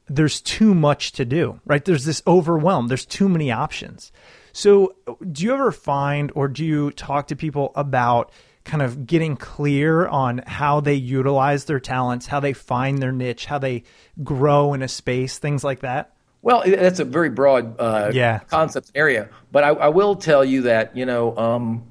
there's 0.10 0.40
too 0.40 0.74
much 0.74 1.12
to 1.14 1.26
do, 1.26 1.60
right? 1.66 1.84
There's 1.84 2.06
this 2.06 2.22
overwhelm. 2.26 2.88
There's 2.88 3.06
too 3.06 3.28
many 3.28 3.52
options. 3.52 4.12
So, 4.58 4.96
do 5.32 5.44
you 5.44 5.54
ever 5.54 5.72
find 5.72 6.32
or 6.34 6.48
do 6.48 6.66
you 6.66 6.90
talk 6.90 7.28
to 7.28 7.36
people 7.36 7.72
about 7.76 8.32
kind 8.64 8.82
of 8.82 9.06
getting 9.06 9.38
clear 9.38 10.08
on 10.08 10.40
how 10.48 10.80
they 10.80 10.96
utilize 10.96 11.66
their 11.66 11.80
talents, 11.80 12.26
how 12.26 12.40
they 12.40 12.54
find 12.54 12.98
their 12.98 13.12
niche, 13.12 13.46
how 13.46 13.60
they 13.60 13.84
grow 14.24 14.74
in 14.74 14.82
a 14.82 14.88
space, 14.88 15.38
things 15.38 15.64
like 15.64 15.82
that? 15.82 16.12
Well, 16.42 16.64
that's 16.66 17.00
a 17.00 17.06
very 17.06 17.30
broad 17.30 17.80
uh, 17.80 18.10
Yeah. 18.12 18.40
concept 18.48 18.92
area. 18.96 19.30
But 19.52 19.64
I, 19.64 19.68
I 19.68 19.88
will 19.90 20.16
tell 20.16 20.44
you 20.44 20.64
that 20.64 20.98
you 20.98 21.06
know, 21.06 21.38
um, 21.38 21.84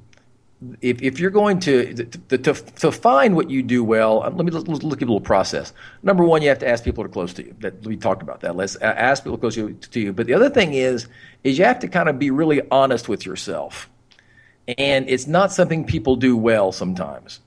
if, 0.80 1.02
if 1.02 1.20
you're 1.20 1.30
going 1.30 1.60
to, 1.60 1.94
to 1.94 2.38
to 2.38 2.54
to 2.54 2.92
find 2.92 3.36
what 3.36 3.50
you 3.50 3.62
do 3.62 3.84
well, 3.84 4.22
uh, 4.22 4.30
let 4.30 4.44
me 4.44 4.50
look, 4.50 4.66
look 4.66 5.02
at 5.02 5.04
a 5.04 5.10
little 5.10 5.20
process. 5.20 5.72
Number 6.02 6.24
one, 6.24 6.40
you 6.40 6.48
have 6.48 6.58
to 6.60 6.68
ask 6.68 6.82
people 6.82 7.04
that 7.04 7.10
are 7.10 7.12
close 7.12 7.34
to 7.34 7.44
you. 7.44 7.54
That 7.60 7.84
we 7.84 7.96
talked 7.96 8.22
about 8.22 8.40
that. 8.40 8.56
Let's 8.56 8.76
ask 8.76 9.22
people 9.22 9.38
close 9.38 9.54
to 9.56 10.00
you. 10.00 10.12
But 10.12 10.26
the 10.26 10.34
other 10.34 10.48
thing 10.48 10.72
is, 10.72 11.08
is 11.44 11.58
you 11.58 11.64
have 11.64 11.78
to 11.80 11.88
kind 11.88 12.08
of 12.08 12.18
be 12.18 12.30
really 12.30 12.62
honest 12.70 13.08
with 13.08 13.26
yourself, 13.26 13.90
and 14.78 15.08
it's 15.10 15.26
not 15.26 15.52
something 15.52 15.84
people 15.84 16.16
do 16.16 16.36
well 16.36 16.72
sometimes. 16.72 17.40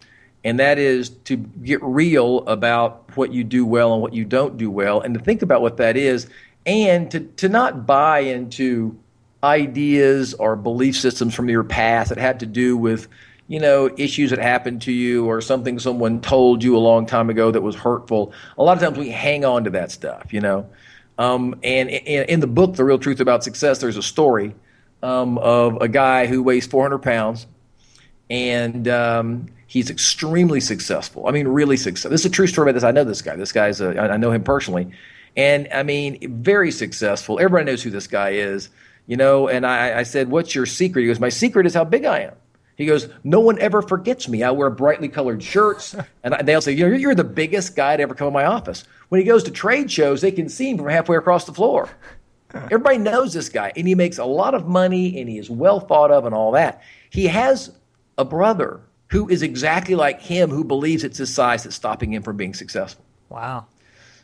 And 0.43 0.60
that 0.60 0.78
is 0.78 1.10
to 1.26 1.36
get 1.36 1.84
real 1.84 2.47
about 2.47 3.18
what 3.18 3.34
you 3.34 3.43
do 3.43 3.66
well 3.66 3.93
and 3.93 4.01
what 4.01 4.14
you 4.14 4.24
don't 4.24 4.55
do 4.55 4.72
well, 4.72 5.01
and 5.01 5.14
to 5.16 5.20
think 5.20 5.41
about 5.41 5.62
what 5.62 5.78
that 5.78 5.97
is, 5.97 6.30
and 6.66 7.10
to, 7.12 7.20
to 7.22 7.49
not 7.49 7.86
buy 7.86 8.20
into 8.20 8.97
ideas 9.43 10.33
or 10.33 10.55
belief 10.55 10.97
systems 10.97 11.33
from 11.33 11.49
your 11.49 11.63
past 11.63 12.09
that 12.09 12.17
had 12.17 12.39
to 12.41 12.45
do 12.45 12.75
with 12.75 13.07
you 13.47 13.59
know 13.59 13.89
issues 13.97 14.29
that 14.29 14.39
happened 14.39 14.81
to 14.81 14.91
you 14.91 15.25
or 15.25 15.41
something 15.41 15.79
someone 15.79 16.19
told 16.21 16.63
you 16.63 16.75
a 16.75 16.79
long 16.79 17.05
time 17.05 17.29
ago 17.29 17.49
that 17.49 17.61
was 17.61 17.75
hurtful 17.75 18.33
a 18.57 18.63
lot 18.63 18.75
of 18.75 18.83
times 18.83 18.97
we 18.97 19.09
hang 19.09 19.45
on 19.45 19.63
to 19.63 19.69
that 19.69 19.91
stuff 19.91 20.33
you 20.33 20.41
know 20.41 20.69
um, 21.17 21.55
and 21.63 21.89
in, 21.89 22.25
in 22.25 22.39
the 22.41 22.47
book 22.47 22.75
the 22.75 22.83
real 22.83 22.99
truth 22.99 23.21
about 23.21 23.43
success 23.43 23.79
there's 23.79 23.97
a 23.97 24.03
story 24.03 24.53
um, 25.01 25.37
of 25.37 25.81
a 25.81 25.87
guy 25.87 26.27
who 26.27 26.43
weighs 26.43 26.67
400 26.67 26.99
pounds 26.99 27.47
and 28.29 28.87
um, 28.87 29.47
he's 29.69 29.89
extremely 29.89 30.59
successful. 30.59 31.27
I 31.27 31.31
mean, 31.31 31.47
really 31.47 31.77
successful. 31.77 32.11
This 32.11 32.21
is 32.21 32.25
a 32.25 32.31
true 32.31 32.47
story 32.47 32.69
about 32.69 32.73
this. 32.73 32.83
I 32.83 32.91
know 32.91 33.03
this 33.03 33.21
guy. 33.21 33.35
This 33.35 33.51
guy's 33.51 33.81
a, 33.81 33.99
I 33.99 34.17
know 34.17 34.31
him 34.31 34.43
personally, 34.43 34.91
and 35.37 35.67
I 35.73 35.83
mean, 35.83 36.41
very 36.41 36.71
successful. 36.71 37.39
Everybody 37.39 37.65
knows 37.71 37.83
who 37.83 37.89
this 37.89 38.07
guy 38.07 38.31
is, 38.31 38.69
you 39.10 39.18
know. 39.18 39.49
And 39.49 39.66
I, 39.66 39.99
I 39.99 40.03
said, 40.03 40.30
"What's 40.30 40.55
your 40.55 40.66
secret?" 40.66 41.01
He 41.01 41.07
goes, 41.07 41.20
"My 41.20 41.30
secret 41.30 41.66
is 41.66 41.74
how 41.74 41.84
big 41.84 42.05
I 42.05 42.20
am." 42.20 42.36
He 42.78 42.86
goes, 42.86 43.10
"No 43.26 43.41
one 43.41 43.60
ever 43.60 43.82
forgets 43.82 44.30
me. 44.30 44.43
I 44.43 44.51
wear 44.51 44.70
brightly 44.70 45.10
colored 45.10 45.43
shirts, 45.43 45.95
and 46.24 46.47
they'll 46.47 46.62
say, 46.62 46.72
you're, 46.72 46.95
you're 46.95 47.16
the 47.16 47.26
biggest 47.26 47.76
guy 47.76 47.97
to 47.97 48.03
ever 48.03 48.14
come 48.14 48.28
in 48.28 48.34
my 48.34 48.45
office." 48.45 48.86
When 49.10 49.20
he 49.20 49.26
goes 49.26 49.43
to 49.43 49.51
trade 49.51 49.91
shows, 49.91 50.22
they 50.22 50.32
can 50.32 50.47
see 50.47 50.70
him 50.70 50.78
from 50.78 50.88
halfway 50.88 51.18
across 51.18 51.45
the 51.45 51.53
floor. 51.53 51.89
Everybody 52.53 52.99
knows 52.99 53.34
this 53.34 53.49
guy, 53.49 53.74
and 53.76 53.88
he 53.88 53.95
makes 53.95 54.20
a 54.20 54.26
lot 54.26 54.53
of 54.53 54.68
money, 54.68 55.20
and 55.20 55.28
he 55.28 55.38
is 55.38 55.49
well 55.49 55.80
thought 55.80 56.12
of, 56.12 56.26
and 56.26 56.36
all 56.36 56.51
that. 56.51 56.82
He 57.10 57.28
has 57.28 57.72
a 58.18 58.26
brother 58.26 58.82
who 59.07 59.28
is 59.28 59.41
exactly 59.41 59.95
like 59.95 60.22
him, 60.22 60.51
who 60.51 60.64
believes 60.64 61.03
it's 61.03 61.18
his 61.18 61.34
size 61.34 61.64
that's 61.64 61.76
stopping 61.76 62.14
him 62.14 62.22
from 62.22 62.38
being 62.38 62.53
successful. 62.53 63.03
Wow. 63.30 63.66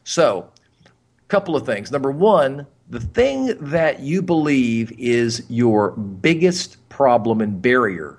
So, 0.03 0.51
a 0.85 1.27
couple 1.27 1.55
of 1.55 1.65
things. 1.65 1.91
Number 1.91 2.11
one, 2.11 2.67
the 2.89 2.99
thing 2.99 3.57
that 3.59 4.01
you 4.01 4.21
believe 4.21 4.91
is 4.99 5.43
your 5.49 5.91
biggest 5.91 6.87
problem 6.89 7.41
and 7.41 7.61
barrier 7.61 8.17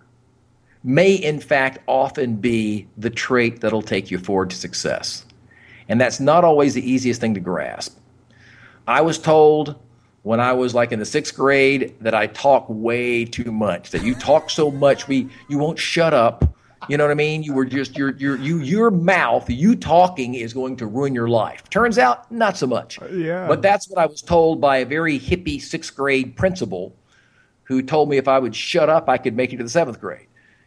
may, 0.82 1.14
in 1.14 1.40
fact, 1.40 1.78
often 1.86 2.36
be 2.36 2.86
the 2.96 3.10
trait 3.10 3.60
that'll 3.60 3.82
take 3.82 4.10
you 4.10 4.18
forward 4.18 4.50
to 4.50 4.56
success. 4.56 5.24
And 5.88 6.00
that's 6.00 6.20
not 6.20 6.44
always 6.44 6.74
the 6.74 6.88
easiest 6.88 7.20
thing 7.20 7.34
to 7.34 7.40
grasp. 7.40 7.98
I 8.88 9.00
was 9.00 9.18
told 9.18 9.80
when 10.22 10.40
I 10.40 10.52
was 10.52 10.74
like 10.74 10.90
in 10.90 10.98
the 10.98 11.04
sixth 11.04 11.34
grade 11.34 11.94
that 12.00 12.14
I 12.14 12.26
talk 12.26 12.66
way 12.68 13.24
too 13.24 13.52
much, 13.52 13.90
that 13.90 14.02
you 14.02 14.14
talk 14.14 14.50
so 14.50 14.70
much, 14.70 15.06
we 15.06 15.28
you 15.48 15.58
won't 15.58 15.78
shut 15.78 16.12
up. 16.12 16.55
You 16.88 16.96
know 16.96 17.04
what 17.04 17.10
I 17.10 17.14
mean? 17.14 17.42
You 17.42 17.52
were 17.52 17.64
just 17.64 17.96
your 17.96 18.10
your 18.16 18.36
you 18.36 18.58
your 18.58 18.90
mouth, 18.90 19.48
you 19.50 19.74
talking 19.74 20.34
is 20.34 20.52
going 20.52 20.76
to 20.76 20.86
ruin 20.86 21.14
your 21.14 21.28
life. 21.28 21.68
Turns 21.68 21.98
out, 21.98 22.30
not 22.30 22.56
so 22.56 22.66
much. 22.66 22.98
Yeah. 23.10 23.46
But 23.48 23.62
that's 23.62 23.88
what 23.88 23.98
I 23.98 24.06
was 24.06 24.22
told 24.22 24.60
by 24.60 24.78
a 24.78 24.86
very 24.86 25.18
hippie 25.18 25.60
sixth 25.60 25.94
grade 25.96 26.36
principal, 26.36 26.94
who 27.64 27.82
told 27.82 28.08
me 28.08 28.16
if 28.16 28.28
I 28.28 28.38
would 28.38 28.54
shut 28.54 28.88
up, 28.88 29.08
I 29.08 29.18
could 29.18 29.34
make 29.34 29.52
it 29.52 29.56
to 29.56 29.64
the 29.64 29.70
seventh 29.70 30.00
grade. 30.00 30.26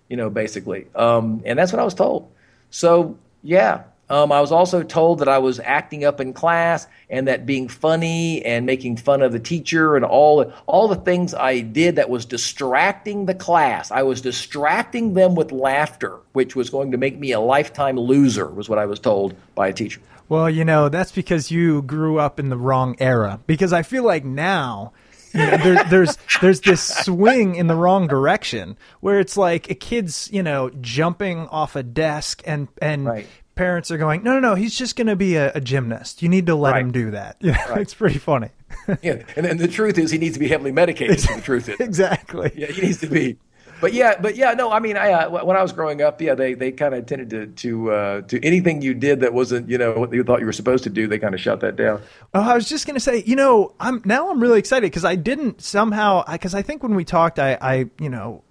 You 0.10 0.18
know, 0.18 0.30
basically, 0.30 0.88
um, 0.96 1.42
and 1.46 1.58
that's 1.58 1.72
what 1.72 1.80
I 1.80 1.86
was 1.86 1.94
told. 1.94 2.32
So 2.72 3.18
yeah, 3.44 3.84
um, 4.10 4.32
I 4.32 4.42
was 4.42 4.52
also 4.52 4.82
told 4.82 5.20
that 5.20 5.28
I 5.28 5.38
was 5.38 5.60
acting 5.60 6.04
up 6.04 6.20
in 6.20 6.34
class 6.34 6.88
and 7.10 7.28
that 7.28 7.46
being 7.46 7.68
funny 7.68 8.44
and 8.44 8.66
making 8.66 8.98
fun 8.98 9.22
of 9.22 9.32
the 9.32 9.40
teacher 9.40 9.96
and 9.96 10.04
all 10.04 10.52
all 10.66 10.88
the 10.88 10.96
things 10.96 11.34
I 11.34 11.60
did 11.60 11.96
that 11.98 12.10
was 12.10 12.26
distracting 12.26 13.26
the 13.26 13.36
class. 13.36 13.92
I 13.92 14.04
was 14.04 14.22
distracting 14.22 15.14
them 15.14 15.36
with 15.36 15.52
laughter, 15.52 16.18
which 16.34 16.56
was 16.56 16.70
going 16.70 16.92
to 16.92 16.98
make 16.98 17.20
me 17.20 17.32
a 17.32 17.40
lifetime 17.40 17.98
loser. 17.98 18.48
Was 18.48 18.68
what 18.68 18.80
I 18.80 18.86
was 18.86 19.00
told 19.00 19.36
by 19.54 19.68
a 19.68 19.74
teacher. 19.74 20.02
Well, 20.28 20.50
you 20.50 20.66
know, 20.66 20.90
that's 20.90 21.12
because 21.12 21.50
you 21.50 21.82
grew 21.84 22.20
up 22.20 22.40
in 22.40 22.50
the 22.50 22.58
wrong 22.58 22.96
era. 23.00 23.40
Because 23.48 23.74
I 23.74 23.82
feel 23.82 24.04
like 24.04 24.24
now 24.24 24.94
you 25.34 25.40
know, 25.40 25.58
there, 25.58 25.84
there's 25.90 26.18
there's 26.42 26.62
this 26.62 26.82
swing 26.82 27.56
in 27.56 27.68
the 27.68 27.76
wrong 27.76 28.08
direction 28.08 28.78
where 29.00 29.20
it's 29.20 29.38
like 29.38 29.70
a 29.70 29.76
kid's 29.76 30.30
you 30.32 30.42
know 30.42 30.70
jumping 30.82 31.48
off 31.48 31.76
a 31.76 31.84
desk 31.84 32.42
and 32.46 32.68
and 32.82 33.06
Right. 33.06 33.28
Parents 33.60 33.92
are 33.92 33.98
going 33.98 34.24
no 34.24 34.34
no 34.34 34.40
no 34.40 34.56
he's 34.56 34.78
just 34.78 34.96
going 34.96 35.08
to 35.08 35.16
be 35.16 35.36
a, 35.36 35.52
a 35.54 35.60
gymnast 35.62 36.22
you 36.24 36.30
need 36.30 36.46
to 36.46 36.56
let 36.56 36.72
Right. 36.72 36.82
him 36.82 36.92
do 36.92 37.12
that 37.12 37.36
you 37.42 37.52
know, 37.52 37.76
it's 37.76 37.94
pretty 37.94 38.18
funny 38.18 38.50
Yeah, 39.04 39.24
and, 39.36 39.46
and 39.46 39.60
the 39.60 39.68
truth 39.68 39.98
is, 39.98 40.10
he 40.12 40.18
needs 40.18 40.34
to 40.34 40.40
be 40.40 40.48
heavily 40.48 40.72
medicated. 40.72 41.18
is 41.18 41.28
The 41.28 41.42
truth 41.42 41.70
is, 41.70 41.80
exactly 41.80 42.52
yeah, 42.56 42.68
he 42.68 42.82
needs 42.82 43.00
to 43.02 43.08
be. 43.08 43.38
But 43.82 43.94
yeah, 43.94 44.20
but 44.20 44.36
yeah, 44.36 44.54
no, 44.54 44.72
I 44.72 44.80
mean, 44.80 44.98
I 44.98 45.12
uh, 45.12 45.44
when 45.46 45.56
I 45.56 45.62
was 45.62 45.72
growing 45.72 46.02
up, 46.02 46.22
yeah, 46.22 46.36
they 46.36 46.54
they 46.54 46.72
kind 46.72 46.94
of 46.94 47.06
tended 47.06 47.30
to 47.30 47.48
to 47.48 47.92
uh, 47.92 48.22
to 48.24 48.44
anything 48.46 48.82
you 48.82 48.94
did 48.94 49.22
that 49.22 49.34
wasn't 49.34 49.70
you 49.70 49.78
know 49.78 49.94
what 49.94 50.12
you 50.14 50.24
thought 50.24 50.40
you 50.40 50.46
were 50.46 50.52
supposed 50.54 50.84
to 50.84 50.90
do, 50.90 51.08
they 51.08 51.18
kind 51.20 51.34
of 51.34 51.40
shut 51.40 51.62
that 51.62 51.76
down. 51.78 52.02
Oh, 52.34 52.42
I 52.42 52.56
was 52.56 52.68
just 52.68 52.86
gonna 52.88 53.00
say, 53.00 53.24
you 53.26 53.36
know, 53.36 53.74
I'm 53.80 54.02
now 54.06 54.30
I'm 54.32 54.40
really 54.42 54.60
excited 54.60 54.88
because 54.88 55.06
I 55.06 55.16
didn't 55.16 55.62
somehow 55.62 56.24
because 56.32 56.54
I 56.54 56.62
think 56.62 56.84
when 56.84 56.94
we 56.96 57.06
talked, 57.06 57.40
I, 57.40 57.58
I 57.62 57.86
you 58.00 58.10
know, 58.10 58.44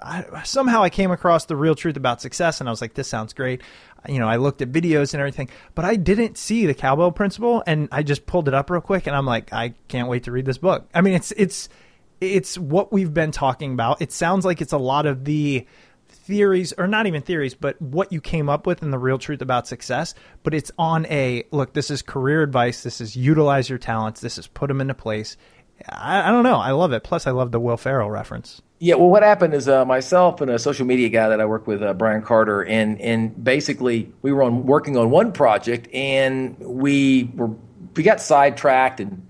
I, 0.00 0.42
somehow 0.44 0.82
I 0.82 0.90
came 0.90 1.10
across 1.10 1.46
the 1.46 1.56
real 1.56 1.74
truth 1.74 1.96
about 1.96 2.20
success, 2.20 2.60
and 2.60 2.68
I 2.68 2.72
was 2.72 2.80
like, 2.80 2.94
this 2.94 3.08
sounds 3.08 3.32
great. 3.32 3.62
You 4.08 4.18
know, 4.18 4.28
I 4.28 4.36
looked 4.36 4.62
at 4.62 4.70
videos 4.70 5.14
and 5.14 5.20
everything, 5.20 5.48
but 5.74 5.84
I 5.84 5.96
didn't 5.96 6.38
see 6.38 6.66
the 6.66 6.74
cowbell 6.74 7.12
principle, 7.12 7.62
and 7.66 7.88
I 7.92 8.02
just 8.02 8.26
pulled 8.26 8.48
it 8.48 8.54
up 8.54 8.70
real 8.70 8.80
quick, 8.80 9.06
and 9.06 9.16
I'm 9.16 9.26
like, 9.26 9.52
I 9.52 9.74
can't 9.88 10.08
wait 10.08 10.24
to 10.24 10.32
read 10.32 10.46
this 10.46 10.58
book. 10.58 10.88
I 10.94 11.00
mean, 11.00 11.14
it's 11.14 11.32
it's 11.32 11.68
it's 12.20 12.56
what 12.56 12.92
we've 12.92 13.12
been 13.12 13.30
talking 13.30 13.72
about. 13.72 14.00
It 14.00 14.12
sounds 14.12 14.44
like 14.44 14.60
it's 14.60 14.72
a 14.72 14.78
lot 14.78 15.06
of 15.06 15.24
the 15.24 15.66
theories 16.08 16.72
or 16.76 16.86
not 16.86 17.06
even 17.06 17.22
theories 17.22 17.54
but 17.54 17.80
what 17.80 18.12
you 18.12 18.20
came 18.20 18.48
up 18.48 18.66
with 18.66 18.82
and 18.82 18.92
the 18.92 18.98
real 18.98 19.18
truth 19.18 19.40
about 19.40 19.66
success 19.66 20.14
but 20.42 20.54
it's 20.54 20.72
on 20.78 21.06
a 21.06 21.44
look 21.52 21.72
this 21.72 21.90
is 21.90 22.02
career 22.02 22.42
advice 22.42 22.82
this 22.82 23.00
is 23.00 23.16
utilize 23.16 23.68
your 23.68 23.78
talents 23.78 24.20
this 24.20 24.38
is 24.38 24.46
put 24.46 24.68
them 24.68 24.80
into 24.80 24.94
place 24.94 25.36
I, 25.88 26.28
I 26.28 26.30
don't 26.30 26.42
know 26.42 26.56
i 26.56 26.72
love 26.72 26.92
it 26.92 27.04
plus 27.04 27.26
i 27.26 27.30
love 27.30 27.52
the 27.52 27.60
will 27.60 27.76
ferrell 27.76 28.10
reference 28.10 28.60
Yeah, 28.78 28.96
well, 28.96 29.08
what 29.08 29.22
happened 29.22 29.54
is 29.54 29.68
uh, 29.68 29.86
myself 29.86 30.42
and 30.42 30.50
a 30.50 30.58
social 30.58 30.84
media 30.84 31.08
guy 31.08 31.30
that 31.30 31.40
I 31.40 31.46
work 31.46 31.66
with, 31.66 31.82
uh, 31.82 31.94
Brian 31.94 32.20
Carter, 32.20 32.62
and 32.62 33.00
and 33.00 33.42
basically 33.42 34.12
we 34.20 34.32
were 34.32 34.42
on 34.42 34.66
working 34.66 34.98
on 34.98 35.10
one 35.10 35.32
project, 35.32 35.88
and 35.94 36.58
we 36.58 37.30
were 37.34 37.50
we 37.94 38.02
got 38.02 38.20
sidetracked, 38.20 39.00
and 39.00 39.26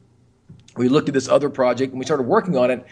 we 0.77 0.89
looked 0.89 1.07
at 1.09 1.15
this 1.15 1.29
other 1.29 1.49
project, 1.49 1.93
and 1.93 2.01
we 2.01 2.05
started 2.05 2.25
working 2.25 2.57
on 2.57 2.73
it, 2.73 2.85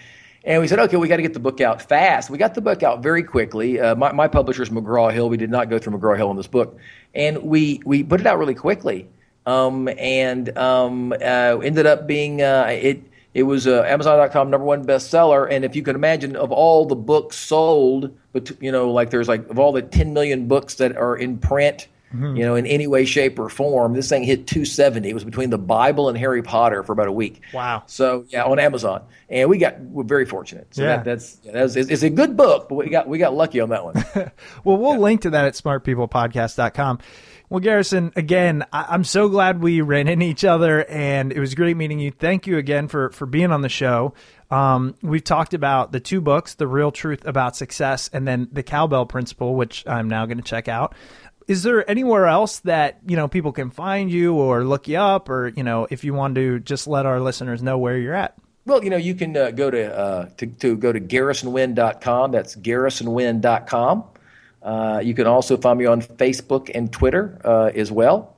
and 0.44 0.62
we 0.62 0.68
said, 0.68 0.78
okay, 0.78 0.96
we 0.96 1.08
got 1.08 1.16
to 1.16 1.22
get 1.22 1.32
the 1.34 1.40
book 1.40 1.60
out 1.60 1.82
fast. 1.82 2.30
We 2.30 2.38
got 2.38 2.54
the 2.54 2.60
book 2.60 2.84
out 2.84 3.02
very 3.02 3.24
quickly. 3.24 3.80
Uh, 3.80 3.96
my 3.96 4.12
my 4.12 4.28
publisher 4.28 4.62
is 4.62 4.70
McGraw 4.70 5.12
Hill. 5.12 5.28
We 5.28 5.36
did 5.36 5.50
not 5.50 5.68
go 5.68 5.80
through 5.80 5.98
McGraw 5.98 6.16
Hill 6.16 6.28
on 6.28 6.36
this 6.36 6.46
book, 6.46 6.78
and 7.16 7.42
we 7.42 7.80
we 7.84 8.04
put 8.04 8.20
it 8.20 8.28
out 8.28 8.38
really 8.38 8.54
quickly, 8.54 9.08
um, 9.44 9.88
and 9.98 10.56
um, 10.56 11.12
uh, 11.12 11.16
ended 11.16 11.86
up 11.86 12.06
being 12.06 12.42
uh, 12.42 12.68
it. 12.70 13.02
It 13.34 13.42
was 13.42 13.66
uh, 13.66 13.82
Amazon.com 13.82 14.48
number 14.48 14.64
one 14.64 14.84
bestseller, 14.86 15.48
and 15.50 15.64
if 15.64 15.74
you 15.74 15.82
can 15.82 15.96
imagine, 15.96 16.36
of 16.36 16.52
all 16.52 16.86
the 16.86 16.94
books 16.96 17.36
sold, 17.36 18.16
but 18.32 18.50
you 18.62 18.70
know, 18.70 18.90
like 18.92 19.10
there's 19.10 19.26
like 19.28 19.48
of 19.50 19.58
all 19.58 19.72
the 19.72 19.82
10 19.82 20.12
million 20.14 20.46
books 20.46 20.76
that 20.76 20.96
are 20.96 21.16
in 21.16 21.38
print, 21.38 21.88
you 22.16 22.44
know, 22.44 22.54
in 22.54 22.64
any 22.64 22.86
way, 22.86 23.04
shape, 23.04 23.40
or 23.40 23.48
form, 23.48 23.92
this 23.94 24.08
thing 24.08 24.22
hit 24.22 24.46
270. 24.46 25.10
It 25.10 25.14
was 25.14 25.24
between 25.24 25.50
the 25.50 25.58
Bible 25.58 26.08
and 26.08 26.16
Harry 26.16 26.42
Potter 26.42 26.84
for 26.84 26.92
about 26.92 27.08
a 27.08 27.12
week. 27.12 27.40
Wow. 27.52 27.82
So 27.86 28.24
yeah, 28.28 28.44
on 28.44 28.60
Amazon, 28.60 29.02
and 29.28 29.50
we 29.50 29.58
got 29.58 29.80
we're 29.80 30.04
very 30.04 30.24
fortunate. 30.24 30.72
So 30.72 30.82
Yeah. 30.82 30.98
that, 30.98 31.04
that's 31.04 31.38
yeah, 31.42 31.50
that's 31.50 31.74
it's, 31.74 31.90
it's 31.90 32.04
a 32.04 32.10
good 32.10 32.36
book, 32.36 32.68
but 32.68 32.76
we 32.76 32.88
got 32.88 33.08
we 33.08 33.18
got 33.18 33.34
lucky 33.34 33.58
on 33.58 33.70
that 33.70 33.84
one. 33.84 33.94
well 34.62 34.76
we'll 34.76 34.98
link 35.00 35.22
to 35.22 35.30
that 35.30 35.44
at 35.44 35.54
smartpeoplepodcast.com 35.54 37.00
well 37.48 37.60
garrison 37.60 38.12
again 38.16 38.64
I, 38.72 38.86
i'm 38.90 39.04
so 39.04 39.28
glad 39.28 39.62
we 39.62 39.80
ran 39.80 40.08
into 40.08 40.26
each 40.26 40.44
other 40.44 40.84
and 40.84 41.32
it 41.32 41.40
was 41.40 41.54
great 41.54 41.76
meeting 41.76 41.98
you 41.98 42.10
thank 42.10 42.46
you 42.46 42.56
again 42.58 42.88
for 42.88 43.10
for 43.10 43.26
being 43.26 43.50
on 43.52 43.62
the 43.62 43.68
show 43.68 44.14
um, 44.50 44.94
we've 45.02 45.24
talked 45.24 45.54
about 45.54 45.90
the 45.92 46.00
two 46.00 46.20
books 46.20 46.54
the 46.54 46.66
real 46.66 46.92
truth 46.92 47.26
about 47.26 47.56
success 47.56 48.08
and 48.12 48.26
then 48.26 48.48
the 48.52 48.62
cowbell 48.62 49.06
principle 49.06 49.54
which 49.54 49.84
i'm 49.86 50.08
now 50.08 50.26
going 50.26 50.38
to 50.38 50.44
check 50.44 50.68
out 50.68 50.94
is 51.46 51.62
there 51.62 51.88
anywhere 51.90 52.26
else 52.26 52.60
that 52.60 52.98
you 53.06 53.16
know 53.16 53.28
people 53.28 53.52
can 53.52 53.70
find 53.70 54.10
you 54.10 54.34
or 54.34 54.64
look 54.64 54.88
you 54.88 54.98
up 54.98 55.28
or 55.28 55.48
you 55.48 55.62
know 55.62 55.86
if 55.90 56.04
you 56.04 56.14
want 56.14 56.34
to 56.34 56.58
just 56.60 56.86
let 56.86 57.04
our 57.06 57.20
listeners 57.20 57.62
know 57.62 57.76
where 57.78 57.98
you're 57.98 58.14
at 58.14 58.34
Well, 58.66 58.82
you 58.82 58.88
know, 58.88 58.96
you 58.96 59.14
can 59.14 59.36
uh, 59.36 59.50
go 59.50 59.70
to, 59.70 59.94
uh, 59.94 60.28
to 60.38 60.46
to 60.46 60.74
go 60.74 60.90
to 60.90 60.98
garrisonwynn.com. 60.98 62.32
That's 62.32 62.56
garrisonwynn.com. 62.56 64.04
Uh, 64.64 65.00
you 65.04 65.14
can 65.14 65.26
also 65.26 65.56
find 65.56 65.78
me 65.78 65.86
on 65.86 66.00
Facebook 66.02 66.70
and 66.74 66.90
Twitter 66.90 67.38
uh, 67.44 67.70
as 67.74 67.92
well. 67.92 68.34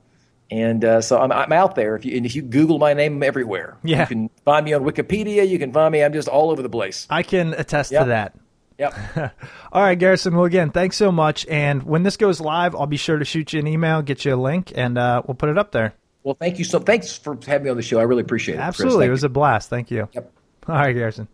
And 0.51 0.83
uh, 0.85 1.01
so 1.01 1.19
I'm, 1.19 1.31
I'm 1.31 1.51
out 1.51 1.75
there. 1.75 1.95
If 1.95 2.05
you 2.05 2.15
and 2.17 2.25
if 2.25 2.35
you 2.35 2.41
Google 2.41 2.79
my 2.79 2.93
name, 2.93 3.15
I'm 3.15 3.23
everywhere. 3.23 3.77
Yeah. 3.83 4.01
You 4.01 4.05
can 4.07 4.29
find 4.45 4.65
me 4.65 4.73
on 4.73 4.83
Wikipedia. 4.83 5.47
You 5.47 5.57
can 5.57 5.73
find 5.73 5.91
me. 5.91 6.03
I'm 6.03 6.13
just 6.13 6.27
all 6.27 6.51
over 6.51 6.61
the 6.61 6.69
place. 6.69 7.07
i 7.09 7.23
can 7.23 7.53
attest 7.53 7.91
Yep. 7.91 8.03
to 8.03 8.09
that 8.09 8.35
Yep. 8.77 8.93
All 9.71 9.81
right, 9.81 9.97
Garrison. 9.97 10.35
Well, 10.35 10.45
again, 10.45 10.71
thanks 10.71 10.97
so 10.97 11.11
much. 11.11 11.45
And 11.47 11.83
when 11.83 12.03
this 12.03 12.17
goes 12.17 12.39
live, 12.39 12.75
I'll 12.75 12.85
be 12.85 12.97
sure 12.97 13.17
to 13.17 13.25
shoot 13.25 13.53
you 13.53 13.59
an 13.59 13.67
email, 13.67 14.01
get 14.01 14.23
you 14.25 14.35
a 14.35 14.37
link, 14.37 14.71
and 14.75 14.97
uh, 14.97 15.23
we'll 15.25 15.35
put 15.35 15.49
it 15.49 15.57
up 15.57 15.71
there. 15.71 15.93
well, 16.23 16.35
thank 16.35 16.59
you 16.59 16.65
so. 16.65 16.79
Thanks 16.79 17.17
for 17.17 17.37
having 17.45 17.65
me 17.65 17.71
on 17.71 17.77
the 17.77 17.83
show. 17.83 17.99
I 17.99 18.03
really 18.03 18.21
appreciate 18.21 18.55
it. 18.55 18.61
Absolutely. 18.61 19.07
It 19.07 19.11
was 19.11 19.23
you. 19.23 19.27
a 19.27 19.29
blast. 19.29 19.69
Thank 19.69 19.91
you. 19.91 20.07
Yep. 20.13 20.31
All 20.67 20.75
right, 20.75 20.93
Garrison. 20.93 21.27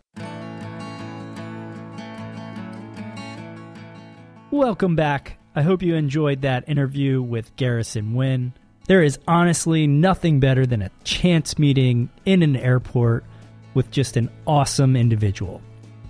Welcome 4.54 4.94
back. 4.94 5.36
I 5.56 5.62
hope 5.62 5.82
you 5.82 5.96
enjoyed 5.96 6.42
that 6.42 6.68
interview 6.68 7.20
with 7.20 7.56
Garrison 7.56 8.14
Wynn. 8.14 8.52
There 8.86 9.02
is 9.02 9.18
honestly 9.26 9.88
nothing 9.88 10.38
better 10.38 10.64
than 10.64 10.80
a 10.80 10.92
chance 11.02 11.58
meeting 11.58 12.08
in 12.24 12.40
an 12.40 12.54
airport 12.54 13.24
with 13.74 13.90
just 13.90 14.16
an 14.16 14.30
awesome 14.46 14.94
individual. 14.94 15.60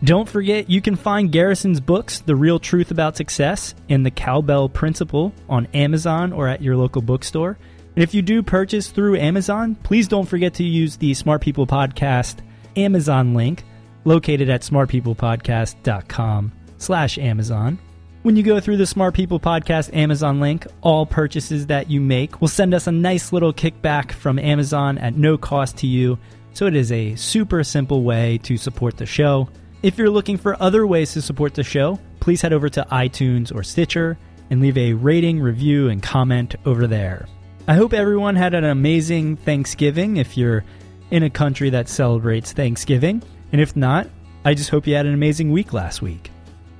Don't 0.04 0.28
forget, 0.28 0.68
you 0.68 0.82
can 0.82 0.94
find 0.94 1.32
Garrison's 1.32 1.80
books, 1.80 2.20
The 2.20 2.36
Real 2.36 2.58
Truth 2.58 2.90
About 2.90 3.16
Success 3.16 3.74
and 3.88 4.04
The 4.04 4.10
Cowbell 4.10 4.68
Principle, 4.68 5.32
on 5.48 5.64
Amazon 5.72 6.30
or 6.30 6.46
at 6.46 6.60
your 6.60 6.76
local 6.76 7.00
bookstore. 7.00 7.56
And 7.96 8.02
if 8.02 8.12
you 8.12 8.20
do 8.20 8.42
purchase 8.42 8.90
through 8.90 9.16
Amazon, 9.16 9.74
please 9.74 10.06
don't 10.06 10.28
forget 10.28 10.52
to 10.54 10.64
use 10.64 10.98
the 10.98 11.14
Smart 11.14 11.40
People 11.40 11.66
Podcast 11.66 12.40
Amazon 12.76 13.32
link 13.32 13.64
located 14.04 14.50
at 14.50 14.60
smartpeoplepodcast.com 14.60 16.52
slash 16.76 17.16
Amazon. 17.16 17.78
When 18.24 18.36
you 18.36 18.42
go 18.42 18.58
through 18.58 18.78
the 18.78 18.86
Smart 18.86 19.12
People 19.12 19.38
Podcast 19.38 19.94
Amazon 19.94 20.40
link, 20.40 20.66
all 20.80 21.04
purchases 21.04 21.66
that 21.66 21.90
you 21.90 22.00
make 22.00 22.40
will 22.40 22.48
send 22.48 22.72
us 22.72 22.86
a 22.86 22.90
nice 22.90 23.34
little 23.34 23.52
kickback 23.52 24.12
from 24.12 24.38
Amazon 24.38 24.96
at 24.96 25.14
no 25.14 25.36
cost 25.36 25.76
to 25.76 25.86
you. 25.86 26.18
So 26.54 26.64
it 26.64 26.74
is 26.74 26.90
a 26.90 27.16
super 27.16 27.62
simple 27.62 28.02
way 28.02 28.38
to 28.44 28.56
support 28.56 28.96
the 28.96 29.04
show. 29.04 29.50
If 29.82 29.98
you're 29.98 30.08
looking 30.08 30.38
for 30.38 30.56
other 30.58 30.86
ways 30.86 31.12
to 31.12 31.20
support 31.20 31.52
the 31.52 31.62
show, 31.62 32.00
please 32.20 32.40
head 32.40 32.54
over 32.54 32.70
to 32.70 32.86
iTunes 32.90 33.54
or 33.54 33.62
Stitcher 33.62 34.16
and 34.48 34.62
leave 34.62 34.78
a 34.78 34.94
rating, 34.94 35.38
review, 35.38 35.90
and 35.90 36.02
comment 36.02 36.56
over 36.64 36.86
there. 36.86 37.26
I 37.68 37.74
hope 37.74 37.92
everyone 37.92 38.36
had 38.36 38.54
an 38.54 38.64
amazing 38.64 39.36
Thanksgiving 39.36 40.16
if 40.16 40.38
you're 40.38 40.64
in 41.10 41.24
a 41.24 41.28
country 41.28 41.68
that 41.68 41.90
celebrates 41.90 42.52
Thanksgiving. 42.52 43.22
And 43.52 43.60
if 43.60 43.76
not, 43.76 44.08
I 44.46 44.54
just 44.54 44.70
hope 44.70 44.86
you 44.86 44.94
had 44.94 45.04
an 45.04 45.12
amazing 45.12 45.52
week 45.52 45.74
last 45.74 46.00
week. 46.00 46.30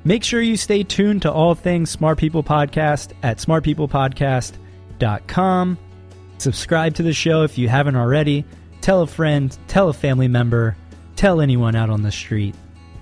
Make 0.07 0.23
sure 0.23 0.43
you 0.43 0.59
stay 0.59 0.83
tuned 0.83 1.23
to 1.23 1.33
all 1.33 1.55
things 1.55 1.91
Smart 1.91 2.19
People 2.19 2.43
Podcast 2.43 3.13
at 3.23 3.39
smartpeoplepodcast.com. 3.39 5.79
Subscribe 6.37 6.95
to 6.95 7.03
the 7.03 7.15
show 7.15 7.43
if 7.43 7.57
you 7.57 7.71
haven't 7.71 7.97
already. 7.97 8.45
Tell 8.83 9.01
a 9.01 9.07
friend, 9.07 9.57
tell 9.67 9.89
a 9.89 9.95
family 9.95 10.29
member, 10.29 10.77
tell 11.17 11.41
anyone 11.41 11.75
out 11.75 11.89
on 11.89 12.03
the 12.03 12.13
street. 12.13 12.55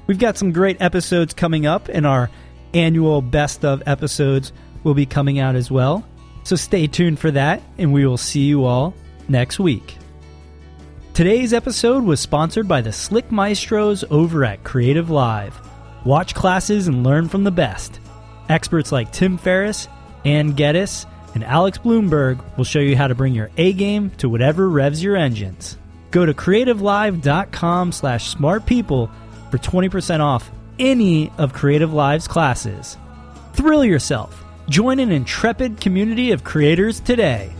We've 0.06 0.20
got 0.20 0.38
some 0.38 0.52
great 0.52 0.80
episodes 0.80 1.34
coming 1.34 1.66
up, 1.66 1.88
and 1.88 2.06
our 2.06 2.30
annual 2.72 3.20
best 3.20 3.64
of 3.64 3.82
episodes 3.84 4.52
will 4.84 4.94
be 4.94 5.06
coming 5.06 5.40
out 5.40 5.56
as 5.56 5.72
well. 5.72 6.06
So 6.44 6.54
stay 6.54 6.86
tuned 6.86 7.18
for 7.18 7.32
that, 7.32 7.62
and 7.78 7.92
we 7.92 8.06
will 8.06 8.16
see 8.16 8.42
you 8.42 8.64
all 8.64 8.94
next 9.28 9.58
week. 9.58 9.96
Today's 11.14 11.52
episode 11.52 12.04
was 12.04 12.20
sponsored 12.20 12.68
by 12.68 12.80
the 12.80 12.92
Slick 12.92 13.32
Maestros 13.32 14.04
over 14.08 14.44
at 14.44 14.62
Creative 14.62 15.10
Live. 15.10 15.60
Watch 16.04 16.34
classes 16.34 16.88
and 16.88 17.04
learn 17.04 17.28
from 17.28 17.44
the 17.44 17.50
best. 17.50 18.00
Experts 18.48 18.90
like 18.90 19.12
Tim 19.12 19.38
Ferriss, 19.38 19.88
Anne 20.24 20.52
Geddes, 20.52 21.06
and 21.34 21.44
Alex 21.44 21.78
Blumberg 21.78 22.40
will 22.56 22.64
show 22.64 22.80
you 22.80 22.96
how 22.96 23.06
to 23.06 23.14
bring 23.14 23.34
your 23.34 23.50
A 23.56 23.72
game 23.72 24.10
to 24.18 24.28
whatever 24.28 24.68
revs 24.68 25.02
your 25.02 25.16
engines. 25.16 25.78
Go 26.10 26.26
to 26.26 26.34
creativelive.com 26.34 27.92
slash 27.92 28.34
smartpeople 28.34 29.10
for 29.50 29.58
20% 29.58 30.20
off 30.20 30.50
any 30.78 31.30
of 31.38 31.52
Creative 31.52 31.92
Live's 31.92 32.28
classes. 32.28 32.96
Thrill 33.54 33.84
yourself. 33.84 34.44
Join 34.68 34.98
an 34.98 35.12
intrepid 35.12 35.80
community 35.80 36.32
of 36.32 36.44
creators 36.44 37.00
today. 37.00 37.52